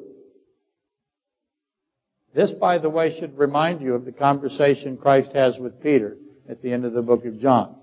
This, 2.34 2.50
by 2.52 2.78
the 2.78 2.90
way, 2.90 3.18
should 3.18 3.36
remind 3.38 3.80
you 3.80 3.94
of 3.94 4.04
the 4.04 4.12
conversation 4.12 4.96
Christ 4.96 5.32
has 5.34 5.58
with 5.58 5.82
Peter 5.82 6.16
at 6.48 6.62
the 6.62 6.72
end 6.72 6.84
of 6.84 6.92
the 6.92 7.02
book 7.02 7.24
of 7.24 7.38
John. 7.40 7.76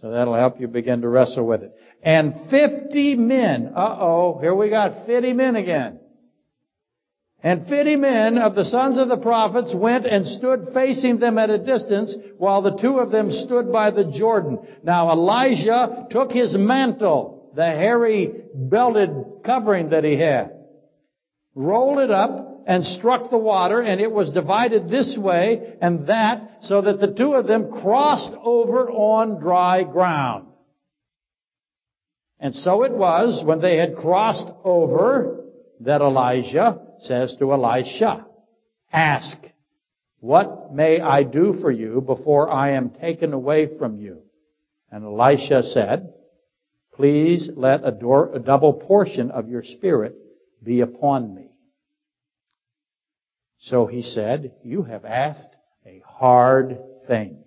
So 0.00 0.10
that'll 0.10 0.34
help 0.34 0.60
you 0.60 0.68
begin 0.68 1.02
to 1.02 1.08
wrestle 1.08 1.46
with 1.46 1.62
it. 1.62 1.72
And 2.02 2.50
50 2.50 3.16
men, 3.16 3.72
uh-oh, 3.74 4.38
here 4.40 4.54
we 4.54 4.70
got 4.70 5.06
50 5.06 5.32
men 5.32 5.56
again. 5.56 6.00
And 7.42 7.66
fifty 7.66 7.96
men 7.96 8.36
of 8.36 8.54
the 8.54 8.66
sons 8.66 8.98
of 8.98 9.08
the 9.08 9.16
prophets 9.16 9.72
went 9.74 10.04
and 10.04 10.26
stood 10.26 10.68
facing 10.74 11.18
them 11.18 11.38
at 11.38 11.48
a 11.48 11.56
distance 11.56 12.14
while 12.36 12.60
the 12.60 12.76
two 12.76 12.98
of 12.98 13.10
them 13.10 13.30
stood 13.32 13.72
by 13.72 13.90
the 13.90 14.04
Jordan. 14.04 14.58
Now 14.82 15.10
Elijah 15.10 16.06
took 16.10 16.30
his 16.32 16.54
mantle, 16.54 17.50
the 17.54 17.64
hairy 17.64 18.42
belted 18.54 19.10
covering 19.42 19.90
that 19.90 20.04
he 20.04 20.18
had, 20.18 20.52
rolled 21.54 21.98
it 21.98 22.10
up 22.10 22.49
and 22.70 22.84
struck 22.84 23.30
the 23.30 23.36
water 23.36 23.80
and 23.80 24.00
it 24.00 24.12
was 24.12 24.30
divided 24.30 24.88
this 24.88 25.18
way 25.18 25.74
and 25.82 26.06
that 26.06 26.58
so 26.60 26.80
that 26.80 27.00
the 27.00 27.12
two 27.12 27.34
of 27.34 27.48
them 27.48 27.72
crossed 27.72 28.32
over 28.44 28.88
on 28.88 29.40
dry 29.40 29.82
ground. 29.82 30.46
And 32.38 32.54
so 32.54 32.84
it 32.84 32.92
was 32.92 33.42
when 33.44 33.60
they 33.60 33.76
had 33.76 33.96
crossed 33.96 34.48
over 34.62 35.46
that 35.80 36.00
Elijah 36.00 36.80
says 37.00 37.34
to 37.40 37.52
Elisha, 37.52 38.24
Ask, 38.92 39.36
what 40.20 40.72
may 40.72 41.00
I 41.00 41.24
do 41.24 41.58
for 41.60 41.72
you 41.72 42.00
before 42.00 42.48
I 42.48 42.74
am 42.74 42.90
taken 42.90 43.32
away 43.32 43.76
from 43.78 43.98
you? 43.98 44.22
And 44.92 45.04
Elisha 45.04 45.64
said, 45.64 46.12
Please 46.94 47.50
let 47.56 47.84
a, 47.84 47.90
door, 47.90 48.30
a 48.32 48.38
double 48.38 48.74
portion 48.74 49.32
of 49.32 49.48
your 49.48 49.64
spirit 49.64 50.14
be 50.62 50.82
upon 50.82 51.34
me. 51.34 51.49
So 53.60 53.86
he 53.86 54.02
said, 54.02 54.52
You 54.64 54.82
have 54.82 55.04
asked 55.04 55.54
a 55.86 56.02
hard 56.06 56.78
thing. 57.06 57.44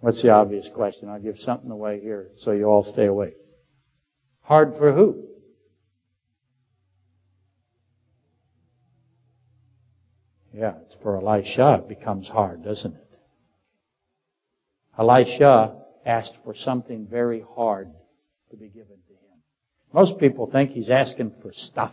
What's 0.00 0.22
the 0.22 0.30
obvious 0.30 0.68
question? 0.74 1.08
I'll 1.08 1.20
give 1.20 1.38
something 1.38 1.70
away 1.70 2.00
here 2.00 2.28
so 2.38 2.52
you 2.52 2.64
all 2.64 2.82
stay 2.82 3.06
awake. 3.06 3.36
Hard 4.42 4.74
for 4.78 4.92
who? 4.92 5.24
Yeah, 10.52 10.74
it's 10.82 10.96
for 11.02 11.16
Elisha 11.16 11.82
it 11.82 11.88
becomes 11.88 12.28
hard, 12.28 12.64
doesn't 12.64 12.94
it? 12.94 13.18
Elisha 14.98 15.76
asked 16.04 16.36
for 16.44 16.54
something 16.54 17.06
very 17.06 17.44
hard 17.54 17.90
to 18.50 18.56
be 18.56 18.68
given 18.68 18.96
to 19.08 19.12
him. 19.12 19.42
Most 19.92 20.18
people 20.18 20.50
think 20.50 20.70
he's 20.70 20.88
asking 20.88 21.32
for 21.42 21.52
stuff. 21.52 21.92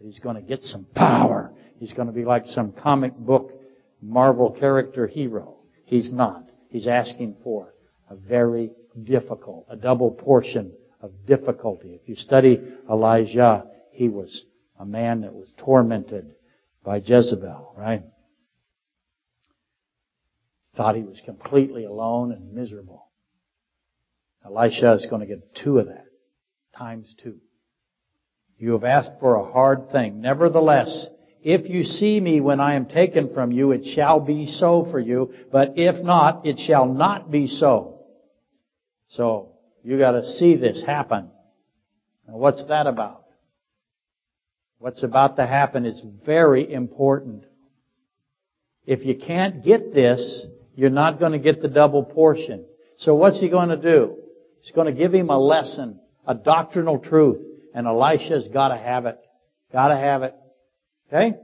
That 0.00 0.06
he's 0.06 0.18
going 0.18 0.36
to 0.36 0.42
get 0.42 0.62
some 0.62 0.86
power. 0.94 1.52
He's 1.78 1.92
going 1.92 2.08
to 2.08 2.14
be 2.14 2.24
like 2.24 2.46
some 2.46 2.72
comic 2.72 3.14
book 3.16 3.52
Marvel 4.00 4.50
character 4.50 5.06
hero. 5.06 5.56
He's 5.84 6.12
not. 6.12 6.48
He's 6.70 6.86
asking 6.86 7.36
for 7.44 7.74
a 8.08 8.16
very 8.16 8.70
difficult, 9.02 9.66
a 9.68 9.76
double 9.76 10.10
portion 10.10 10.72
of 11.00 11.12
difficulty. 11.26 11.98
If 12.00 12.08
you 12.08 12.14
study 12.14 12.60
Elijah, 12.88 13.66
he 13.92 14.08
was 14.08 14.44
a 14.78 14.86
man 14.86 15.22
that 15.22 15.34
was 15.34 15.52
tormented 15.58 16.34
by 16.82 16.98
Jezebel, 16.98 17.74
right? 17.76 18.02
Thought 20.76 20.96
he 20.96 21.02
was 21.02 21.20
completely 21.24 21.84
alone 21.84 22.32
and 22.32 22.54
miserable. 22.54 23.08
Elisha 24.44 24.92
is 24.92 25.06
going 25.10 25.20
to 25.20 25.26
get 25.26 25.54
two 25.54 25.78
of 25.78 25.88
that, 25.88 26.06
times 26.76 27.14
two. 27.22 27.38
You 28.60 28.72
have 28.72 28.84
asked 28.84 29.12
for 29.20 29.36
a 29.36 29.50
hard 29.50 29.90
thing. 29.90 30.20
Nevertheless, 30.20 31.06
if 31.42 31.70
you 31.70 31.82
see 31.82 32.20
me 32.20 32.42
when 32.42 32.60
I 32.60 32.74
am 32.74 32.84
taken 32.84 33.32
from 33.32 33.52
you, 33.52 33.72
it 33.72 33.86
shall 33.86 34.20
be 34.20 34.46
so 34.46 34.86
for 34.90 35.00
you, 35.00 35.32
but 35.50 35.72
if 35.76 36.04
not, 36.04 36.44
it 36.44 36.58
shall 36.58 36.84
not 36.84 37.30
be 37.30 37.46
so. 37.46 38.02
So, 39.08 39.52
you 39.82 39.98
gotta 39.98 40.22
see 40.22 40.56
this 40.56 40.82
happen. 40.84 41.30
Now, 42.28 42.36
what's 42.36 42.62
that 42.66 42.86
about? 42.86 43.24
What's 44.78 45.02
about 45.02 45.36
to 45.36 45.46
happen 45.46 45.86
is 45.86 46.02
very 46.26 46.70
important. 46.70 47.44
If 48.84 49.06
you 49.06 49.14
can't 49.16 49.64
get 49.64 49.94
this, 49.94 50.44
you're 50.74 50.90
not 50.90 51.18
to 51.32 51.38
get 51.38 51.62
the 51.62 51.68
double 51.68 52.04
portion. 52.04 52.66
So 52.98 53.14
what's 53.14 53.40
he 53.40 53.48
to 53.70 53.78
do? 53.78 54.18
He's 54.60 54.72
to 54.86 54.92
give 54.92 55.14
him 55.14 55.30
a 55.30 55.38
lesson, 55.38 55.98
a 56.26 56.34
doctrinal 56.34 56.98
truth, 56.98 57.46
and 57.74 57.86
Elisha's 57.86 58.48
got 58.48 58.68
to 58.68 58.76
have 58.76 59.06
it. 59.06 59.18
Got 59.72 59.88
to 59.88 59.96
have 59.96 60.22
it. 60.22 60.34
Okay? 61.08 61.36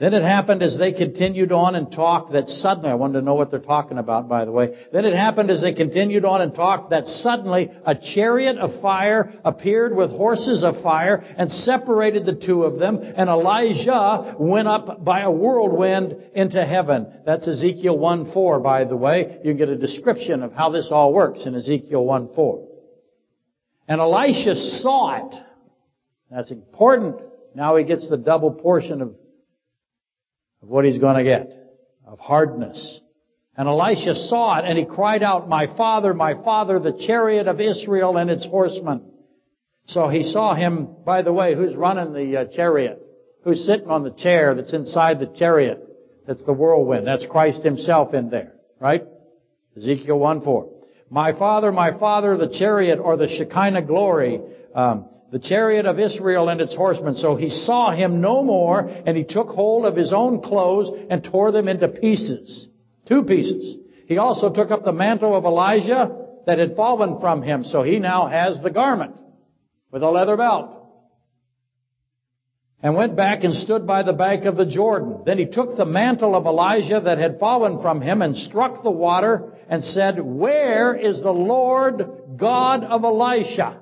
Then 0.00 0.14
it 0.14 0.22
happened 0.22 0.62
as 0.62 0.78
they 0.78 0.92
continued 0.92 1.52
on 1.52 1.74
and 1.74 1.92
talked 1.92 2.32
that 2.32 2.48
suddenly, 2.48 2.88
I 2.88 2.94
wanted 2.94 3.20
to 3.20 3.24
know 3.24 3.34
what 3.34 3.50
they're 3.50 3.60
talking 3.60 3.98
about 3.98 4.30
by 4.30 4.46
the 4.46 4.50
way. 4.50 4.74
Then 4.94 5.04
it 5.04 5.14
happened 5.14 5.50
as 5.50 5.60
they 5.60 5.74
continued 5.74 6.24
on 6.24 6.40
and 6.40 6.54
talked 6.54 6.88
that 6.88 7.04
suddenly 7.06 7.70
a 7.84 7.94
chariot 7.94 8.56
of 8.56 8.80
fire 8.80 9.34
appeared 9.44 9.94
with 9.94 10.08
horses 10.08 10.64
of 10.64 10.82
fire 10.82 11.22
and 11.36 11.52
separated 11.52 12.24
the 12.24 12.34
two 12.34 12.64
of 12.64 12.78
them 12.78 12.98
and 12.98 13.28
Elijah 13.28 14.36
went 14.38 14.68
up 14.68 15.04
by 15.04 15.20
a 15.20 15.30
whirlwind 15.30 16.16
into 16.34 16.64
heaven. 16.64 17.06
That's 17.26 17.46
Ezekiel 17.46 17.98
1-4 17.98 18.62
by 18.62 18.84
the 18.84 18.96
way. 18.96 19.38
You 19.44 19.52
get 19.52 19.68
a 19.68 19.76
description 19.76 20.42
of 20.42 20.54
how 20.54 20.70
this 20.70 20.88
all 20.90 21.12
works 21.12 21.44
in 21.44 21.54
Ezekiel 21.54 22.06
1-4. 22.06 22.69
And 23.90 24.00
Elisha 24.00 24.54
saw 24.54 25.16
it. 25.16 25.34
That's 26.30 26.52
important. 26.52 27.16
Now 27.56 27.74
he 27.74 27.82
gets 27.82 28.08
the 28.08 28.16
double 28.16 28.52
portion 28.52 29.02
of 29.02 29.16
of 30.62 30.68
what 30.68 30.84
he's 30.84 31.00
going 31.00 31.16
to 31.16 31.24
get, 31.24 31.52
of 32.06 32.20
hardness. 32.20 33.00
And 33.56 33.68
Elisha 33.68 34.14
saw 34.14 34.60
it 34.60 34.64
and 34.64 34.78
he 34.78 34.84
cried 34.84 35.24
out, 35.24 35.48
My 35.48 35.66
father, 35.76 36.14
my 36.14 36.34
father, 36.34 36.78
the 36.78 37.04
chariot 37.04 37.48
of 37.48 37.60
Israel 37.60 38.16
and 38.16 38.30
its 38.30 38.46
horsemen. 38.46 39.10
So 39.86 40.08
he 40.08 40.22
saw 40.22 40.54
him, 40.54 40.88
by 41.04 41.22
the 41.22 41.32
way, 41.32 41.56
who's 41.56 41.74
running 41.74 42.12
the 42.12 42.42
uh, 42.42 42.44
chariot? 42.44 43.02
Who's 43.42 43.66
sitting 43.66 43.88
on 43.88 44.04
the 44.04 44.12
chair 44.12 44.54
that's 44.54 44.72
inside 44.72 45.18
the 45.18 45.34
chariot? 45.36 45.84
That's 46.28 46.44
the 46.44 46.52
whirlwind. 46.52 47.08
That's 47.08 47.26
Christ 47.26 47.64
himself 47.64 48.14
in 48.14 48.30
there, 48.30 48.52
right? 48.78 49.02
Ezekiel 49.76 50.18
1 50.18 50.42
4. 50.42 50.79
My 51.10 51.32
father, 51.32 51.72
my 51.72 51.98
father, 51.98 52.36
the 52.36 52.48
chariot 52.48 53.00
or 53.00 53.16
the 53.16 53.28
Shekinah 53.28 53.82
glory. 53.82 54.40
Um, 54.74 55.06
the 55.30 55.38
chariot 55.38 55.86
of 55.86 55.98
Israel 55.98 56.48
and 56.48 56.60
its 56.60 56.74
horsemen. 56.74 57.14
So 57.14 57.36
he 57.36 57.50
saw 57.50 57.92
him 57.92 58.20
no 58.20 58.42
more, 58.42 58.80
and 58.80 59.16
he 59.16 59.24
took 59.24 59.48
hold 59.48 59.86
of 59.86 59.96
his 59.96 60.12
own 60.12 60.42
clothes 60.42 60.90
and 61.08 61.22
tore 61.22 61.52
them 61.52 61.68
into 61.68 61.88
pieces. 61.88 62.68
Two 63.06 63.22
pieces. 63.22 63.76
He 64.06 64.18
also 64.18 64.52
took 64.52 64.70
up 64.70 64.84
the 64.84 64.92
mantle 64.92 65.36
of 65.36 65.44
Elijah 65.44 66.16
that 66.46 66.58
had 66.58 66.74
fallen 66.74 67.20
from 67.20 67.42
him, 67.42 67.64
so 67.64 67.82
he 67.82 67.98
now 68.00 68.26
has 68.26 68.60
the 68.60 68.70
garment 68.70 69.16
with 69.92 70.02
a 70.02 70.10
leather 70.10 70.36
belt. 70.36 70.76
And 72.82 72.96
went 72.96 73.14
back 73.14 73.44
and 73.44 73.54
stood 73.54 73.86
by 73.86 74.02
the 74.02 74.14
bank 74.14 74.46
of 74.46 74.56
the 74.56 74.64
Jordan. 74.64 75.22
Then 75.26 75.38
he 75.38 75.44
took 75.44 75.76
the 75.76 75.84
mantle 75.84 76.34
of 76.34 76.46
Elijah 76.46 77.00
that 77.04 77.18
had 77.18 77.38
fallen 77.38 77.82
from 77.82 78.00
him 78.00 78.22
and 78.22 78.36
struck 78.36 78.82
the 78.82 78.90
water 78.90 79.52
and 79.70 79.84
said, 79.84 80.20
Where 80.20 80.94
is 80.96 81.22
the 81.22 81.30
Lord 81.30 82.02
God 82.36 82.82
of 82.82 83.04
Elisha? 83.04 83.80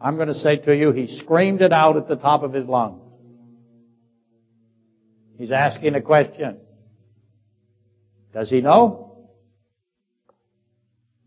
I'm 0.00 0.16
going 0.16 0.28
to 0.28 0.34
say 0.34 0.56
to 0.56 0.76
you, 0.76 0.90
he 0.90 1.06
screamed 1.06 1.62
it 1.62 1.72
out 1.72 1.96
at 1.96 2.08
the 2.08 2.16
top 2.16 2.42
of 2.42 2.52
his 2.52 2.66
lungs. 2.66 3.00
He's 5.38 5.52
asking 5.52 5.94
a 5.94 6.02
question. 6.02 6.58
Does 8.34 8.50
he 8.50 8.60
know? 8.60 9.28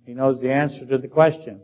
He 0.05 0.13
knows 0.13 0.41
the 0.41 0.51
answer 0.51 0.85
to 0.85 0.97
the 0.97 1.07
question. 1.07 1.61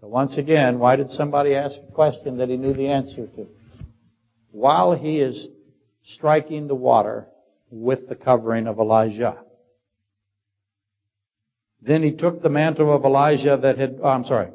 So 0.00 0.08
once 0.08 0.36
again, 0.36 0.78
why 0.78 0.96
did 0.96 1.10
somebody 1.10 1.54
ask 1.54 1.76
a 1.76 1.92
question 1.92 2.38
that 2.38 2.50
he 2.50 2.58
knew 2.58 2.74
the 2.74 2.88
answer 2.88 3.26
to? 3.26 3.46
While 4.50 4.94
he 4.94 5.18
is 5.18 5.48
striking 6.04 6.68
the 6.68 6.74
water 6.74 7.26
with 7.70 8.08
the 8.08 8.16
covering 8.16 8.66
of 8.66 8.78
Elijah. 8.78 9.38
Then 11.84 12.02
he 12.02 12.12
took 12.12 12.42
the 12.42 12.48
mantle 12.48 12.94
of 12.94 13.04
Elijah 13.04 13.58
that 13.60 13.76
had, 13.76 13.98
oh, 14.02 14.08
I'm 14.08 14.24
sorry, 14.24 14.50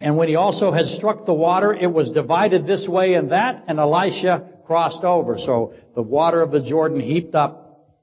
and 0.00 0.16
when 0.16 0.28
he 0.28 0.36
also 0.36 0.72
had 0.72 0.86
struck 0.86 1.24
the 1.24 1.32
water, 1.32 1.72
it 1.72 1.90
was 1.90 2.10
divided 2.10 2.66
this 2.66 2.86
way 2.86 3.14
and 3.14 3.32
that, 3.32 3.64
and 3.68 3.78
Elisha 3.78 4.50
crossed 4.66 5.04
over. 5.04 5.38
So 5.38 5.74
the 5.94 6.02
water 6.02 6.42
of 6.42 6.50
the 6.50 6.60
Jordan 6.60 7.00
heaped 7.00 7.34
up. 7.34 7.94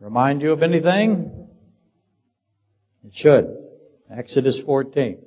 Remind 0.00 0.42
you 0.42 0.52
of 0.52 0.62
anything? 0.62 1.48
It 3.04 3.12
should. 3.14 3.56
Exodus 4.10 4.60
14. 4.64 5.18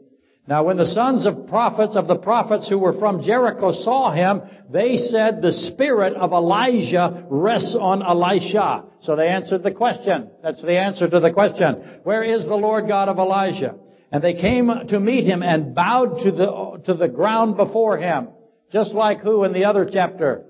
Now 0.47 0.63
when 0.63 0.77
the 0.77 0.87
sons 0.87 1.25
of 1.25 1.47
prophets, 1.47 1.95
of 1.95 2.07
the 2.07 2.17
prophets 2.17 2.67
who 2.67 2.79
were 2.79 2.97
from 2.97 3.21
Jericho 3.21 3.71
saw 3.71 4.11
him, 4.11 4.41
they 4.71 4.97
said, 4.97 5.41
the 5.41 5.53
spirit 5.53 6.13
of 6.15 6.31
Elijah 6.31 7.25
rests 7.29 7.77
on 7.79 8.01
Elisha. 8.01 8.85
So 9.01 9.15
they 9.15 9.27
answered 9.27 9.63
the 9.63 9.71
question. 9.71 10.31
That's 10.41 10.61
the 10.61 10.79
answer 10.79 11.07
to 11.07 11.19
the 11.19 11.31
question. 11.31 11.99
Where 12.03 12.23
is 12.23 12.43
the 12.43 12.55
Lord 12.55 12.87
God 12.87 13.07
of 13.07 13.17
Elijah? 13.17 13.75
And 14.11 14.23
they 14.23 14.33
came 14.33 14.69
to 14.89 14.99
meet 14.99 15.25
him 15.25 15.43
and 15.43 15.75
bowed 15.75 16.19
to 16.23 16.31
the, 16.31 16.81
to 16.85 16.95
the 16.95 17.07
ground 17.07 17.55
before 17.55 17.97
him. 17.97 18.29
Just 18.71 18.93
like 18.93 19.21
who 19.21 19.43
in 19.43 19.53
the 19.53 19.65
other 19.65 19.87
chapter? 19.91 20.45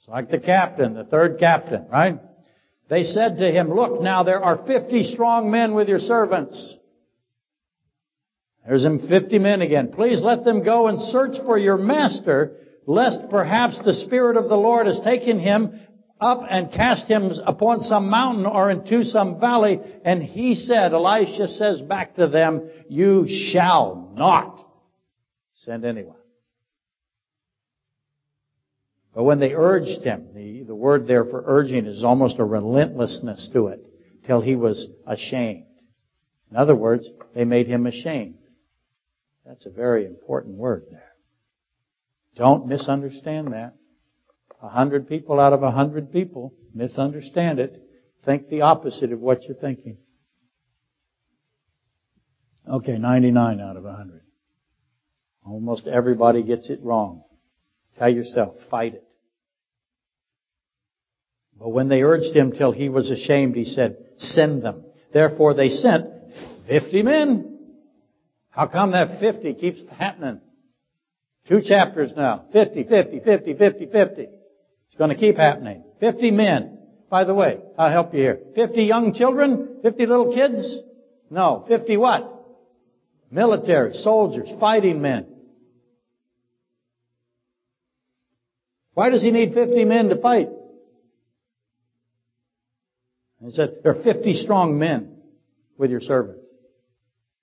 It's 0.00 0.08
like 0.08 0.30
the 0.30 0.38
captain, 0.38 0.94
the 0.94 1.04
third 1.04 1.38
captain, 1.38 1.86
right? 1.90 2.18
They 2.90 3.04
said 3.04 3.38
to 3.38 3.50
him, 3.50 3.72
look 3.72 4.02
now 4.02 4.24
there 4.24 4.42
are 4.42 4.66
50 4.66 5.04
strong 5.04 5.50
men 5.50 5.74
with 5.74 5.88
your 5.88 5.98
servants. 5.98 6.76
There's 8.68 8.84
him 8.84 9.08
50 9.08 9.38
men 9.38 9.62
again. 9.62 9.92
Please 9.92 10.20
let 10.20 10.44
them 10.44 10.62
go 10.62 10.88
and 10.88 11.00
search 11.08 11.36
for 11.46 11.56
your 11.56 11.78
master, 11.78 12.52
lest 12.86 13.30
perhaps 13.30 13.80
the 13.82 13.94
Spirit 13.94 14.36
of 14.36 14.50
the 14.50 14.58
Lord 14.58 14.86
has 14.86 15.00
taken 15.00 15.38
him 15.40 15.80
up 16.20 16.42
and 16.46 16.70
cast 16.70 17.06
him 17.06 17.32
upon 17.46 17.80
some 17.80 18.10
mountain 18.10 18.44
or 18.44 18.70
into 18.70 19.04
some 19.04 19.40
valley. 19.40 19.80
And 20.04 20.22
he 20.22 20.54
said, 20.54 20.92
Elisha 20.92 21.48
says 21.48 21.80
back 21.80 22.16
to 22.16 22.28
them, 22.28 22.68
you 22.90 23.26
shall 23.50 24.12
not 24.14 24.62
send 25.54 25.86
anyone. 25.86 26.16
But 29.14 29.22
when 29.22 29.40
they 29.40 29.54
urged 29.54 30.02
him, 30.02 30.26
the, 30.34 30.64
the 30.64 30.74
word 30.74 31.06
there 31.06 31.24
for 31.24 31.42
urging 31.46 31.86
is 31.86 32.04
almost 32.04 32.38
a 32.38 32.44
relentlessness 32.44 33.48
to 33.54 33.68
it, 33.68 33.82
till 34.26 34.42
he 34.42 34.56
was 34.56 34.88
ashamed. 35.06 35.64
In 36.50 36.58
other 36.58 36.76
words, 36.76 37.08
they 37.34 37.44
made 37.44 37.66
him 37.66 37.86
ashamed. 37.86 38.37
That's 39.48 39.64
a 39.64 39.70
very 39.70 40.04
important 40.04 40.56
word 40.56 40.84
there. 40.90 41.14
Don't 42.36 42.66
misunderstand 42.66 43.54
that. 43.54 43.74
A 44.62 44.68
hundred 44.68 45.08
people 45.08 45.40
out 45.40 45.54
of 45.54 45.62
a 45.62 45.70
hundred 45.70 46.12
people 46.12 46.52
misunderstand 46.74 47.58
it, 47.58 47.82
think 48.26 48.48
the 48.48 48.60
opposite 48.60 49.10
of 49.10 49.20
what 49.20 49.44
you're 49.44 49.56
thinking. 49.56 49.96
Okay, 52.70 52.98
99 52.98 53.60
out 53.60 53.78
of 53.78 53.84
a 53.84 53.88
100. 53.88 54.20
Almost 55.46 55.86
everybody 55.86 56.42
gets 56.42 56.68
it 56.68 56.80
wrong. 56.82 57.22
Tell 57.98 58.12
yourself, 58.12 58.54
fight 58.70 58.94
it. 58.94 59.04
But 61.58 61.70
when 61.70 61.88
they 61.88 62.02
urged 62.02 62.36
him 62.36 62.52
till 62.52 62.72
he 62.72 62.90
was 62.90 63.10
ashamed, 63.10 63.56
he 63.56 63.64
said, 63.64 63.96
send 64.18 64.62
them. 64.62 64.84
Therefore 65.14 65.54
they 65.54 65.70
sent 65.70 66.04
50 66.68 67.02
men. 67.02 67.57
How 68.58 68.66
come 68.66 68.90
that 68.90 69.20
50 69.20 69.54
keeps 69.54 69.88
happening? 69.88 70.40
Two 71.46 71.60
chapters 71.62 72.12
now. 72.16 72.46
50, 72.52 72.88
50, 72.88 73.20
50, 73.20 73.54
50, 73.54 73.86
50. 73.86 74.22
It's 74.22 74.96
going 74.98 75.10
to 75.10 75.16
keep 75.16 75.36
happening. 75.36 75.84
50 76.00 76.32
men. 76.32 76.76
By 77.08 77.22
the 77.22 77.36
way, 77.36 77.60
I'll 77.78 77.92
help 77.92 78.12
you 78.12 78.18
here. 78.18 78.40
50 78.56 78.82
young 78.82 79.14
children? 79.14 79.78
50 79.84 80.06
little 80.06 80.34
kids? 80.34 80.80
No. 81.30 81.66
50 81.68 81.98
what? 81.98 82.34
Military, 83.30 83.94
soldiers, 83.94 84.50
fighting 84.58 85.00
men. 85.00 85.28
Why 88.94 89.10
does 89.10 89.22
he 89.22 89.30
need 89.30 89.54
50 89.54 89.84
men 89.84 90.08
to 90.08 90.20
fight? 90.20 90.48
He 93.40 93.50
said, 93.50 93.76
there 93.84 93.96
are 93.96 94.02
50 94.02 94.34
strong 94.34 94.80
men 94.80 95.16
with 95.76 95.92
your 95.92 96.00
servant. 96.00 96.38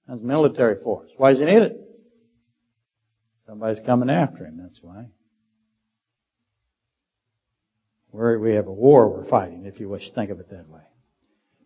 That's 0.08 0.22
military 0.22 0.82
force. 0.84 1.10
Why 1.18 1.32
does 1.32 1.40
he 1.40 1.46
need 1.46 1.62
it? 1.62 1.82
Somebody's 3.48 3.84
coming 3.86 4.10
after 4.10 4.46
him, 4.46 4.60
that's 4.62 4.80
why. 4.82 5.06
We're, 8.12 8.40
we 8.40 8.56
have 8.56 8.68
a 8.68 8.74
war 8.74 9.10
we're 9.10 9.28
fighting, 9.28 9.66
if 9.66 9.80
you 9.80 9.90
wish 9.90 10.08
to 10.08 10.16
think 10.16 10.32
of 10.32 10.40
it 10.40 10.50
that 10.50 10.70
way. 10.70 10.82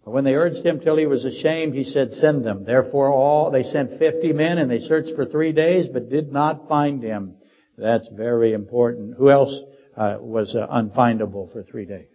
But 0.04 0.12
when 0.12 0.24
they 0.24 0.36
urged 0.36 0.66
him 0.66 0.80
till 0.80 0.98
he 0.98 1.06
was 1.06 1.26
ashamed, 1.26 1.76
he 1.76 1.84
said, 1.84 2.12
send 2.12 2.44
them. 2.44 2.64
Therefore 2.66 3.12
all, 3.12 3.52
they 3.52 3.64
sent 3.64 4.00
fifty 4.00 4.34
men 4.34 4.58
and 4.58 4.72
they 4.72 4.80
searched 4.80 5.16
for 5.16 5.26
three 5.26 5.52
days, 5.52 5.88
but 5.92 6.10
did 6.10 6.32
not 6.32 6.68
find 6.68 7.04
him. 7.04 7.36
That's 7.78 8.08
very 8.10 8.54
important. 8.54 9.16
Who 9.18 9.30
else 9.30 9.56
uh, 9.96 10.18
was 10.20 10.56
uh, 10.56 10.68
unfindable 10.68 11.52
for 11.52 11.64
three 11.64 11.86
days? 11.86 12.10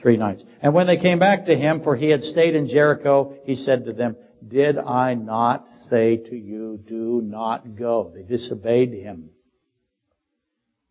Three 0.00 0.16
nights. 0.16 0.42
And 0.62 0.74
when 0.74 0.86
they 0.86 0.96
came 0.96 1.18
back 1.18 1.44
to 1.46 1.56
him, 1.56 1.82
for 1.82 1.94
he 1.94 2.08
had 2.08 2.22
stayed 2.22 2.54
in 2.54 2.66
Jericho, 2.66 3.36
he 3.44 3.54
said 3.54 3.84
to 3.84 3.92
them, 3.92 4.16
did 4.48 4.78
I 4.78 5.14
not 5.14 5.66
say 5.88 6.16
to 6.16 6.36
you, 6.36 6.78
do 6.86 7.20
not 7.22 7.76
go? 7.76 8.12
They 8.14 8.22
disobeyed 8.22 8.92
him. 8.92 9.30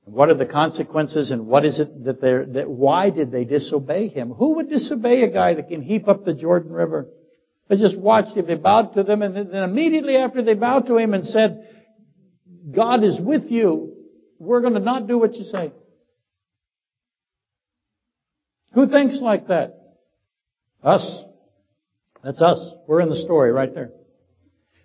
What 0.06 0.30
are 0.30 0.36
the 0.36 0.46
consequences 0.46 1.32
and 1.32 1.48
what 1.48 1.64
is 1.64 1.80
it 1.80 2.06
that 2.06 2.22
they're, 2.22 2.46
that, 2.46 2.70
why 2.70 3.12
did 3.12 3.32
they 3.32 3.46
disobey 3.46 4.08
him? 4.08 4.32
Who 4.32 4.56
would 4.56 4.70
disobey 4.70 5.24
a 5.24 5.30
guy 5.30 5.54
that 5.54 5.70
can 5.70 5.82
heap 5.82 6.08
up 6.08 6.26
the 6.26 6.34
Jordan 6.34 6.72
River? 6.72 7.08
They 7.70 7.78
just 7.78 7.98
watched 7.98 8.36
him, 8.36 8.48
they 8.48 8.56
bowed 8.56 8.96
to 8.96 9.04
them, 9.04 9.22
and 9.22 9.36
then 9.36 9.64
immediately 9.64 10.18
after 10.18 10.42
they 10.42 10.56
bowed 10.56 10.88
to 10.88 10.98
him 10.98 11.14
and 11.14 11.26
said, 11.26 11.68
God 12.70 13.04
is 13.04 13.20
with 13.20 13.50
you, 13.50 13.96
we're 14.40 14.62
going 14.62 14.74
to 14.74 14.80
not 14.80 15.08
do 15.08 15.18
what 15.18 15.36
you 15.36 15.44
say. 15.44 15.72
Who 18.74 18.88
thinks 18.88 19.20
like 19.22 19.48
that? 19.48 19.78
Us. 20.84 21.24
That's 22.24 22.42
us. 22.42 22.74
We're 22.88 23.02
in 23.02 23.10
the 23.10 23.16
story 23.16 23.52
right 23.52 23.74
there. 23.74 23.92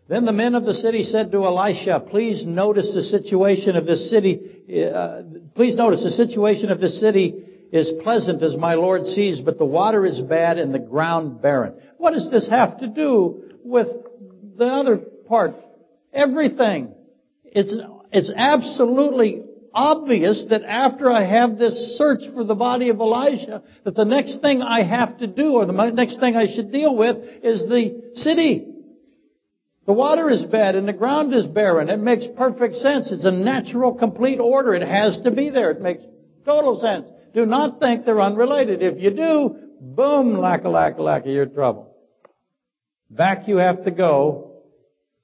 Then 0.08 0.24
the 0.24 0.32
men 0.32 0.54
of 0.54 0.64
the 0.64 0.74
city 0.74 1.02
said 1.02 1.32
to 1.32 1.44
Elisha, 1.44 2.00
please 2.08 2.46
notice 2.46 2.92
the 2.94 3.02
situation 3.02 3.74
of 3.76 3.86
this 3.86 4.08
city, 4.08 4.40
uh, 4.94 5.22
please 5.54 5.74
notice 5.74 6.04
the 6.04 6.12
situation 6.12 6.70
of 6.70 6.80
this 6.80 7.00
city 7.00 7.34
is 7.72 7.90
pleasant 8.02 8.40
as 8.42 8.56
my 8.56 8.74
Lord 8.74 9.04
sees, 9.04 9.40
but 9.40 9.58
the 9.58 9.64
water 9.64 10.06
is 10.06 10.20
bad 10.20 10.58
and 10.58 10.72
the 10.72 10.78
ground 10.78 11.42
barren. 11.42 11.74
What 11.98 12.12
does 12.12 12.30
this 12.30 12.48
have 12.48 12.78
to 12.78 12.86
do 12.86 13.50
with 13.64 13.88
the 14.56 14.66
other 14.66 14.96
part? 14.96 15.56
Everything. 16.12 16.94
It's, 17.44 17.74
it's 18.12 18.32
absolutely 18.34 19.42
obvious 19.76 20.46
that 20.48 20.64
after 20.64 21.10
I 21.12 21.24
have 21.24 21.58
this 21.58 21.96
search 21.98 22.22
for 22.34 22.42
the 22.42 22.54
body 22.54 22.88
of 22.88 22.98
Elijah, 22.98 23.62
that 23.84 23.94
the 23.94 24.04
next 24.04 24.40
thing 24.40 24.62
I 24.62 24.82
have 24.82 25.18
to 25.18 25.26
do, 25.26 25.52
or 25.52 25.66
the 25.66 25.90
next 25.90 26.18
thing 26.18 26.34
I 26.34 26.46
should 26.52 26.72
deal 26.72 26.96
with, 26.96 27.16
is 27.44 27.60
the 27.68 28.12
city. 28.14 28.72
The 29.86 29.92
water 29.92 30.30
is 30.30 30.44
bad 30.46 30.74
and 30.74 30.88
the 30.88 30.92
ground 30.92 31.32
is 31.34 31.46
barren. 31.46 31.90
It 31.90 32.00
makes 32.00 32.26
perfect 32.36 32.76
sense. 32.76 33.12
It's 33.12 33.26
a 33.26 33.30
natural, 33.30 33.94
complete 33.94 34.40
order. 34.40 34.74
It 34.74 34.82
has 34.82 35.20
to 35.22 35.30
be 35.30 35.50
there. 35.50 35.70
It 35.70 35.80
makes 35.80 36.02
total 36.44 36.80
sense. 36.80 37.06
Do 37.34 37.46
not 37.46 37.78
think 37.78 38.04
they're 38.04 38.20
unrelated. 38.20 38.82
If 38.82 39.00
you 39.00 39.10
do, 39.10 39.56
boom, 39.80 40.38
lack 40.38 40.64
a 40.64 40.70
lack 40.70 40.96
a 40.96 41.02
lack 41.02 41.22
of 41.22 41.32
your 41.32 41.46
trouble. 41.46 41.94
Back 43.10 43.46
you 43.46 43.58
have 43.58 43.84
to 43.84 43.90
go. 43.90 44.62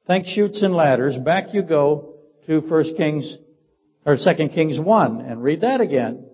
Think 0.06 0.26
chutes 0.26 0.62
and 0.62 0.74
ladders. 0.74 1.16
Back 1.16 1.54
you 1.54 1.62
go 1.62 2.16
to 2.46 2.60
First 2.68 2.96
Kings, 2.96 3.36
or 4.04 4.16
Second 4.16 4.50
Kings 4.50 4.78
1 4.78 5.20
and 5.20 5.42
read 5.42 5.60
that 5.60 5.80
again. 5.80 6.26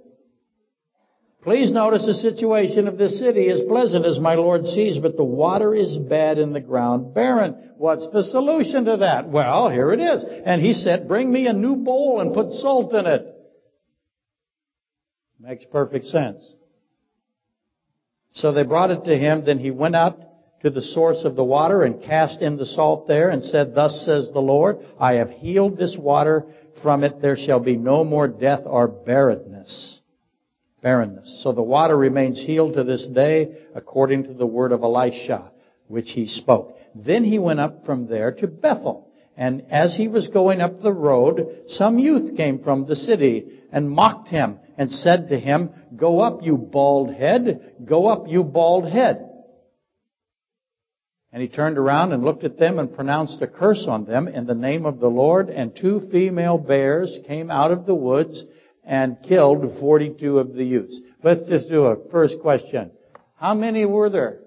Please 1.43 1.73
notice 1.73 2.05
the 2.05 2.15
situation 2.15 2.89
of 2.89 2.99
this 2.99 3.19
city 3.21 3.47
is 3.47 3.63
pleasant 3.69 4.05
as 4.05 4.19
my 4.19 4.35
Lord 4.35 4.67
sees, 4.67 4.99
but 4.99 5.17
the 5.17 5.25
water 5.25 5.75
is 5.75 5.97
bad 5.97 6.39
and 6.39 6.55
the 6.55 6.61
ground 6.61 7.15
barren. 7.15 7.73
What's 7.77 8.11
the 8.11 8.25
solution 8.25 8.85
to 8.87 8.99
that? 8.99 9.29
Well, 9.29 9.71
here 9.71 9.93
it 9.93 10.01
is. 10.01 10.25
And 10.45 10.61
he 10.61 10.73
said, 10.73 11.07
bring 11.07 11.33
me 11.33 11.47
a 11.47 11.53
new 11.53 11.77
bowl 11.77 12.21
and 12.21 12.35
put 12.35 12.51
salt 12.51 12.93
in 12.93 13.07
it. 13.07 13.35
Makes 15.41 15.65
perfect 15.67 16.07
sense. 16.07 16.45
So 18.33 18.53
they 18.53 18.65
brought 18.65 18.91
it 18.91 19.05
to 19.05 19.17
him, 19.17 19.45
then 19.45 19.59
he 19.59 19.71
went 19.71 19.95
out 19.95 20.19
to 20.63 20.71
the 20.71 20.83
source 20.83 21.25
of 21.25 21.37
the 21.37 21.45
water 21.45 21.83
and 21.83 22.03
cast 22.03 22.41
in 22.41 22.57
the 22.57 22.67
salt 22.67 23.07
there 23.07 23.31
and 23.31 23.45
said, 23.45 23.75
Thus 23.75 24.05
says 24.05 24.31
the 24.33 24.41
Lord, 24.41 24.79
I 24.99 25.15
have 25.15 25.31
healed 25.31 25.79
this 25.79 25.97
water, 25.99 26.47
from 26.83 27.05
it 27.05 27.21
there 27.21 27.37
shall 27.37 27.61
be 27.61 27.77
no 27.77 28.05
more 28.05 28.29
death 28.29 28.63
or 28.65 28.89
barrenness 28.89 29.99
barrenness. 30.83 31.41
So 31.43 31.53
the 31.53 31.63
water 31.63 31.97
remains 31.97 32.43
healed 32.43 32.75
to 32.75 32.85
this 32.85 33.07
day 33.09 33.59
according 33.75 34.25
to 34.25 34.35
the 34.35 34.47
word 34.47 34.73
of 34.73 34.83
Elisha, 34.83 35.51
which 35.87 36.11
he 36.11 36.27
spoke. 36.27 36.77
Then 36.95 37.25
he 37.25 37.39
went 37.39 37.61
up 37.61 37.85
from 37.85 38.07
there 38.07 38.33
to 38.33 38.47
Bethel. 38.47 39.11
And 39.37 39.67
as 39.71 39.97
he 39.97 40.09
was 40.09 40.29
going 40.29 40.61
up 40.61 40.83
the 40.83 40.93
road, 40.93 41.65
some 41.69 41.99
youth 41.99 42.37
came 42.37 42.61
from 42.61 42.87
the 42.87 42.97
city 42.97 43.47
and 43.71 43.91
mocked 43.91 44.29
him 44.29 44.59
and 44.77 44.91
said 44.91 45.29
to 45.29 45.39
him, 45.39 45.71
Go 45.97 46.21
up, 46.21 46.43
you 46.43 46.57
bald 46.57 47.15
head. 47.15 47.75
Go 47.85 48.09
up, 48.09 48.25
you 48.27 48.43
bald 48.43 48.89
head. 48.89 49.28
And 51.33 51.43
he 51.43 51.49
turned 51.49 51.77
around 51.77 52.13
and 52.13 52.25
looked 52.25 52.45
at 52.45 52.59
them 52.59 52.79
and 52.79 52.95
pronounced 52.95 53.43
a 53.43 53.47
curse 53.47 53.87
on 53.87 54.05
them 54.05 54.29
in 54.29 54.47
the 54.47 54.55
name 54.55 54.87
of 54.87 54.99
the 54.99 55.09
Lord. 55.09 55.51
And 55.51 55.77
two 55.77 56.01
female 56.11 56.57
bears 56.57 57.19
came 57.27 57.51
out 57.51 57.71
of 57.71 57.85
the 57.85 57.95
woods 57.95 58.45
and 58.83 59.19
killed 59.23 59.79
42 59.79 60.39
of 60.39 60.55
the 60.55 60.65
youths. 60.65 60.99
Let's 61.23 61.47
just 61.49 61.69
do 61.69 61.85
a 61.85 62.09
first 62.11 62.41
question. 62.41 62.91
How 63.37 63.55
many 63.55 63.85
were 63.85 64.09
there? 64.09 64.41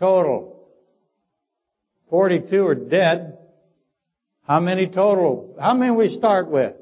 Total. 0.00 0.68
42 2.08 2.66
are 2.66 2.74
dead. 2.74 3.38
How 4.42 4.58
many 4.58 4.88
total? 4.88 5.56
How 5.60 5.74
many 5.74 5.92
we 5.92 6.08
start 6.08 6.50
with? 6.50 6.74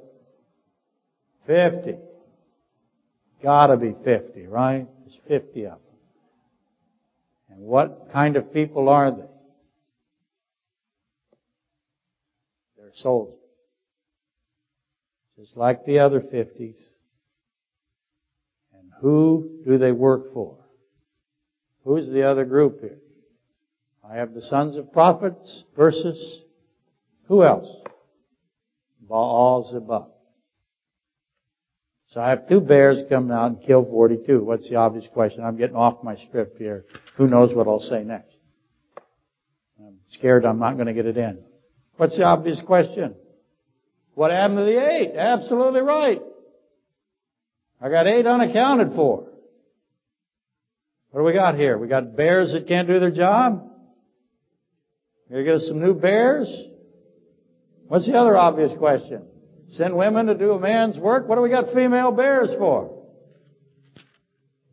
50. 1.46 1.96
Gotta 3.42 3.76
be 3.76 3.94
50, 4.04 4.46
right? 4.46 4.86
There's 5.00 5.18
50 5.28 5.64
of 5.66 5.70
them. 5.72 5.87
And 7.50 7.60
what 7.60 8.08
kind 8.12 8.36
of 8.36 8.52
people 8.52 8.88
are 8.88 9.10
they? 9.10 9.22
They're 12.76 12.90
soldiers 12.94 13.38
just 15.38 15.56
like 15.56 15.84
the 15.84 16.00
other 16.00 16.20
50s. 16.20 16.94
And 18.74 18.90
who 19.00 19.60
do 19.64 19.78
they 19.78 19.92
work 19.92 20.32
for? 20.34 20.56
Who's 21.84 22.10
the 22.10 22.24
other 22.24 22.44
group 22.44 22.80
here? 22.80 22.98
I 24.08 24.16
have 24.16 24.34
the 24.34 24.42
sons 24.42 24.76
of 24.76 24.92
prophets 24.92 25.64
versus 25.76 26.42
who 27.28 27.44
else? 27.44 27.68
Baal 29.08 29.70
Zebub. 29.70 30.10
So 32.08 32.22
I 32.22 32.30
have 32.30 32.48
two 32.48 32.60
bears 32.60 33.02
come 33.10 33.30
out 33.30 33.50
and 33.50 33.62
kill 33.62 33.84
42. 33.84 34.42
What's 34.42 34.68
the 34.68 34.76
obvious 34.76 35.06
question? 35.12 35.44
I'm 35.44 35.58
getting 35.58 35.76
off 35.76 36.02
my 36.02 36.16
script 36.16 36.58
here. 36.58 36.86
Who 37.16 37.26
knows 37.26 37.54
what 37.54 37.66
I'll 37.66 37.80
say 37.80 38.02
next? 38.02 38.34
I'm 39.78 39.98
scared 40.08 40.46
I'm 40.46 40.58
not 40.58 40.74
going 40.74 40.86
to 40.86 40.94
get 40.94 41.04
it 41.04 41.18
in. 41.18 41.40
What's 41.96 42.16
the 42.16 42.24
obvious 42.24 42.62
question? 42.66 43.14
What 44.14 44.30
happened 44.30 44.58
to 44.58 44.64
the 44.64 44.90
eight? 44.90 45.16
Absolutely 45.16 45.82
right. 45.82 46.22
I 47.80 47.90
got 47.90 48.06
eight 48.06 48.26
unaccounted 48.26 48.94
for. 48.94 49.28
What 51.10 51.20
do 51.20 51.24
we 51.24 51.34
got 51.34 51.56
here? 51.56 51.76
We 51.76 51.88
got 51.88 52.16
bears 52.16 52.52
that 52.52 52.66
can't 52.66 52.88
do 52.88 52.98
their 53.00 53.10
job? 53.10 53.70
Gonna 55.30 55.44
get 55.44 55.56
us 55.56 55.66
some 55.68 55.80
new 55.80 55.94
bears? 55.94 56.50
What's 57.86 58.06
the 58.06 58.16
other 58.16 58.36
obvious 58.36 58.72
question? 58.78 59.26
Send 59.70 59.96
women 59.96 60.26
to 60.26 60.34
do 60.34 60.52
a 60.52 60.58
man's 60.58 60.98
work? 60.98 61.28
What 61.28 61.36
do 61.36 61.42
we 61.42 61.50
got 61.50 61.72
female 61.74 62.12
bears 62.12 62.50
for? 62.58 63.04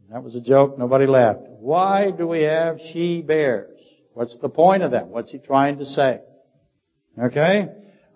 That 0.10 0.24
was 0.24 0.36
a 0.36 0.41
joke. 0.41 0.78
Nobody 0.78 1.08
laughed. 1.08 1.41
Why 1.60 2.12
do 2.12 2.28
we 2.28 2.43
have 2.43 2.80
she 2.93 3.22
bears? 3.22 3.78
What's 4.14 4.38
the 4.38 4.50
point 4.50 4.84
of 4.84 4.91
that? 4.91 5.08
What's 5.08 5.32
he 5.32 5.39
trying 5.39 5.80
to 5.80 5.86
say? 5.86 6.20
Okay? 7.22 7.68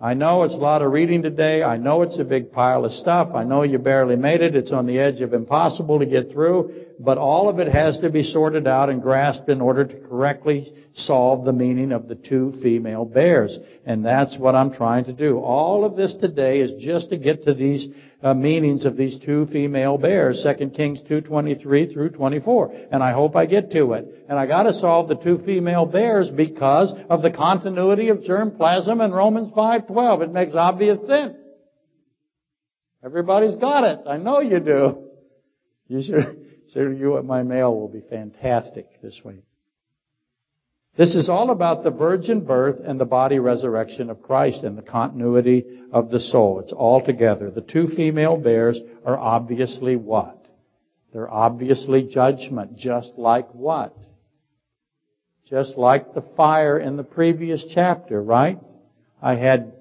I 0.01 0.13
know 0.13 0.43
it's 0.43 0.53
a 0.53 0.57
lot 0.57 0.81
of 0.81 0.93
reading 0.93 1.23
today. 1.23 1.61
I 1.61 1.75
know 1.75 2.03
it's 2.03 2.19
a 2.19 2.23
big 2.23 2.53
pile 2.53 2.85
of 2.85 2.93
stuff. 2.93 3.31
I 3.35 3.43
know 3.43 3.63
you 3.63 3.79
barely 3.79 4.15
made 4.15 4.39
it. 4.39 4.55
It's 4.55 4.71
on 4.71 4.85
the 4.85 4.97
edge 4.97 5.19
of 5.19 5.33
impossible 5.33 5.99
to 5.99 6.05
get 6.05 6.31
through. 6.31 6.85
But 7.01 7.17
all 7.17 7.49
of 7.49 7.59
it 7.59 7.67
has 7.67 7.97
to 7.97 8.09
be 8.09 8.23
sorted 8.23 8.65
out 8.65 8.89
and 8.89 9.01
grasped 9.01 9.49
in 9.49 9.59
order 9.59 9.83
to 9.83 10.07
correctly 10.07 10.73
solve 10.93 11.43
the 11.43 11.51
meaning 11.51 11.91
of 11.91 12.07
the 12.07 12.15
two 12.15 12.53
female 12.63 13.03
bears. 13.03 13.57
And 13.85 14.05
that's 14.05 14.37
what 14.37 14.55
I'm 14.55 14.71
trying 14.71 15.03
to 15.05 15.13
do. 15.13 15.37
All 15.37 15.83
of 15.83 15.97
this 15.97 16.15
today 16.15 16.61
is 16.61 16.81
just 16.81 17.09
to 17.09 17.17
get 17.17 17.43
to 17.43 17.53
these 17.53 17.85
uh, 18.21 18.33
meanings 18.33 18.85
of 18.85 18.97
these 18.97 19.19
two 19.19 19.45
female 19.47 19.97
bears, 19.97 20.43
2 20.43 20.69
Kings 20.69 20.99
2.23 21.09 21.93
through 21.93 22.09
24. 22.09 22.73
And 22.91 23.01
I 23.01 23.13
hope 23.13 23.35
I 23.35 23.45
get 23.45 23.71
to 23.71 23.93
it. 23.93 24.25
And 24.27 24.37
I 24.37 24.45
gotta 24.45 24.73
solve 24.73 25.07
the 25.07 25.15
two 25.15 25.39
female 25.45 25.85
bears 25.85 26.29
because 26.29 26.93
of 27.09 27.21
the 27.21 27.31
continuity 27.31 28.09
of 28.09 28.19
germplasm 28.19 29.03
in 29.03 29.11
Romans 29.11 29.51
5.12. 29.53 30.23
It 30.23 30.33
makes 30.33 30.55
obvious 30.55 30.99
sense. 31.07 31.37
Everybody's 33.03 33.55
got 33.55 33.85
it. 33.85 33.99
I 34.07 34.17
know 34.17 34.41
you 34.41 34.59
do. 34.59 35.05
You 35.87 36.03
should, 36.03 36.45
should 36.73 36.97
you 36.97 37.21
my 37.23 37.43
mail 37.43 37.73
will 37.73 37.87
be 37.87 38.01
fantastic 38.09 39.01
this 39.01 39.21
week. 39.23 39.43
This 40.99 41.15
is 41.15 41.29
all 41.29 41.49
about 41.51 41.85
the 41.85 41.91
virgin 41.91 42.41
birth 42.41 42.81
and 42.85 42.99
the 42.99 43.05
body 43.05 43.39
resurrection 43.39 44.09
of 44.09 44.21
Christ 44.21 44.63
and 44.63 44.77
the 44.77 44.81
continuity 44.81 45.63
of 45.93 46.09
the 46.09 46.19
soul. 46.19 46.59
It's 46.59 46.73
all 46.73 47.01
together. 47.01 47.49
The 47.49 47.61
two 47.61 47.87
female 47.87 48.35
bears 48.35 48.77
are 49.05 49.17
obviously 49.17 49.95
what? 49.95 50.45
They're 51.13 51.31
obviously 51.31 52.03
judgment, 52.03 52.75
just 52.75 53.13
like 53.15 53.49
what? 53.53 53.95
Just 55.49 55.77
like 55.77 56.13
the 56.13 56.25
fire 56.35 56.77
in 56.77 56.97
the 56.97 57.03
previous 57.05 57.63
chapter, 57.73 58.21
right? 58.21 58.59
I 59.21 59.35
had 59.35 59.71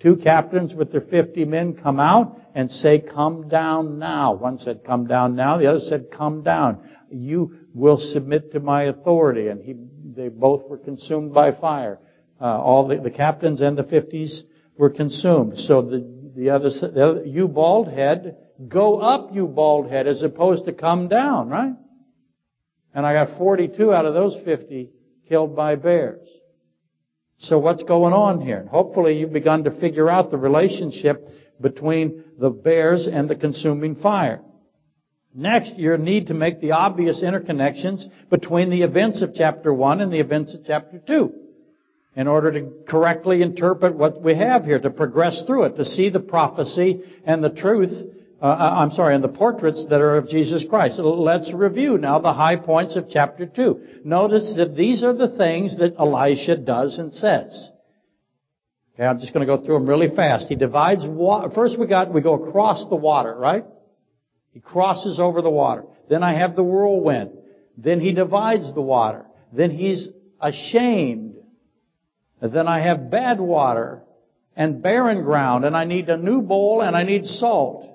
two 0.00 0.16
captains 0.16 0.72
with 0.72 0.92
their 0.92 1.02
50 1.02 1.44
men 1.44 1.74
come 1.74 2.00
out 2.00 2.40
and 2.54 2.70
say, 2.70 3.00
come 3.00 3.50
down 3.50 3.98
now. 3.98 4.32
One 4.32 4.56
said, 4.56 4.80
come 4.82 5.08
down 5.08 5.36
now. 5.36 5.58
The 5.58 5.66
other 5.66 5.80
said, 5.80 6.06
come 6.10 6.42
down. 6.42 6.88
You 7.10 7.54
will 7.74 7.98
submit 7.98 8.52
to 8.52 8.60
my 8.60 8.84
authority. 8.84 9.48
And 9.48 9.62
he, 9.62 9.74
they 10.14 10.28
both 10.28 10.68
were 10.68 10.78
consumed 10.78 11.32
by 11.34 11.52
fire. 11.52 11.98
Uh, 12.40 12.44
all 12.44 12.88
the, 12.88 12.96
the, 12.96 13.10
captains 13.10 13.60
and 13.60 13.78
the 13.78 13.84
50s 13.84 14.42
were 14.76 14.90
consumed. 14.90 15.58
So 15.58 15.82
the, 15.82 16.32
the 16.36 16.50
other, 16.50 16.70
the 16.70 17.04
other, 17.04 17.24
you 17.24 17.48
bald 17.48 17.88
head, 17.88 18.36
go 18.68 18.98
up, 18.98 19.30
you 19.32 19.46
bald 19.46 19.90
head, 19.90 20.06
as 20.06 20.22
opposed 20.22 20.64
to 20.66 20.72
come 20.72 21.08
down, 21.08 21.48
right? 21.48 21.74
And 22.92 23.06
I 23.06 23.12
got 23.12 23.38
42 23.38 23.92
out 23.92 24.04
of 24.04 24.14
those 24.14 24.36
50 24.44 24.90
killed 25.28 25.56
by 25.56 25.76
bears. 25.76 26.28
So 27.38 27.58
what's 27.58 27.82
going 27.82 28.12
on 28.12 28.40
here? 28.40 28.66
Hopefully 28.70 29.18
you've 29.18 29.32
begun 29.32 29.64
to 29.64 29.80
figure 29.80 30.08
out 30.08 30.30
the 30.30 30.38
relationship 30.38 31.28
between 31.60 32.24
the 32.38 32.50
bears 32.50 33.06
and 33.06 33.28
the 33.28 33.36
consuming 33.36 33.96
fire. 33.96 34.40
Next, 35.34 35.76
you 35.76 35.96
need 35.96 36.28
to 36.28 36.34
make 36.34 36.60
the 36.60 36.72
obvious 36.72 37.22
interconnections 37.22 38.04
between 38.30 38.70
the 38.70 38.82
events 38.82 39.20
of 39.20 39.34
chapter 39.34 39.74
1 39.74 40.00
and 40.00 40.12
the 40.12 40.20
events 40.20 40.54
of 40.54 40.60
chapter 40.66 41.00
2 41.04 41.34
in 42.16 42.28
order 42.28 42.52
to 42.52 42.70
correctly 42.86 43.42
interpret 43.42 43.96
what 43.96 44.22
we 44.22 44.36
have 44.36 44.64
here, 44.64 44.78
to 44.78 44.90
progress 44.90 45.42
through 45.46 45.64
it, 45.64 45.76
to 45.76 45.84
see 45.84 46.10
the 46.10 46.20
prophecy 46.20 47.02
and 47.26 47.42
the 47.42 47.50
truth 47.50 47.90
uh, 48.44 48.46
uh, 48.46 48.74
I'm 48.76 48.90
sorry, 48.90 49.14
and 49.14 49.24
the 49.24 49.28
portraits 49.28 49.86
that 49.88 50.02
are 50.02 50.18
of 50.18 50.28
Jesus 50.28 50.66
Christ. 50.68 50.98
Let's 50.98 51.50
review 51.54 51.96
now 51.96 52.18
the 52.18 52.34
high 52.34 52.56
points 52.56 52.94
of 52.94 53.06
chapter 53.08 53.46
2. 53.46 54.02
Notice 54.04 54.52
that 54.58 54.76
these 54.76 55.02
are 55.02 55.14
the 55.14 55.34
things 55.38 55.78
that 55.78 55.94
Elisha 55.98 56.58
does 56.58 56.98
and 56.98 57.10
says. 57.10 57.70
Okay, 58.94 59.04
I'm 59.06 59.18
just 59.18 59.32
going 59.32 59.46
to 59.46 59.56
go 59.56 59.64
through 59.64 59.78
them 59.78 59.88
really 59.88 60.14
fast. 60.14 60.48
He 60.48 60.56
divides 60.56 61.06
water. 61.06 61.54
First 61.54 61.78
we 61.78 61.86
got, 61.86 62.12
we 62.12 62.20
go 62.20 62.34
across 62.48 62.86
the 62.90 62.96
water, 62.96 63.34
right? 63.34 63.64
He 64.54 64.60
crosses 64.60 65.18
over 65.18 65.42
the 65.42 65.50
water. 65.50 65.84
Then 66.08 66.22
I 66.22 66.38
have 66.38 66.54
the 66.54 66.62
whirlwind. 66.62 67.32
Then 67.76 68.00
he 68.00 68.12
divides 68.12 68.72
the 68.72 68.80
water. 68.80 69.26
Then 69.52 69.72
he's 69.72 70.08
ashamed. 70.40 71.34
Then 72.40 72.68
I 72.68 72.80
have 72.80 73.10
bad 73.10 73.40
water 73.40 74.02
and 74.56 74.80
barren 74.80 75.24
ground 75.24 75.64
and 75.64 75.76
I 75.76 75.84
need 75.84 76.08
a 76.08 76.16
new 76.16 76.40
bowl 76.40 76.82
and 76.82 76.96
I 76.96 77.02
need 77.02 77.24
salt. 77.24 77.90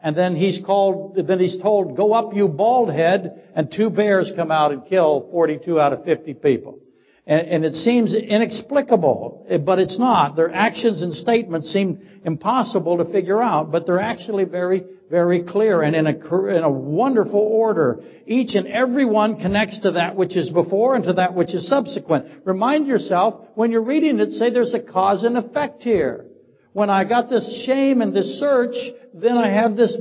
And 0.00 0.16
then 0.16 0.34
he's 0.34 0.60
called, 0.64 1.16
then 1.26 1.40
he's 1.40 1.60
told, 1.60 1.96
go 1.96 2.14
up 2.14 2.34
you 2.34 2.48
bald 2.48 2.90
head, 2.90 3.50
and 3.54 3.70
two 3.70 3.90
bears 3.90 4.32
come 4.36 4.52
out 4.52 4.72
and 4.72 4.86
kill 4.86 5.28
42 5.32 5.78
out 5.80 5.92
of 5.92 6.04
50 6.04 6.34
people. 6.34 6.78
And, 7.26 7.46
and 7.48 7.64
it 7.64 7.74
seems 7.74 8.14
inexplicable, 8.14 9.60
but 9.66 9.80
it's 9.80 9.98
not. 9.98 10.36
Their 10.36 10.54
actions 10.54 11.02
and 11.02 11.12
statements 11.12 11.72
seem 11.72 12.20
impossible 12.24 12.98
to 12.98 13.06
figure 13.06 13.42
out, 13.42 13.72
but 13.72 13.86
they're 13.86 14.00
actually 14.00 14.44
very, 14.44 14.84
very 15.10 15.42
clear 15.42 15.82
and 15.82 15.96
in 15.96 16.06
a, 16.06 16.46
in 16.48 16.62
a 16.62 16.70
wonderful 16.70 17.40
order. 17.40 18.02
Each 18.26 18.54
and 18.54 18.66
every 18.66 19.04
one 19.04 19.40
connects 19.40 19.80
to 19.80 19.92
that 19.92 20.16
which 20.16 20.36
is 20.36 20.50
before 20.50 20.94
and 20.94 21.04
to 21.04 21.14
that 21.14 21.34
which 21.34 21.54
is 21.54 21.68
subsequent. 21.68 22.44
Remind 22.44 22.86
yourself, 22.86 23.46
when 23.54 23.70
you're 23.70 23.82
reading 23.84 24.20
it, 24.20 24.30
say 24.30 24.50
there's 24.50 24.74
a 24.74 24.80
cause 24.80 25.24
and 25.24 25.38
effect 25.38 25.82
here. 25.82 26.26
When 26.72 26.90
I 26.90 27.04
got 27.04 27.30
this 27.30 27.64
shame 27.66 28.02
and 28.02 28.14
this 28.14 28.38
search, 28.38 28.74
then 29.14 29.36
I 29.38 29.48
have 29.48 29.76
this 29.76 29.96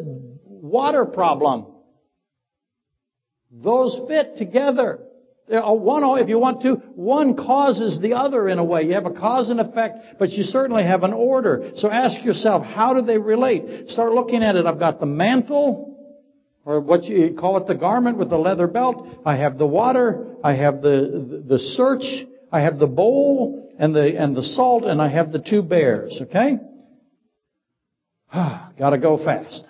water 0.46 1.06
problem. 1.06 1.68
Those 3.50 4.00
fit 4.08 4.38
together. 4.38 5.07
Uh, 5.52 5.58
uh, 5.58 5.74
one, 5.74 6.04
if 6.20 6.28
you 6.28 6.40
want 6.40 6.62
to, 6.64 6.76
one 6.96 7.36
causes 7.36 8.00
the 8.02 8.14
other 8.14 8.50
in 8.50 8.60
a 8.60 8.64
way. 8.64 8.84
You 8.84 8.94
have 8.94 9.06
a 9.06 9.14
cause 9.14 9.50
and 9.50 9.60
effect, 9.60 10.20
but 10.20 10.30
you 10.30 10.44
certainly 10.44 10.84
have 10.84 11.04
an 11.04 11.14
order. 11.14 11.72
So 11.76 11.90
ask 11.90 12.24
yourself, 12.24 12.66
how 12.66 12.94
do 12.94 13.02
they 13.02 13.18
relate? 13.18 13.90
Start 13.90 14.14
looking 14.14 14.44
at 14.44 14.56
it. 14.56 14.66
I've 14.66 14.80
got 14.80 15.00
the 15.00 15.06
mantle, 15.06 15.96
or 16.66 16.82
what 16.82 17.06
you 17.06 17.36
call 17.40 17.58
it 17.58 17.68
the 17.68 17.76
garment 17.76 18.18
with 18.18 18.30
the 18.30 18.38
leather 18.38 18.68
belt. 18.68 19.08
I 19.26 19.38
have 19.38 19.58
the 19.58 19.68
water. 19.68 20.36
I 20.44 20.56
have 20.56 20.82
the, 20.82 21.28
the, 21.30 21.56
the 21.56 21.60
search. 21.60 22.04
I 22.52 22.62
have 22.62 22.78
the 22.78 22.88
bowl 22.88 23.74
and 23.80 23.96
the, 23.96 24.18
and 24.18 24.36
the 24.36 24.44
salt, 24.44 24.84
and 24.84 25.02
I 25.02 25.08
have 25.08 25.32
the 25.32 25.40
two 25.40 25.62
bears, 25.62 26.18
okay? 26.24 26.58
Gotta 28.34 28.98
go 28.98 29.18
fast. 29.24 29.64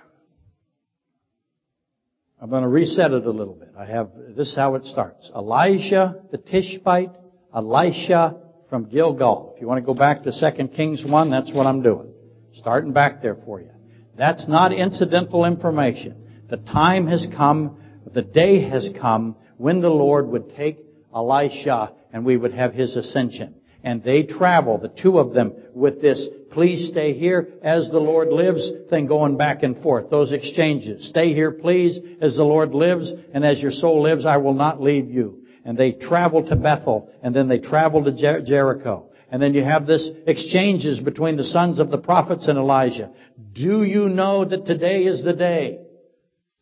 I'm 2.40 2.50
going 2.50 2.64
to 2.64 2.70
reset 2.70 3.12
it 3.12 3.26
a 3.26 3.32
little 3.32 3.56
bit. 3.56 3.70
I 3.78 3.86
have, 3.86 4.12
this 4.36 4.50
is 4.50 4.56
how 4.56 4.76
it 4.76 4.86
starts. 4.86 5.32
Elijah 5.36 6.22
the 6.32 6.38
Tishbite, 6.38 7.16
Elisha 7.54 8.38
from 8.70 8.86
Gilgal. 8.86 9.54
If 9.56 9.62
you 9.62 9.68
want 9.68 9.82
to 9.82 9.86
go 9.86 9.96
back 9.96 10.24
to 10.24 10.32
2 10.32 10.68
Kings 10.68 11.04
1, 11.04 11.32
that's 11.32 11.52
what 11.52 11.66
I'm 11.66 11.82
doing. 11.82 12.14
Starting 12.54 12.94
back 12.94 13.24
there 13.24 13.38
for 13.46 13.60
you. 13.60 13.72
That's 14.16 14.48
not 14.48 14.72
incidental 14.72 15.46
information. 15.46 16.46
The 16.50 16.58
time 16.58 17.08
has 17.08 17.28
come, 17.36 17.80
the 18.14 18.22
day 18.22 18.62
has 18.70 18.92
come 19.00 19.36
when 19.58 19.82
the 19.82 19.90
Lord 19.90 20.28
would 20.28 20.56
take 20.56 20.78
Elisha 21.14 21.94
and 22.14 22.24
we 22.24 22.38
would 22.38 22.54
have 22.54 22.74
his 22.74 22.96
ascension 22.96 23.56
and 23.84 24.04
they 24.04 24.24
travel, 24.24 24.78
the 24.80 24.90
two 24.90 25.18
of 25.18 25.34
them, 25.34 25.54
with 25.74 26.02
this 26.02 26.28
please 26.58 26.90
stay 26.90 27.14
here 27.14 27.50
as 27.62 27.88
the 27.92 28.00
Lord 28.00 28.30
lives 28.30 28.68
thing 28.90 29.06
going 29.06 29.38
back 29.38 29.62
and 29.62 29.80
forth. 29.84 30.10
Those 30.10 30.32
exchanges. 30.32 31.08
Stay 31.08 31.32
here 31.32 31.52
please 31.52 32.00
as 32.20 32.36
the 32.36 32.44
Lord 32.44 32.74
lives 32.74 33.14
and 33.32 33.46
as 33.46 33.62
your 33.62 33.70
soul 33.70 34.02
lives 34.02 34.26
I 34.26 34.38
will 34.38 34.56
not 34.56 34.82
leave 34.82 35.08
you. 35.08 35.46
And 35.64 35.78
they 35.78 35.92
travel 35.92 36.48
to 36.48 36.56
Bethel 36.56 37.12
and 37.22 37.36
then 37.36 37.48
they 37.48 37.60
travel 37.60 38.04
to 38.06 38.12
Jer- 38.12 38.42
Jericho. 38.42 39.12
And 39.30 39.40
then 39.40 39.54
you 39.54 39.64
have 39.64 39.86
this 39.86 40.10
exchanges 40.26 41.00
between 41.00 41.38
the 41.38 41.44
sons 41.44 41.78
of 41.78 41.92
the 41.92 42.00
prophets 42.00 42.48
and 42.48 42.58
Elijah. 42.58 43.12
Do 43.54 43.84
you 43.84 44.10
know 44.10 44.44
that 44.44 44.66
today 44.66 45.04
is 45.04 45.24
the 45.24 45.34
day? 45.34 45.78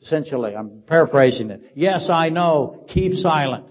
Essentially, 0.01 0.57
I'm 0.57 0.83
paraphrasing 0.85 1.51
it. 1.51 1.71
Yes, 1.73 2.09
I 2.09 2.27
know. 2.27 2.83
Keep 2.89 3.13
silent. 3.13 3.67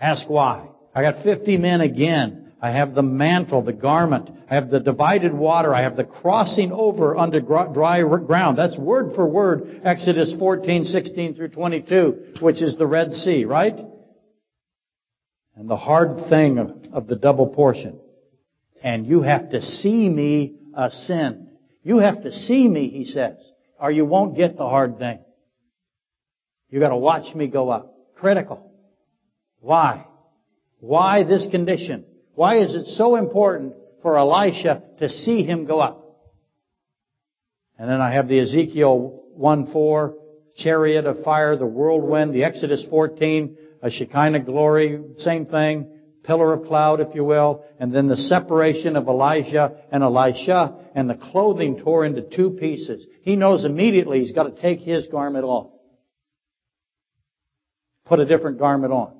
Ask 0.00 0.30
why. 0.30 0.68
I 0.94 1.02
got 1.02 1.24
50 1.24 1.56
men 1.56 1.80
again. 1.80 2.52
I 2.62 2.70
have 2.70 2.94
the 2.94 3.02
mantle, 3.02 3.62
the 3.62 3.72
garment. 3.72 4.37
I 4.50 4.54
have 4.54 4.70
the 4.70 4.80
divided 4.80 5.34
water. 5.34 5.74
I 5.74 5.82
have 5.82 5.96
the 5.96 6.04
crossing 6.04 6.72
over 6.72 7.16
under 7.16 7.40
dry 7.40 8.00
ground. 8.00 8.56
That's 8.56 8.78
word 8.78 9.14
for 9.14 9.26
word 9.26 9.82
Exodus 9.84 10.34
14, 10.38 10.84
16 10.84 11.34
through 11.34 11.48
22, 11.48 12.34
which 12.40 12.62
is 12.62 12.78
the 12.78 12.86
Red 12.86 13.12
Sea, 13.12 13.44
right? 13.44 13.78
And 15.54 15.68
the 15.68 15.76
hard 15.76 16.30
thing 16.30 16.58
of, 16.58 16.72
of 16.92 17.06
the 17.08 17.16
double 17.16 17.48
portion. 17.48 18.00
And 18.82 19.06
you 19.06 19.20
have 19.22 19.50
to 19.50 19.60
see 19.60 20.08
me 20.08 20.54
ascend. 20.74 21.48
You 21.82 21.98
have 21.98 22.22
to 22.22 22.32
see 22.32 22.66
me, 22.66 22.88
he 22.88 23.04
says, 23.04 23.36
or 23.78 23.90
you 23.90 24.06
won't 24.06 24.36
get 24.36 24.56
the 24.56 24.68
hard 24.68 24.98
thing. 24.98 25.18
You 26.70 26.80
gotta 26.80 26.96
watch 26.96 27.34
me 27.34 27.48
go 27.48 27.68
up. 27.68 27.94
Critical. 28.14 28.72
Why? 29.60 30.06
Why 30.80 31.24
this 31.24 31.48
condition? 31.50 32.04
Why 32.34 32.58
is 32.58 32.74
it 32.74 32.86
so 32.86 33.16
important 33.16 33.74
for 34.02 34.16
Elisha 34.16 34.82
to 34.98 35.08
see 35.08 35.42
him 35.42 35.64
go 35.64 35.80
up? 35.80 36.04
And 37.78 37.88
then 37.88 38.00
I 38.00 38.12
have 38.12 38.28
the 38.28 38.40
Ezekiel 38.40 39.24
1-4, 39.38 40.14
chariot 40.56 41.06
of 41.06 41.22
fire, 41.22 41.56
the 41.56 41.66
whirlwind, 41.66 42.34
the 42.34 42.44
Exodus 42.44 42.84
14, 42.90 43.56
a 43.82 43.90
Shekinah 43.90 44.40
glory, 44.40 45.00
same 45.18 45.46
thing, 45.46 45.88
pillar 46.24 46.52
of 46.52 46.66
cloud, 46.66 47.00
if 47.00 47.14
you 47.14 47.24
will, 47.24 47.64
and 47.78 47.94
then 47.94 48.08
the 48.08 48.16
separation 48.16 48.96
of 48.96 49.06
Elijah 49.06 49.76
and 49.92 50.02
Elisha, 50.02 50.90
and 50.94 51.08
the 51.08 51.14
clothing 51.14 51.78
tore 51.78 52.04
into 52.04 52.22
two 52.22 52.50
pieces. 52.50 53.06
He 53.22 53.36
knows 53.36 53.64
immediately 53.64 54.18
he's 54.18 54.32
got 54.32 54.54
to 54.54 54.60
take 54.60 54.80
his 54.80 55.06
garment 55.06 55.44
off. 55.44 55.70
Put 58.06 58.20
a 58.20 58.26
different 58.26 58.58
garment 58.58 58.92
on. 58.92 59.14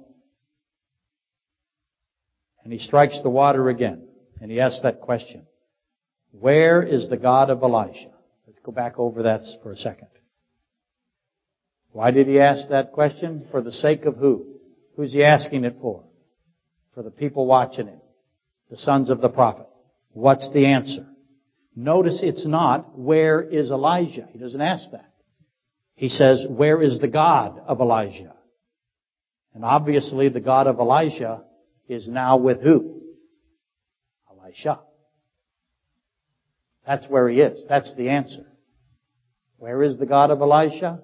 And 2.64 2.72
he 2.72 2.78
strikes 2.78 3.20
the 3.22 3.30
water 3.30 3.68
again. 3.68 4.07
And 4.40 4.50
he 4.50 4.60
asks 4.60 4.82
that 4.82 5.00
question. 5.00 5.46
Where 6.32 6.82
is 6.82 7.08
the 7.08 7.16
God 7.16 7.50
of 7.50 7.62
Elisha? 7.62 8.10
Let's 8.46 8.58
go 8.60 8.72
back 8.72 8.98
over 8.98 9.24
that 9.24 9.42
for 9.62 9.72
a 9.72 9.76
second. 9.76 10.08
Why 11.92 12.10
did 12.10 12.28
he 12.28 12.38
ask 12.38 12.68
that 12.68 12.92
question? 12.92 13.46
For 13.50 13.60
the 13.60 13.72
sake 13.72 14.04
of 14.04 14.16
who? 14.16 14.46
Who's 14.96 15.12
he 15.12 15.24
asking 15.24 15.64
it 15.64 15.76
for? 15.80 16.04
For 16.94 17.02
the 17.02 17.10
people 17.10 17.46
watching 17.46 17.86
him. 17.86 18.00
The 18.70 18.76
sons 18.76 19.10
of 19.10 19.20
the 19.20 19.28
prophet. 19.28 19.66
What's 20.12 20.50
the 20.52 20.66
answer? 20.66 21.06
Notice 21.74 22.20
it's 22.22 22.46
not, 22.46 22.98
where 22.98 23.40
is 23.40 23.70
Elijah? 23.70 24.28
He 24.32 24.38
doesn't 24.38 24.60
ask 24.60 24.90
that. 24.90 25.12
He 25.94 26.08
says, 26.08 26.44
where 26.48 26.82
is 26.82 26.98
the 26.98 27.08
God 27.08 27.60
of 27.66 27.80
Elijah? 27.80 28.34
And 29.54 29.64
obviously 29.64 30.28
the 30.28 30.40
God 30.40 30.66
of 30.66 30.78
Elijah 30.78 31.42
is 31.88 32.08
now 32.08 32.36
with 32.36 32.60
who? 32.62 32.97
Elisha. 34.48 34.80
That's 36.86 37.06
where 37.06 37.28
he 37.28 37.40
is. 37.40 37.64
That's 37.68 37.92
the 37.94 38.08
answer. 38.08 38.46
Where 39.58 39.82
is 39.82 39.98
the 39.98 40.06
God 40.06 40.30
of 40.30 40.40
Elisha? 40.40 41.00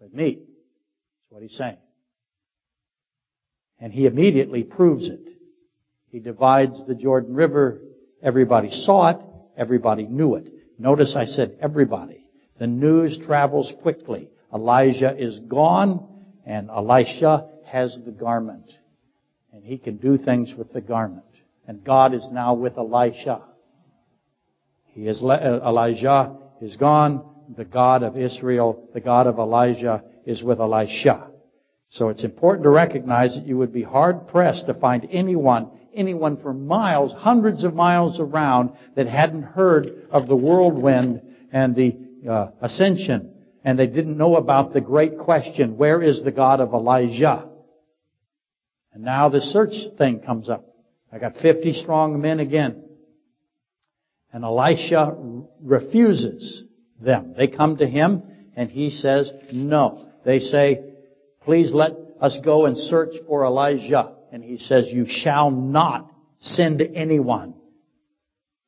With 0.00 0.12
me. 0.12 0.34
That's 0.34 1.30
what 1.30 1.42
he's 1.42 1.56
saying. 1.56 1.76
And 3.80 3.92
he 3.92 4.06
immediately 4.06 4.64
proves 4.64 5.08
it. 5.08 5.28
He 6.10 6.18
divides 6.18 6.82
the 6.86 6.94
Jordan 6.94 7.34
River. 7.34 7.80
Everybody 8.22 8.70
saw 8.70 9.10
it. 9.10 9.18
Everybody 9.56 10.06
knew 10.06 10.34
it. 10.34 10.46
Notice 10.78 11.14
I 11.16 11.26
said 11.26 11.58
everybody. 11.60 12.24
The 12.58 12.66
news 12.66 13.18
travels 13.24 13.72
quickly. 13.82 14.30
Elijah 14.52 15.14
is 15.16 15.38
gone 15.40 16.08
and 16.44 16.70
Elisha 16.70 17.48
has 17.66 17.96
the 18.04 18.10
garment. 18.10 18.72
And 19.52 19.62
he 19.62 19.78
can 19.78 19.98
do 19.98 20.18
things 20.18 20.54
with 20.56 20.72
the 20.72 20.80
garment. 20.80 21.27
And 21.68 21.84
God 21.84 22.14
is 22.14 22.26
now 22.32 22.54
with 22.54 22.76
Elisha. 22.76 23.42
He 24.86 25.06
is, 25.06 25.22
uh, 25.22 25.60
Elijah 25.64 26.36
is 26.60 26.76
gone. 26.76 27.24
The 27.56 27.64
God 27.64 28.02
of 28.02 28.16
Israel, 28.16 28.88
the 28.92 29.00
God 29.00 29.28
of 29.28 29.38
Elijah 29.38 30.02
is 30.26 30.42
with 30.42 30.58
Elisha. 30.58 31.30
So 31.90 32.08
it's 32.08 32.24
important 32.24 32.64
to 32.64 32.70
recognize 32.70 33.36
that 33.36 33.46
you 33.46 33.56
would 33.58 33.72
be 33.72 33.84
hard 33.84 34.26
pressed 34.26 34.66
to 34.66 34.74
find 34.74 35.06
anyone, 35.12 35.70
anyone 35.94 36.38
for 36.38 36.52
miles, 36.52 37.12
hundreds 37.12 37.62
of 37.62 37.74
miles 37.74 38.18
around 38.18 38.72
that 38.96 39.06
hadn't 39.06 39.44
heard 39.44 40.08
of 40.10 40.26
the 40.26 40.36
whirlwind 40.36 41.22
and 41.52 41.76
the 41.76 41.96
uh, 42.28 42.50
ascension 42.60 43.34
and 43.68 43.78
they 43.78 43.86
didn't 43.86 44.16
know 44.16 44.36
about 44.36 44.72
the 44.72 44.80
great 44.80 45.18
question, 45.18 45.76
where 45.76 46.02
is 46.02 46.22
the 46.22 46.32
God 46.32 46.60
of 46.60 46.72
Elijah? 46.72 47.48
And 48.94 49.04
now 49.04 49.28
the 49.28 49.42
search 49.42 49.74
thing 49.98 50.20
comes 50.20 50.48
up. 50.48 50.64
I 51.12 51.18
got 51.18 51.36
50 51.36 51.72
strong 51.74 52.20
men 52.20 52.40
again. 52.40 52.84
And 54.32 54.44
Elisha 54.44 55.16
refuses 55.62 56.64
them. 57.00 57.34
They 57.36 57.48
come 57.48 57.78
to 57.78 57.86
him 57.86 58.22
and 58.56 58.70
he 58.70 58.90
says 58.90 59.32
no. 59.52 60.08
They 60.24 60.40
say, 60.40 60.82
please 61.42 61.72
let 61.72 61.92
us 62.20 62.38
go 62.44 62.66
and 62.66 62.76
search 62.76 63.14
for 63.26 63.44
Elijah. 63.44 64.12
And 64.32 64.44
he 64.44 64.58
says, 64.58 64.88
you 64.92 65.06
shall 65.08 65.50
not 65.50 66.10
send 66.40 66.82
anyone. 66.82 67.54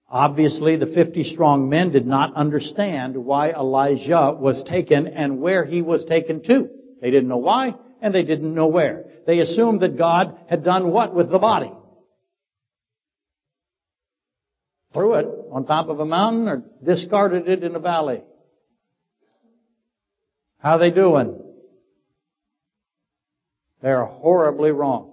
Obviously, 0.08 0.76
the 0.76 0.86
50 0.86 1.24
strong 1.24 1.68
men 1.68 1.92
did 1.92 2.06
not 2.06 2.34
understand 2.34 3.16
why 3.16 3.50
Elijah 3.50 4.34
was 4.36 4.64
taken 4.64 5.06
and 5.06 5.40
where 5.40 5.64
he 5.64 5.82
was 5.82 6.04
taken 6.04 6.42
to. 6.44 6.68
They 7.00 7.10
didn't 7.10 7.28
know 7.28 7.36
why, 7.36 7.74
and 8.02 8.12
they 8.12 8.24
didn't 8.24 8.54
know 8.54 8.66
where. 8.66 9.04
They 9.26 9.38
assumed 9.38 9.80
that 9.82 9.96
God 9.96 10.36
had 10.48 10.64
done 10.64 10.90
what 10.90 11.14
with 11.14 11.30
the 11.30 11.38
body? 11.38 11.72
Threw 14.92 15.14
it 15.14 15.26
on 15.52 15.66
top 15.66 15.88
of 15.88 16.00
a 16.00 16.04
mountain 16.04 16.48
or 16.48 16.64
discarded 16.84 17.48
it 17.48 17.62
in 17.62 17.76
a 17.76 17.78
valley. 17.78 18.22
How 20.58 20.78
they 20.78 20.90
doing? 20.90 21.40
They're 23.82 24.04
horribly 24.04 24.72
wrong. 24.72 25.12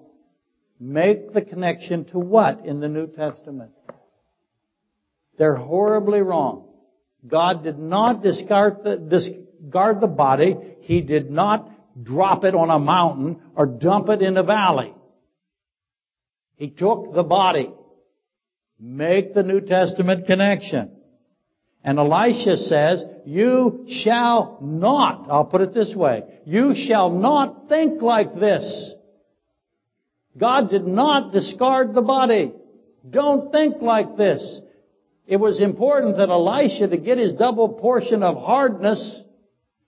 Make 0.80 1.34
the 1.34 1.42
connection 1.42 2.06
to 2.06 2.20
what 2.20 2.66
in 2.66 2.80
the 2.80 2.90
New 2.90 3.08
Testament? 3.08 3.72
They're 5.38 5.56
horribly 5.56 6.22
wrong. 6.22 6.68
God 7.26 7.64
did 7.64 7.80
not 7.80 8.24
discard 8.24 8.84
the, 8.84 8.98
discard 8.98 10.02
the 10.02 10.08
body. 10.08 10.56
He 10.82 11.02
did 11.02 11.32
not 11.32 11.70
drop 12.04 12.44
it 12.44 12.56
on 12.56 12.70
a 12.70 12.80
mountain 12.80 13.42
or 13.56 13.66
dump 13.66 14.10
it 14.10 14.22
in 14.22 14.38
a 14.38 14.44
valley. 14.44 14.94
He 16.56 16.70
took 16.70 17.14
the 17.14 17.24
body. 17.24 17.72
Make 18.80 19.34
the 19.34 19.44
New 19.44 19.62
Testament 19.62 20.28
connection. 20.28 20.92
And 21.84 22.00
Elisha 22.00 22.58
says, 22.58 23.04
you 23.26 23.86
shall 23.88 24.58
not, 24.62 25.28
I'll 25.30 25.46
put 25.46 25.62
it 25.62 25.74
this 25.74 25.94
way, 25.96 26.24
you 26.46 26.74
shall 26.76 27.10
not 27.10 27.70
think 27.70 28.02
like 28.02 28.36
this. 28.36 28.94
God 30.38 30.70
did 30.70 30.86
not 30.86 31.32
discard 31.32 31.94
the 31.94 32.02
body. 32.02 32.54
Don't 33.10 33.52
think 33.52 33.82
like 33.82 34.18
this. 34.18 34.62
It 35.26 35.38
was 35.38 35.62
important 35.62 36.18
that 36.18 36.30
Elisha, 36.30 36.88
to 36.88 36.98
get 36.98 37.18
his 37.18 37.34
double 37.34 37.70
portion 37.70 38.22
of 38.22 38.38
hardness, 38.38 39.24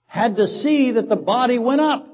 had 0.06 0.36
to 0.36 0.46
see 0.46 0.92
that 0.92 1.08
the 1.08 1.16
body 1.16 1.58
went 1.58 1.80
up. 1.80 2.06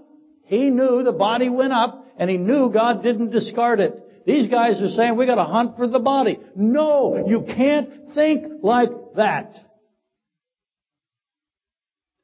He 0.44 0.70
knew 0.70 1.02
the 1.02 1.12
body 1.12 1.48
went 1.48 1.72
up, 1.72 2.06
and 2.18 2.28
he 2.28 2.36
knew 2.36 2.70
God 2.70 3.02
didn't 3.02 3.30
discard 3.30 3.80
it. 3.80 4.05
These 4.26 4.48
guys 4.48 4.82
are 4.82 4.88
saying 4.88 5.16
we 5.16 5.24
gotta 5.24 5.44
hunt 5.44 5.76
for 5.76 5.86
the 5.86 6.00
body. 6.00 6.40
No, 6.56 7.26
you 7.28 7.42
can't 7.42 8.12
think 8.12 8.44
like 8.62 8.90
that. 9.14 9.54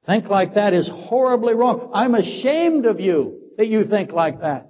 Think 0.05 0.27
like 0.27 0.55
that 0.55 0.75
is 0.75 0.91
horribly 0.93 1.55
wrong. 1.55 1.93
I'm 1.95 2.17
ashamed 2.17 2.87
of 2.87 2.99
you 2.99 3.53
that 3.57 3.69
you 3.69 3.85
think 3.85 4.11
like 4.11 4.41
that. 4.41 4.69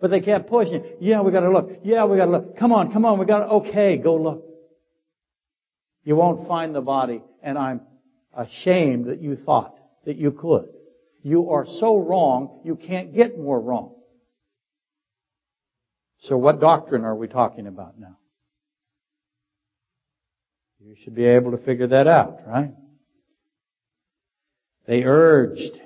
But 0.00 0.10
they 0.10 0.20
kept 0.20 0.48
pushing. 0.48 0.72
You. 0.72 0.96
Yeah, 1.00 1.20
we 1.20 1.32
gotta 1.32 1.50
look. 1.50 1.80
Yeah, 1.84 2.06
we 2.06 2.16
gotta 2.16 2.30
look. 2.30 2.56
Come 2.56 2.72
on, 2.72 2.90
come 2.90 3.04
on, 3.04 3.18
we 3.18 3.26
gotta, 3.26 3.46
okay, 3.46 3.98
go 3.98 4.16
look. 4.16 4.42
You 6.02 6.16
won't 6.16 6.48
find 6.48 6.74
the 6.74 6.80
body, 6.80 7.20
and 7.42 7.58
I'm 7.58 7.82
ashamed 8.34 9.04
that 9.06 9.20
you 9.20 9.36
thought 9.36 9.74
that 10.06 10.16
you 10.16 10.32
could. 10.32 10.64
You 11.22 11.50
are 11.50 11.66
so 11.66 11.98
wrong, 11.98 12.62
you 12.64 12.74
can't 12.74 13.14
get 13.14 13.38
more 13.38 13.60
wrong. 13.60 13.96
So 16.20 16.36
what 16.36 16.60
doctrine 16.60 17.04
are 17.04 17.14
we 17.14 17.28
talking 17.28 17.66
about 17.66 17.98
now? 17.98 18.16
You 20.80 20.94
should 21.02 21.14
be 21.14 21.26
able 21.26 21.50
to 21.52 21.58
figure 21.58 21.88
that 21.88 22.06
out, 22.06 22.40
right? 22.46 22.72
They 24.86 25.04
urged. 25.04 25.78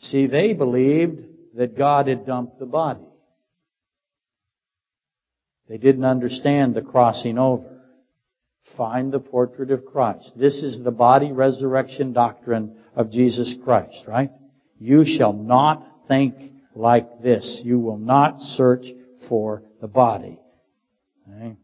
See, 0.00 0.26
they 0.26 0.54
believed 0.54 1.20
that 1.54 1.76
God 1.76 2.08
had 2.08 2.26
dumped 2.26 2.58
the 2.58 2.66
body. 2.66 3.04
They 5.68 5.76
didn't 5.76 6.04
understand 6.04 6.74
the 6.74 6.82
crossing 6.82 7.38
over 7.38 7.78
find 8.76 9.12
the 9.12 9.20
portrait 9.20 9.70
of 9.70 9.84
Christ. 9.86 10.32
This 10.36 10.62
is 10.62 10.80
the 10.82 10.90
body 10.90 11.32
resurrection 11.32 12.12
doctrine 12.12 12.76
of 12.94 13.10
Jesus 13.10 13.56
Christ, 13.64 14.04
right? 14.06 14.30
You 14.78 15.04
shall 15.04 15.32
not 15.32 15.86
think 16.06 16.34
like 16.74 17.22
this. 17.22 17.62
You 17.64 17.78
will 17.78 17.98
not 17.98 18.40
search 18.40 18.84
for 19.28 19.62
the 19.80 19.88
body. 19.88 20.38
Okay? 21.28 21.56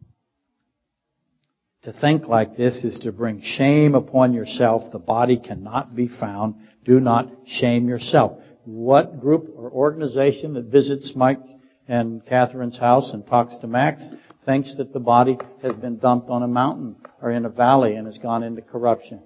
To 1.85 1.93
think 1.93 2.27
like 2.27 2.57
this 2.57 2.83
is 2.83 3.01
to 3.01 3.13
bring 3.13 3.43
shame 3.43 3.95
upon 3.95 4.33
yourself. 4.33 4.91
The 4.91 4.99
body 4.99 5.37
cannot 5.37 5.95
be 5.95 6.09
found. 6.09 6.55
Do 6.85 6.99
not 6.99 7.31
shame 7.47 7.89
yourself. 7.89 8.39
What 8.65 9.21
group 9.21 9.51
or 9.55 9.71
organization 9.71 10.55
that 10.55 10.65
visits 10.65 11.13
Mike 11.15 11.43
and 11.87 12.25
Catherine's 12.25 12.79
house 12.79 13.11
and 13.13 13.27
talks 13.27 13.59
to 13.59 13.67
Max 13.67 14.03
thinks 14.47 14.75
that 14.77 14.93
the 14.93 15.01
body 15.01 15.39
has 15.63 15.75
been 15.75 15.99
dumped 15.99 16.31
on 16.31 16.43
a 16.43 16.49
mountain 16.49 16.97
or 17.21 17.31
in 17.31 17.45
a 17.45 17.51
valley 17.51 17.97
and 17.97 18.07
has 18.07 18.19
gone 18.19 18.43
into 18.43 18.63
corruption. 18.63 19.21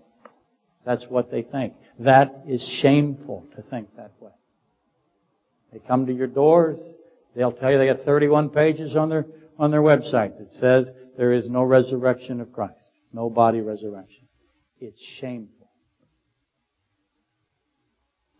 That's 0.84 1.06
what 1.08 1.30
they 1.30 1.42
think. 1.42 1.74
That 2.00 2.44
is 2.48 2.66
shameful 2.82 3.46
to 3.54 3.62
think 3.62 3.94
that 3.96 4.12
way. 4.20 4.32
They 5.72 5.80
come 5.80 6.06
to 6.06 6.12
your 6.12 6.26
doors, 6.26 6.78
they'll 7.38 7.52
tell 7.52 7.70
you 7.70 7.78
they 7.78 7.86
got 7.86 8.04
31 8.04 8.50
pages 8.50 8.96
on 8.96 9.08
their, 9.08 9.24
on 9.58 9.70
their 9.70 9.80
website 9.80 10.36
that 10.38 10.52
says 10.54 10.90
there 11.16 11.32
is 11.32 11.48
no 11.48 11.62
resurrection 11.62 12.40
of 12.40 12.52
Christ. 12.52 12.74
No 13.12 13.30
body 13.30 13.60
resurrection. 13.60 14.26
It's 14.80 15.00
shameful. 15.20 15.54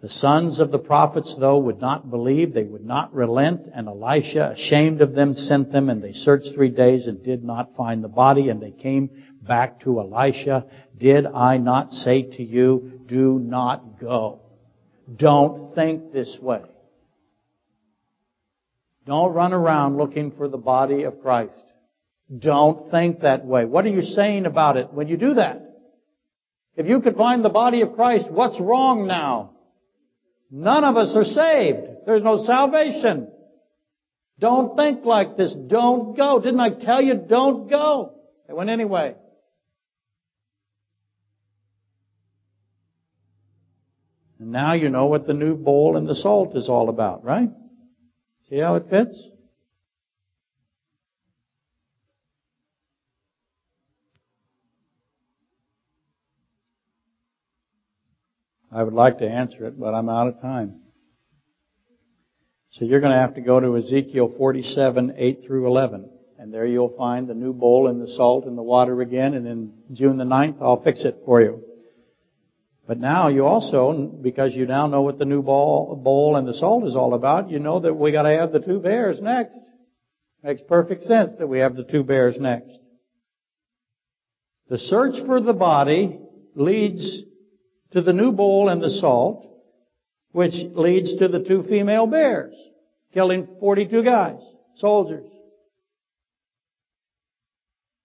The 0.01 0.09
sons 0.09 0.61
of 0.61 0.71
the 0.71 0.79
prophets, 0.79 1.37
though, 1.41 1.59
would 1.59 1.81
not 1.81 2.11
believe. 2.11 2.53
They 2.55 2.65
would 2.65 2.85
not 2.85 3.15
relent. 3.15 3.69
And 3.73 3.89
Elisha, 3.89 4.51
ashamed 4.51 5.01
of 5.01 5.15
them, 5.15 5.35
sent 5.35 5.73
them. 5.73 5.91
And 5.91 6.03
they 6.03 6.13
searched 6.13 6.51
three 6.55 6.71
days 6.71 7.07
and 7.07 7.23
did 7.23 7.43
not 7.43 7.75
find 7.77 8.03
the 8.03 8.09
body. 8.09 8.49
And 8.49 8.61
they 8.61 8.71
came 8.71 9.11
back 9.43 9.81
to 9.81 9.99
Elisha. 9.99 10.67
Did 10.97 11.27
I 11.27 11.57
not 11.57 11.91
say 11.91 12.23
to 12.23 12.45
you, 12.45 13.01
do 13.07 13.39
not 13.39 13.99
go? 13.99 14.41
Don't 15.17 15.75
think 15.75 16.13
this 16.13 16.37
way. 16.41 16.63
Don't 19.09 19.33
run 19.33 19.55
around 19.55 19.97
looking 19.97 20.33
for 20.33 20.49
the 20.49 20.59
body 20.59 21.05
of 21.05 21.23
Christ. 21.23 21.55
Don't 22.39 22.91
think 22.91 23.21
that 23.21 23.47
way. 23.47 23.65
What 23.65 23.87
are 23.87 23.89
you 23.89 24.03
saying 24.03 24.45
about 24.45 24.77
it 24.77 24.93
when 24.93 25.09
you 25.09 25.17
do 25.17 25.33
that? 25.35 25.63
If 26.77 26.87
you 26.87 27.01
could 27.01 27.17
find 27.17 27.43
the 27.43 27.49
body 27.49 27.81
of 27.81 27.95
Christ, 27.95 28.31
what's 28.31 28.61
wrong 28.61 29.07
now? 29.07 29.53
None 30.51 30.85
of 30.85 30.99
us 30.99 31.17
are 31.17 31.25
saved. 31.25 31.87
There's 32.05 32.23
no 32.23 32.45
salvation. 32.45 33.33
Don't 34.39 34.77
think 34.77 35.07
like 35.07 35.39
this. 35.39 35.55
Don't 35.55 36.15
go. 36.15 36.39
Didn't 36.39 36.61
I 36.61 36.75
tell 36.79 37.01
you 37.01 37.15
don't 37.15 37.67
go? 37.67 38.13
They 38.47 38.53
went 38.53 38.69
anyway. 38.69 39.15
And 44.39 44.53
now 44.53 44.75
you 44.75 44.91
know 44.91 45.07
what 45.07 45.27
the 45.27 45.33
new 45.33 45.57
bowl 45.57 45.97
and 45.97 46.07
the 46.07 46.15
salt 46.15 46.55
is 46.55 46.69
all 46.69 46.91
about, 46.91 47.25
right? 47.25 47.49
See 48.51 48.59
how 48.59 48.77
it 48.77 48.87
fits? 48.89 49.23
I 58.73 58.83
would 58.83 58.95
like 58.95 59.19
to 59.19 59.29
answer 59.29 59.67
it, 59.67 59.79
but 59.79 59.95
I'm 59.95 60.09
out 60.09 60.29
of 60.29 60.41
time. 60.41 60.81
So 62.71 62.85
you're 62.85 63.01
going 63.01 63.13
to 63.13 63.19
have 63.19 63.35
to 63.35 63.41
go 63.41 63.61
to 63.61 63.77
Ezekiel 63.77 64.35
47, 64.37 65.15
8 65.17 65.45
through 65.47 65.67
11. 65.67 66.11
And 66.39 66.53
there 66.53 66.67
you'll 66.67 66.95
find 66.97 67.27
the 67.27 67.35
new 67.35 67.53
bowl 67.53 67.89
and 67.89 68.01
the 68.01 68.09
salt 68.09 68.47
and 68.47 68.57
the 68.57 68.63
water 68.63 69.01
again. 69.01 69.35
And 69.35 69.47
in 69.47 69.73
June 69.93 70.17
the 70.17 70.25
9th, 70.25 70.59
I'll 70.63 70.83
fix 70.83 71.05
it 71.05 71.19
for 71.25 71.41
you. 71.43 71.68
But 72.89 72.99
now 72.99 73.29
you 73.29 73.45
also, 73.45 73.93
because 73.93 74.55
you 74.55 74.65
now 74.65 74.87
know 74.87 75.03
what 75.03 75.19
the 75.19 75.27
new 75.27 75.43
bowl, 75.43 75.95
bowl 76.03 76.37
and 76.37 76.49
the 76.49 76.55
salt 76.55 76.85
is 76.85 76.97
all 76.97 77.13
about, 77.13 77.51
you 77.51 77.59
know 77.59 77.81
that 77.81 77.93
we 77.93 78.13
gotta 78.13 78.31
have 78.31 78.51
the 78.51 78.61
two 78.61 78.81
bears 78.81 79.21
next. 79.21 79.61
Makes 80.43 80.63
perfect 80.63 81.03
sense 81.03 81.33
that 81.39 81.49
we 81.49 81.59
have 81.59 81.77
the 81.77 81.85
two 81.85 82.03
bears 82.03 82.39
next. 82.41 82.73
The 84.71 84.79
search 84.79 85.17
for 85.27 85.39
the 85.39 85.53
body 85.53 86.19
leads 86.55 87.25
to 87.93 88.01
the 88.01 88.15
new 88.15 88.33
bowl 88.33 88.71
and 88.71 88.83
the 88.83 88.91
salt, 88.91 89.47
which 90.33 90.55
leads 90.75 91.15
to 91.19 91.29
the 91.29 91.45
two 91.45 91.65
female 91.65 92.07
bears, 92.07 92.55
killing 93.13 93.47
42 93.61 94.03
guys, 94.03 94.41
soldiers. 94.77 95.27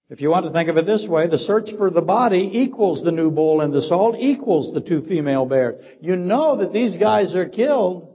If 0.10 0.22
you 0.22 0.30
want 0.30 0.46
to 0.46 0.52
think 0.52 0.70
of 0.70 0.78
it 0.78 0.86
this 0.86 1.08
way, 1.08 1.28
the 1.28 1.38
search 1.38 1.70
for 1.78 1.90
the 1.90 2.02
body 2.02 2.50
equals 2.54 3.04
the 3.04 3.12
new 3.12 3.32
bull 3.32 3.62
and 3.62 3.74
the 3.74 3.82
salt 3.82 4.16
equals 4.20 4.74
the 4.74 4.82
two 4.82 5.04
female 5.08 5.46
bears. 5.46 5.84
You 6.02 6.16
know 6.16 6.58
that 6.58 6.74
these 6.74 6.98
guys 6.98 7.34
are 7.36 7.48
killed. 7.48 8.10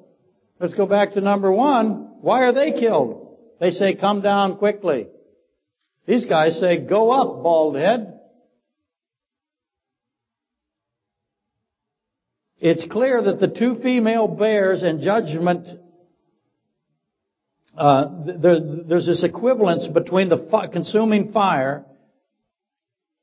Let's 0.61 0.74
go 0.74 0.86
back 0.86 1.14
to 1.14 1.20
number 1.20 1.51
one. 1.51 2.11
Why 2.20 2.45
are 2.45 2.53
they 2.53 2.72
killed? 2.72 3.39
They 3.61 3.70
say, 3.70 3.95
come 3.95 4.20
down 4.20 4.59
quickly. 4.59 5.09
These 6.07 6.26
guys 6.26 6.59
say, 6.61 6.86
go 6.86 7.11
up, 7.11 7.43
bald 7.43 7.76
head. 7.76 8.20
It's 12.61 12.86
clear 12.91 13.22
that 13.22 13.41
the 13.41 13.49
two 13.49 13.76
female 13.82 14.26
bears 14.26 14.82
and 14.82 15.01
judgment, 15.01 15.68
uh, 17.78 18.24
there, 18.40 18.60
there's 18.60 19.06
this 19.06 19.22
equivalence 19.22 19.86
between 19.86 20.28
the 20.28 20.68
consuming 20.72 21.32
fire 21.32 21.84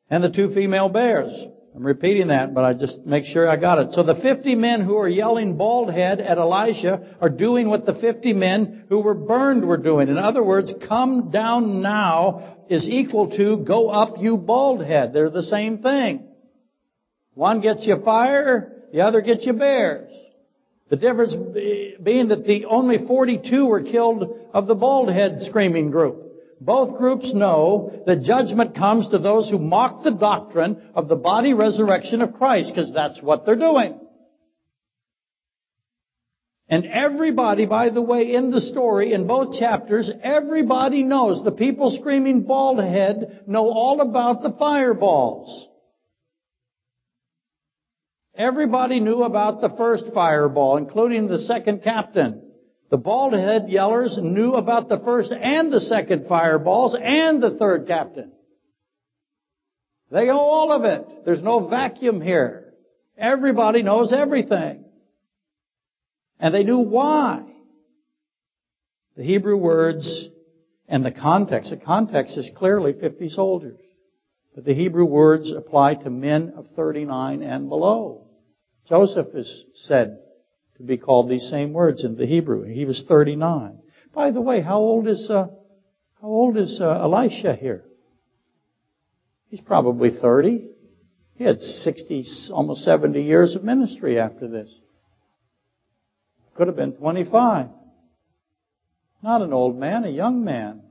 and 0.09 0.23
the 0.23 0.31
two 0.31 0.53
female 0.53 0.89
bears. 0.89 1.33
I'm 1.75 1.85
repeating 1.85 2.29
that, 2.29 2.53
but 2.53 2.63
I 2.63 2.73
just 2.73 3.05
make 3.05 3.25
sure 3.25 3.49
I 3.49 3.57
got 3.57 3.79
it. 3.79 3.91
So 3.91 4.03
the 4.03 4.15
50 4.15 4.55
men 4.55 4.79
who 4.79 4.97
are 4.97 5.09
yelling 5.09 5.57
bald 5.57 5.91
head 5.91 6.21
at 6.21 6.37
Elisha 6.37 7.17
are 7.19 7.29
doing 7.29 7.67
what 7.67 7.85
the 7.85 7.95
50 7.95 8.31
men 8.31 8.85
who 8.87 8.99
were 8.99 9.13
burned 9.13 9.67
were 9.67 9.75
doing. 9.75 10.07
In 10.07 10.17
other 10.17 10.41
words, 10.41 10.73
come 10.87 11.31
down 11.31 11.81
now 11.81 12.55
is 12.69 12.89
equal 12.89 13.35
to 13.35 13.57
go 13.65 13.89
up 13.89 14.15
you 14.19 14.37
bald 14.37 14.85
head. 14.85 15.11
They're 15.11 15.29
the 15.29 15.43
same 15.43 15.79
thing. 15.79 16.25
One 17.33 17.59
gets 17.59 17.85
you 17.85 18.01
fire, 18.05 18.83
the 18.93 19.01
other 19.01 19.19
gets 19.19 19.45
you 19.45 19.51
bears. 19.51 20.09
The 20.89 20.97
difference 20.97 21.33
being 22.03 22.27
that 22.27 22.45
the 22.45 22.65
only 22.65 23.05
42 23.07 23.65
were 23.65 23.81
killed 23.81 24.23
of 24.53 24.67
the 24.67 24.75
bald 24.75 25.09
head 25.09 25.39
screaming 25.39 25.89
group. 25.89 26.21
Both 26.61 26.97
groups 26.97 27.33
know 27.33 28.03
that 28.05 28.21
judgment 28.21 28.75
comes 28.75 29.09
to 29.09 29.17
those 29.17 29.49
who 29.49 29.57
mock 29.57 30.03
the 30.03 30.11
doctrine 30.11 30.91
of 30.93 31.07
the 31.07 31.15
body 31.15 31.53
resurrection 31.53 32.21
of 32.21 32.33
Christ, 32.33 32.71
because 32.73 32.93
that's 32.93 33.21
what 33.21 33.45
they're 33.45 33.55
doing. 33.55 33.99
And 36.67 36.85
everybody, 36.85 37.65
by 37.65 37.89
the 37.89 38.01
way, 38.01 38.33
in 38.33 38.51
the 38.51 38.61
story, 38.61 39.13
in 39.13 39.27
both 39.27 39.59
chapters, 39.59 40.09
everybody 40.23 41.03
knows, 41.03 41.43
the 41.43 41.51
people 41.51 41.91
screaming 41.91 42.43
bald 42.43 42.79
head 42.79 43.43
know 43.47 43.69
all 43.69 44.01
about 44.01 44.41
the 44.41 44.55
fireballs. 44.57 45.67
Everybody 48.37 48.99
knew 48.99 49.23
about 49.23 49.61
the 49.61 49.69
first 49.77 50.13
fireball, 50.13 50.77
including 50.77 51.27
the 51.27 51.39
second 51.39 51.83
captain. 51.83 52.41
The 52.91 52.97
bald 52.97 53.33
head 53.33 53.67
yellers 53.67 54.21
knew 54.21 54.53
about 54.53 54.89
the 54.89 54.99
first 54.99 55.31
and 55.31 55.71
the 55.71 55.79
second 55.79 56.27
fireballs 56.27 56.95
and 57.01 57.41
the 57.41 57.57
third 57.57 57.87
captain. 57.87 58.31
They 60.11 60.25
know 60.25 60.39
all 60.39 60.71
of 60.71 60.83
it. 60.83 61.25
There's 61.25 61.41
no 61.41 61.67
vacuum 61.67 62.21
here. 62.21 62.73
Everybody 63.17 63.81
knows 63.81 64.13
everything. 64.13 64.83
And 66.39 66.53
they 66.53 66.63
knew 66.63 66.79
why. 66.79 67.43
The 69.15 69.23
Hebrew 69.23 69.57
words 69.57 70.29
and 70.87 71.03
the 71.03 71.11
context. 71.11 71.69
The 71.69 71.77
context 71.77 72.37
is 72.37 72.51
clearly 72.55 72.93
50 72.93 73.29
soldiers. 73.29 73.79
But 74.53 74.65
the 74.65 74.73
Hebrew 74.73 75.05
words 75.05 75.51
apply 75.51 75.95
to 75.95 76.09
men 76.09 76.53
of 76.55 76.67
39 76.75 77.41
and 77.41 77.67
below. 77.67 78.24
Joseph 78.87 79.27
is 79.33 79.65
said 79.73 80.19
to 80.77 80.83
be 80.83 80.97
called 80.97 81.29
these 81.29 81.49
same 81.49 81.73
words 81.73 82.03
in 82.03 82.15
the 82.15 82.25
Hebrew. 82.25 82.63
He 82.63 82.85
was 82.85 83.03
39. 83.07 83.79
By 84.13 84.31
the 84.31 84.41
way, 84.41 84.61
how 84.61 84.77
old 84.77 85.07
is 85.07 85.29
uh, 85.29 85.47
how 86.21 86.27
old 86.27 86.57
is 86.57 86.79
uh, 86.81 86.99
Elisha 87.01 87.55
here? 87.55 87.83
He's 89.49 89.61
probably 89.61 90.09
30. 90.09 90.69
He 91.35 91.43
had 91.43 91.59
60, 91.59 92.23
almost 92.51 92.83
70 92.83 93.21
years 93.21 93.55
of 93.55 93.63
ministry 93.63 94.19
after 94.19 94.47
this. 94.47 94.73
Could 96.55 96.67
have 96.67 96.75
been 96.75 96.93
25. 96.93 97.67
Not 99.21 99.41
an 99.41 99.53
old 99.53 99.77
man, 99.77 100.05
a 100.05 100.09
young 100.09 100.43
man. 100.43 100.81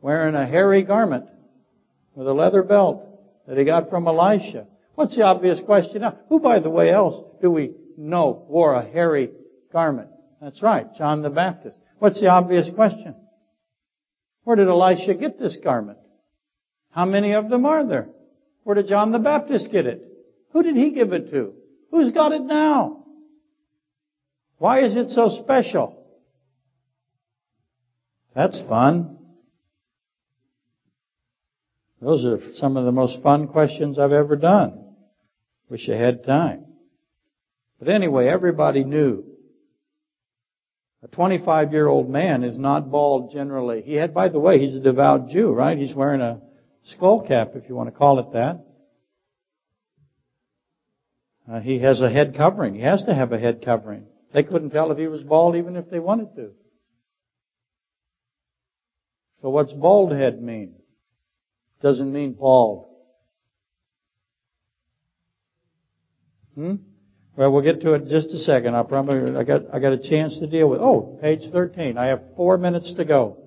Wearing 0.00 0.34
a 0.34 0.46
hairy 0.46 0.82
garment 0.82 1.26
with 2.14 2.26
a 2.26 2.32
leather 2.32 2.62
belt 2.62 3.06
that 3.46 3.58
he 3.58 3.64
got 3.64 3.90
from 3.90 4.06
Elisha. 4.06 4.66
What's 4.94 5.16
the 5.16 5.22
obvious 5.22 5.60
question 5.60 6.02
now? 6.02 6.18
Who, 6.28 6.38
by 6.38 6.60
the 6.60 6.70
way, 6.70 6.90
else 6.90 7.16
do 7.42 7.50
we 7.50 7.72
know 7.96 8.44
wore 8.48 8.74
a 8.74 8.84
hairy 8.88 9.30
garment? 9.72 10.08
That's 10.40 10.62
right, 10.62 10.86
John 10.96 11.22
the 11.22 11.30
Baptist. 11.30 11.76
What's 11.98 12.20
the 12.20 12.28
obvious 12.28 12.70
question? 12.74 13.14
Where 14.44 14.56
did 14.56 14.68
Elisha 14.68 15.14
get 15.14 15.38
this 15.38 15.56
garment? 15.62 15.98
How 16.90 17.06
many 17.06 17.32
of 17.32 17.48
them 17.48 17.66
are 17.66 17.86
there? 17.86 18.08
Where 18.62 18.74
did 18.74 18.88
John 18.88 19.10
the 19.10 19.18
Baptist 19.18 19.72
get 19.72 19.86
it? 19.86 20.02
Who 20.52 20.62
did 20.62 20.76
he 20.76 20.90
give 20.90 21.12
it 21.12 21.30
to? 21.30 21.54
Who's 21.90 22.12
got 22.12 22.32
it 22.32 22.42
now? 22.42 23.04
Why 24.58 24.80
is 24.84 24.94
it 24.96 25.10
so 25.10 25.28
special? 25.42 25.98
That's 28.34 28.60
fun. 28.68 29.18
Those 32.00 32.24
are 32.24 32.52
some 32.54 32.76
of 32.76 32.84
the 32.84 32.92
most 32.92 33.22
fun 33.22 33.48
questions 33.48 33.98
I've 33.98 34.12
ever 34.12 34.36
done. 34.36 34.83
Wish 35.68 35.88
I 35.88 35.96
had 35.96 36.24
time. 36.24 36.64
But 37.78 37.88
anyway, 37.88 38.28
everybody 38.28 38.84
knew. 38.84 39.24
A 41.02 41.08
25 41.08 41.72
year 41.72 41.86
old 41.86 42.08
man 42.08 42.42
is 42.44 42.58
not 42.58 42.90
bald 42.90 43.32
generally. 43.32 43.82
He 43.82 43.94
had, 43.94 44.14
by 44.14 44.28
the 44.28 44.38
way, 44.38 44.58
he's 44.58 44.74
a 44.74 44.80
devout 44.80 45.28
Jew, 45.28 45.52
right? 45.52 45.76
He's 45.76 45.94
wearing 45.94 46.22
a 46.22 46.40
skull 46.84 47.26
cap, 47.26 47.52
if 47.54 47.68
you 47.68 47.74
want 47.74 47.88
to 47.88 47.98
call 47.98 48.18
it 48.20 48.32
that. 48.32 48.64
Uh, 51.50 51.60
he 51.60 51.80
has 51.80 52.00
a 52.00 52.08
head 52.08 52.34
covering. 52.34 52.74
He 52.74 52.80
has 52.80 53.02
to 53.04 53.14
have 53.14 53.32
a 53.32 53.38
head 53.38 53.62
covering. 53.62 54.06
They 54.32 54.42
couldn't 54.42 54.70
tell 54.70 54.90
if 54.92 54.98
he 54.98 55.06
was 55.06 55.22
bald 55.22 55.56
even 55.56 55.76
if 55.76 55.90
they 55.90 56.00
wanted 56.00 56.34
to. 56.36 56.52
So 59.42 59.50
what's 59.50 59.74
bald 59.74 60.12
head 60.12 60.42
mean? 60.42 60.74
Doesn't 61.82 62.10
mean 62.10 62.32
bald. 62.32 62.86
Hmm? 66.54 66.74
Well, 67.36 67.50
we'll 67.50 67.62
get 67.62 67.80
to 67.80 67.94
it 67.94 68.02
in 68.02 68.08
just 68.08 68.28
a 68.28 68.38
second. 68.38 68.76
I 68.76 68.84
promise. 68.84 69.30
I 69.36 69.42
got 69.42 69.62
I 69.72 69.80
got 69.80 69.92
a 69.92 69.98
chance 69.98 70.38
to 70.38 70.46
deal 70.46 70.68
with. 70.68 70.80
Oh, 70.80 71.18
page 71.20 71.50
13. 71.50 71.98
I 71.98 72.06
have 72.06 72.22
four 72.36 72.58
minutes 72.58 72.94
to 72.94 73.04
go. 73.04 73.38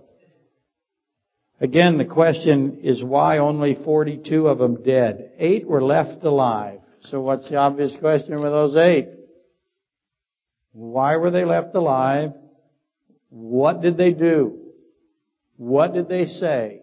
Again, 1.60 1.97
the 1.97 2.05
question 2.05 2.82
is 2.84 3.03
why 3.03 3.39
only 3.39 3.78
42 3.84 4.47
of 4.47 4.60
them 4.60 4.84
dead? 4.84 5.32
Eight 5.39 5.66
were 5.66 5.84
left 5.84 6.24
alive. 6.24 6.82
So 7.01 7.22
what's 7.22 7.49
the 7.49 7.55
obvious 7.55 7.95
question 7.99 8.36
with 8.36 8.51
those 8.51 8.76
eight? 8.76 9.08
Why 10.74 11.16
were 11.16 11.32
they 11.32 11.45
left 11.45 11.74
alive? 11.74 12.34
What 13.30 13.82
did 13.82 13.97
they 13.97 14.12
do? 14.12 14.60
What 15.55 15.93
did 15.93 16.10
they 16.10 16.26
say? 16.26 16.82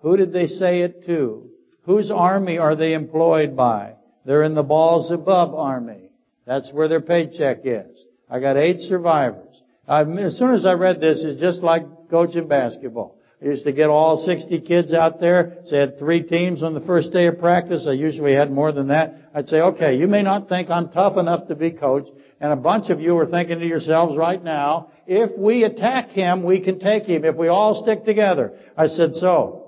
Who 0.00 0.16
did 0.16 0.32
they 0.32 0.46
say 0.46 0.82
it 0.82 1.06
to? 1.06 1.48
Whose 1.84 2.10
army 2.10 2.58
are 2.58 2.76
they 2.76 2.92
employed 2.92 3.56
by? 3.56 3.94
They're 4.24 4.42
in 4.42 4.54
the 4.54 4.62
Baal-zebub 4.62 5.54
army. 5.54 6.10
That's 6.46 6.72
where 6.72 6.88
their 6.88 7.00
paycheck 7.00 7.60
is. 7.64 8.04
I 8.30 8.40
got 8.40 8.56
eight 8.56 8.80
survivors. 8.80 9.62
I've, 9.86 10.08
as 10.10 10.38
soon 10.38 10.54
as 10.54 10.64
I 10.64 10.72
read 10.74 11.00
this, 11.00 11.22
it's 11.22 11.40
just 11.40 11.62
like 11.62 11.84
coaching 12.10 12.48
basketball. 12.48 13.18
I 13.42 13.46
used 13.46 13.64
to 13.64 13.72
get 13.72 13.90
all 13.90 14.24
60 14.24 14.60
kids 14.60 14.92
out 14.92 15.20
there. 15.20 15.58
I 15.72 15.76
had 15.76 15.98
three 15.98 16.22
teams 16.22 16.62
on 16.62 16.74
the 16.74 16.80
first 16.80 17.12
day 17.12 17.26
of 17.26 17.40
practice. 17.40 17.86
I 17.88 17.92
usually 17.92 18.34
had 18.34 18.52
more 18.52 18.70
than 18.70 18.88
that. 18.88 19.14
I'd 19.34 19.48
say, 19.48 19.60
okay, 19.60 19.96
you 19.96 20.06
may 20.06 20.22
not 20.22 20.48
think 20.48 20.70
I'm 20.70 20.90
tough 20.90 21.16
enough 21.16 21.48
to 21.48 21.56
be 21.56 21.72
coach. 21.72 22.06
And 22.40 22.52
a 22.52 22.56
bunch 22.56 22.90
of 22.90 23.00
you 23.00 23.18
are 23.18 23.26
thinking 23.26 23.58
to 23.58 23.66
yourselves 23.66 24.16
right 24.16 24.42
now, 24.42 24.90
if 25.06 25.36
we 25.36 25.64
attack 25.64 26.10
him, 26.10 26.44
we 26.44 26.60
can 26.60 26.78
take 26.78 27.04
him 27.04 27.24
if 27.24 27.34
we 27.34 27.48
all 27.48 27.82
stick 27.82 28.04
together. 28.04 28.52
I 28.76 28.86
said, 28.86 29.14
so, 29.14 29.61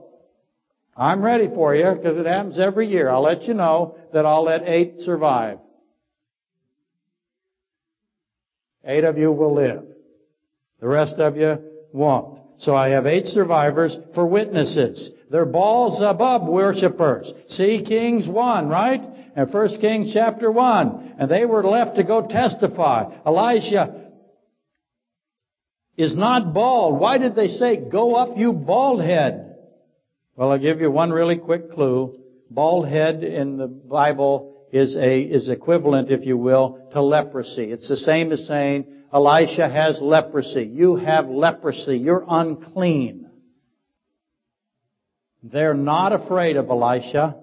I'm 0.96 1.24
ready 1.24 1.48
for 1.52 1.74
you 1.74 1.92
because 1.94 2.16
it 2.16 2.26
happens 2.26 2.58
every 2.58 2.88
year. 2.88 3.10
I'll 3.10 3.22
let 3.22 3.42
you 3.42 3.54
know 3.54 3.96
that 4.12 4.24
I'll 4.24 4.44
let 4.44 4.62
eight 4.62 5.00
survive. 5.00 5.58
Eight 8.84 9.04
of 9.04 9.18
you 9.18 9.32
will 9.32 9.54
live. 9.54 9.84
The 10.80 10.88
rest 10.88 11.16
of 11.18 11.36
you 11.36 11.58
won't. 11.92 12.38
So 12.58 12.74
I 12.74 12.90
have 12.90 13.06
eight 13.06 13.26
survivors 13.26 13.96
for 14.14 14.26
witnesses. 14.26 15.10
They're 15.30 15.46
Baal-zebub 15.46 16.46
worshippers. 16.46 17.32
See 17.48 17.82
Kings 17.84 18.28
1, 18.28 18.68
right? 18.68 19.00
And 19.34 19.52
1 19.52 19.80
Kings 19.80 20.12
chapter 20.12 20.50
1. 20.52 21.16
And 21.18 21.30
they 21.30 21.44
were 21.44 21.64
left 21.64 21.96
to 21.96 22.04
go 22.04 22.26
testify. 22.26 23.12
Elisha 23.26 24.12
is 25.96 26.16
not 26.16 26.54
bald. 26.54 27.00
Why 27.00 27.18
did 27.18 27.34
they 27.34 27.48
say, 27.48 27.76
go 27.76 28.14
up 28.14 28.36
you 28.36 28.52
bald 28.52 29.02
head? 29.02 29.43
Well, 30.36 30.50
I'll 30.50 30.58
give 30.58 30.80
you 30.80 30.90
one 30.90 31.10
really 31.10 31.36
quick 31.36 31.70
clue. 31.70 32.18
Bald 32.50 32.88
head 32.88 33.22
in 33.22 33.56
the 33.56 33.68
Bible 33.68 34.66
is 34.72 34.96
a, 34.96 35.20
is 35.20 35.48
equivalent, 35.48 36.10
if 36.10 36.26
you 36.26 36.36
will, 36.36 36.88
to 36.92 37.00
leprosy. 37.00 37.70
It's 37.70 37.88
the 37.88 37.96
same 37.96 38.32
as 38.32 38.44
saying, 38.46 38.86
Elisha 39.12 39.68
has 39.68 40.00
leprosy. 40.00 40.64
You 40.64 40.96
have 40.96 41.28
leprosy. 41.28 41.98
You're 41.98 42.24
unclean. 42.28 43.30
They're 45.44 45.74
not 45.74 46.12
afraid 46.12 46.56
of 46.56 46.68
Elisha. 46.68 47.36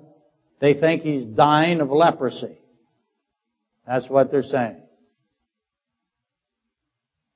They 0.60 0.74
think 0.74 1.02
he's 1.02 1.26
dying 1.26 1.80
of 1.80 1.89
leprosy. 1.89 2.58
That's 3.88 4.10
what 4.10 4.32
they're 4.32 4.44
saying. 4.44 4.82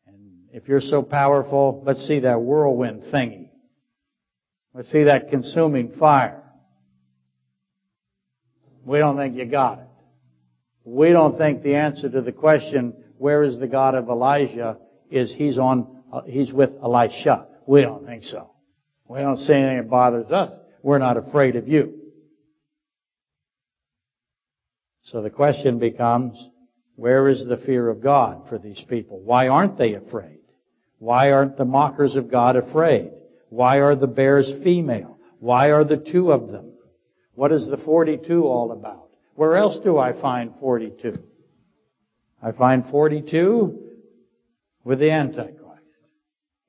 And 0.06 0.50
if 0.52 0.68
you're 0.68 0.82
so 0.82 1.02
powerful, 1.02 1.82
let's 1.86 2.06
see 2.06 2.20
that 2.20 2.42
whirlwind 2.42 3.04
thingy. 3.04 3.45
Let's 4.76 4.92
see 4.92 5.04
that 5.04 5.30
consuming 5.30 5.94
fire. 5.98 6.44
We 8.84 9.00
don't 9.00 9.16
think 9.16 9.36
you 9.36 9.46
got 9.46 9.80
it. 9.80 9.88
We 10.84 11.12
don't 11.12 11.38
think 11.38 11.64
the 11.64 11.76
answer 11.76 12.10
to 12.10 12.22
the 12.22 12.34
question, 12.34 12.94
where 13.18 13.44
is 13.44 13.58
the 13.58 13.68
God 13.68 13.96
of 13.96 14.10
Elijah, 14.10 14.78
is 15.10 15.34
he's 15.34 15.58
on, 15.58 16.04
uh, 16.12 16.24
he's 16.24 16.52
with 16.52 16.72
Elisha. 16.84 17.48
We 17.66 17.84
don't 17.84 18.06
think 18.06 18.26
so. 18.26 18.52
We 19.08 19.20
don't 19.20 19.38
see 19.38 19.54
anything 19.54 19.78
that 19.78 19.90
bothers 19.90 20.30
us. 20.30 20.52
We're 20.84 21.00
not 21.00 21.16
afraid 21.16 21.56
of 21.56 21.70
you. 21.70 21.94
So 25.04 25.22
the 25.22 25.30
question 25.30 25.80
becomes, 25.80 26.50
where 26.98 27.30
is 27.30 27.46
the 27.46 27.58
fear 27.58 27.88
of 27.88 28.04
God 28.04 28.50
for 28.50 28.60
these 28.60 28.84
people? 28.90 29.22
Why 29.22 29.48
aren't 29.48 29.78
they 29.78 29.94
afraid? 29.94 30.40
Why 31.00 31.32
aren't 31.32 31.56
the 31.56 31.66
mockers 31.66 32.18
of 32.18 32.30
God 32.30 32.58
afraid? 32.58 33.12
Why 33.50 33.80
are 33.80 33.96
the 33.96 34.08
bears 34.08 34.54
female? 34.64 35.18
Why 35.40 35.72
are 35.72 35.84
the 35.84 35.98
two 35.98 36.32
of 36.32 36.52
them? 36.52 36.74
What 37.36 37.52
is 37.52 37.68
the 37.68 37.78
42 37.78 38.44
all 38.44 38.72
about? 38.72 39.10
Where 39.36 39.56
else 39.56 39.80
do 39.84 39.98
I 39.98 40.20
find 40.20 40.54
42? 40.60 41.16
I 42.42 42.52
find 42.52 42.86
42 42.90 43.80
with 44.84 45.00
the 45.00 45.12
Antichrist. 45.12 45.62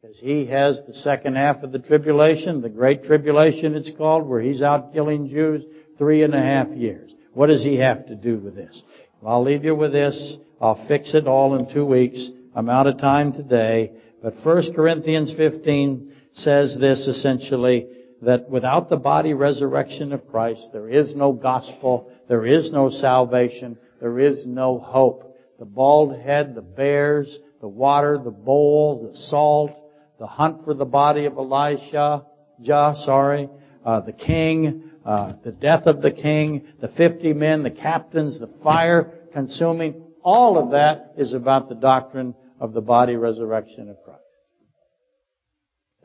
Because 0.03 0.19
he 0.19 0.47
has 0.47 0.81
the 0.87 0.95
second 0.95 1.37
half 1.37 1.63
of 1.63 1.73
the 1.73 1.79
tribulation, 1.79 2.61
the 2.61 2.69
great 2.69 3.05
tribulation 3.05 3.75
it's 3.75 3.95
called, 3.95 4.27
where 4.27 4.41
he's 4.41 4.63
out 4.63 4.93
killing 4.93 5.29
Jews 5.29 5.65
three 5.99 6.23
and 6.23 6.35
a 6.35 6.43
half 6.43 6.69
years. 6.69 7.13
What 7.35 7.49
does 7.49 7.63
he 7.63 7.77
have 7.79 8.07
to 8.07 8.15
do 8.15 8.39
with 8.39 8.55
this? 8.55 8.83
I'll 9.25 9.43
leave 9.43 9.65
you 9.65 9.75
with 9.75 9.93
this. 9.93 10.37
I'll 10.61 10.87
fix 10.87 11.15
it 11.15 11.27
all 11.27 11.57
in 11.57 11.73
two 11.73 11.85
weeks. 11.85 12.31
I'm 12.55 12.69
out 12.69 12.87
of 12.87 12.99
time 12.99 13.33
today. 13.33 13.93
But 14.23 14.35
1 14.43 14.75
Corinthians 14.75 15.35
15 15.37 16.13
says 16.37 16.77
this 16.79 17.07
essentially, 17.07 17.89
that 18.23 18.49
without 18.49 18.89
the 18.89 18.97
body 18.97 19.35
resurrection 19.35 20.13
of 20.13 20.27
Christ, 20.29 20.69
there 20.73 20.89
is 20.89 21.15
no 21.15 21.33
gospel, 21.33 22.11
there 22.29 22.47
is 22.47 22.73
no 22.73 22.91
salvation, 22.91 23.77
there 24.01 24.19
is 24.19 24.47
no 24.47 24.79
hope. 24.79 25.37
The 25.59 25.65
bald 25.65 26.19
head, 26.19 26.55
the 26.55 26.63
bears, 26.63 27.39
the 27.61 27.69
water, 27.69 28.19
the 28.23 28.31
bowl, 28.31 29.09
the 29.11 29.17
salt, 29.17 29.73
the 30.19 30.27
hunt 30.27 30.65
for 30.65 30.75
the 30.75 30.85
body 30.85 31.25
of 31.25 31.37
Elisha, 31.37 32.25
Jah, 32.63 32.95
sorry, 33.05 33.51
uh, 33.85 34.01
the 34.01 34.13
king, 34.13 34.91
uh, 35.05 35.35
the 35.45 35.53
death 35.53 35.87
of 35.87 36.03
the 36.03 36.11
king, 36.11 36.67
the 36.81 36.89
50 36.89 37.33
men, 37.35 37.63
the 37.63 37.71
captains, 37.71 38.41
the 38.41 38.51
fire 38.63 39.13
consuming, 39.33 40.03
all 40.23 40.59
of 40.59 40.73
that 40.73 41.13
is 41.17 41.33
about 41.35 41.69
the 41.69 41.75
doctrine 41.75 42.35
of 42.61 42.73
the 42.73 42.81
body 42.81 43.17
resurrection 43.17 43.89
of 43.91 43.97
Christ. 44.05 44.26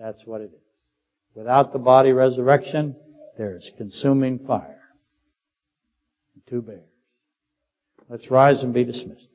That's 0.02 0.26
what 0.26 0.42
it 0.42 0.52
is. 0.54 0.62
Without 1.36 1.74
the 1.74 1.80
body 1.80 2.12
resurrection, 2.12 2.96
there's 3.38 3.72
consuming 3.78 4.40
fire. 4.40 4.80
Two 6.50 6.62
bears. 6.62 6.82
Let's 8.10 8.30
rise 8.30 8.64
and 8.64 8.74
be 8.74 8.84
dismissed. 8.84 9.28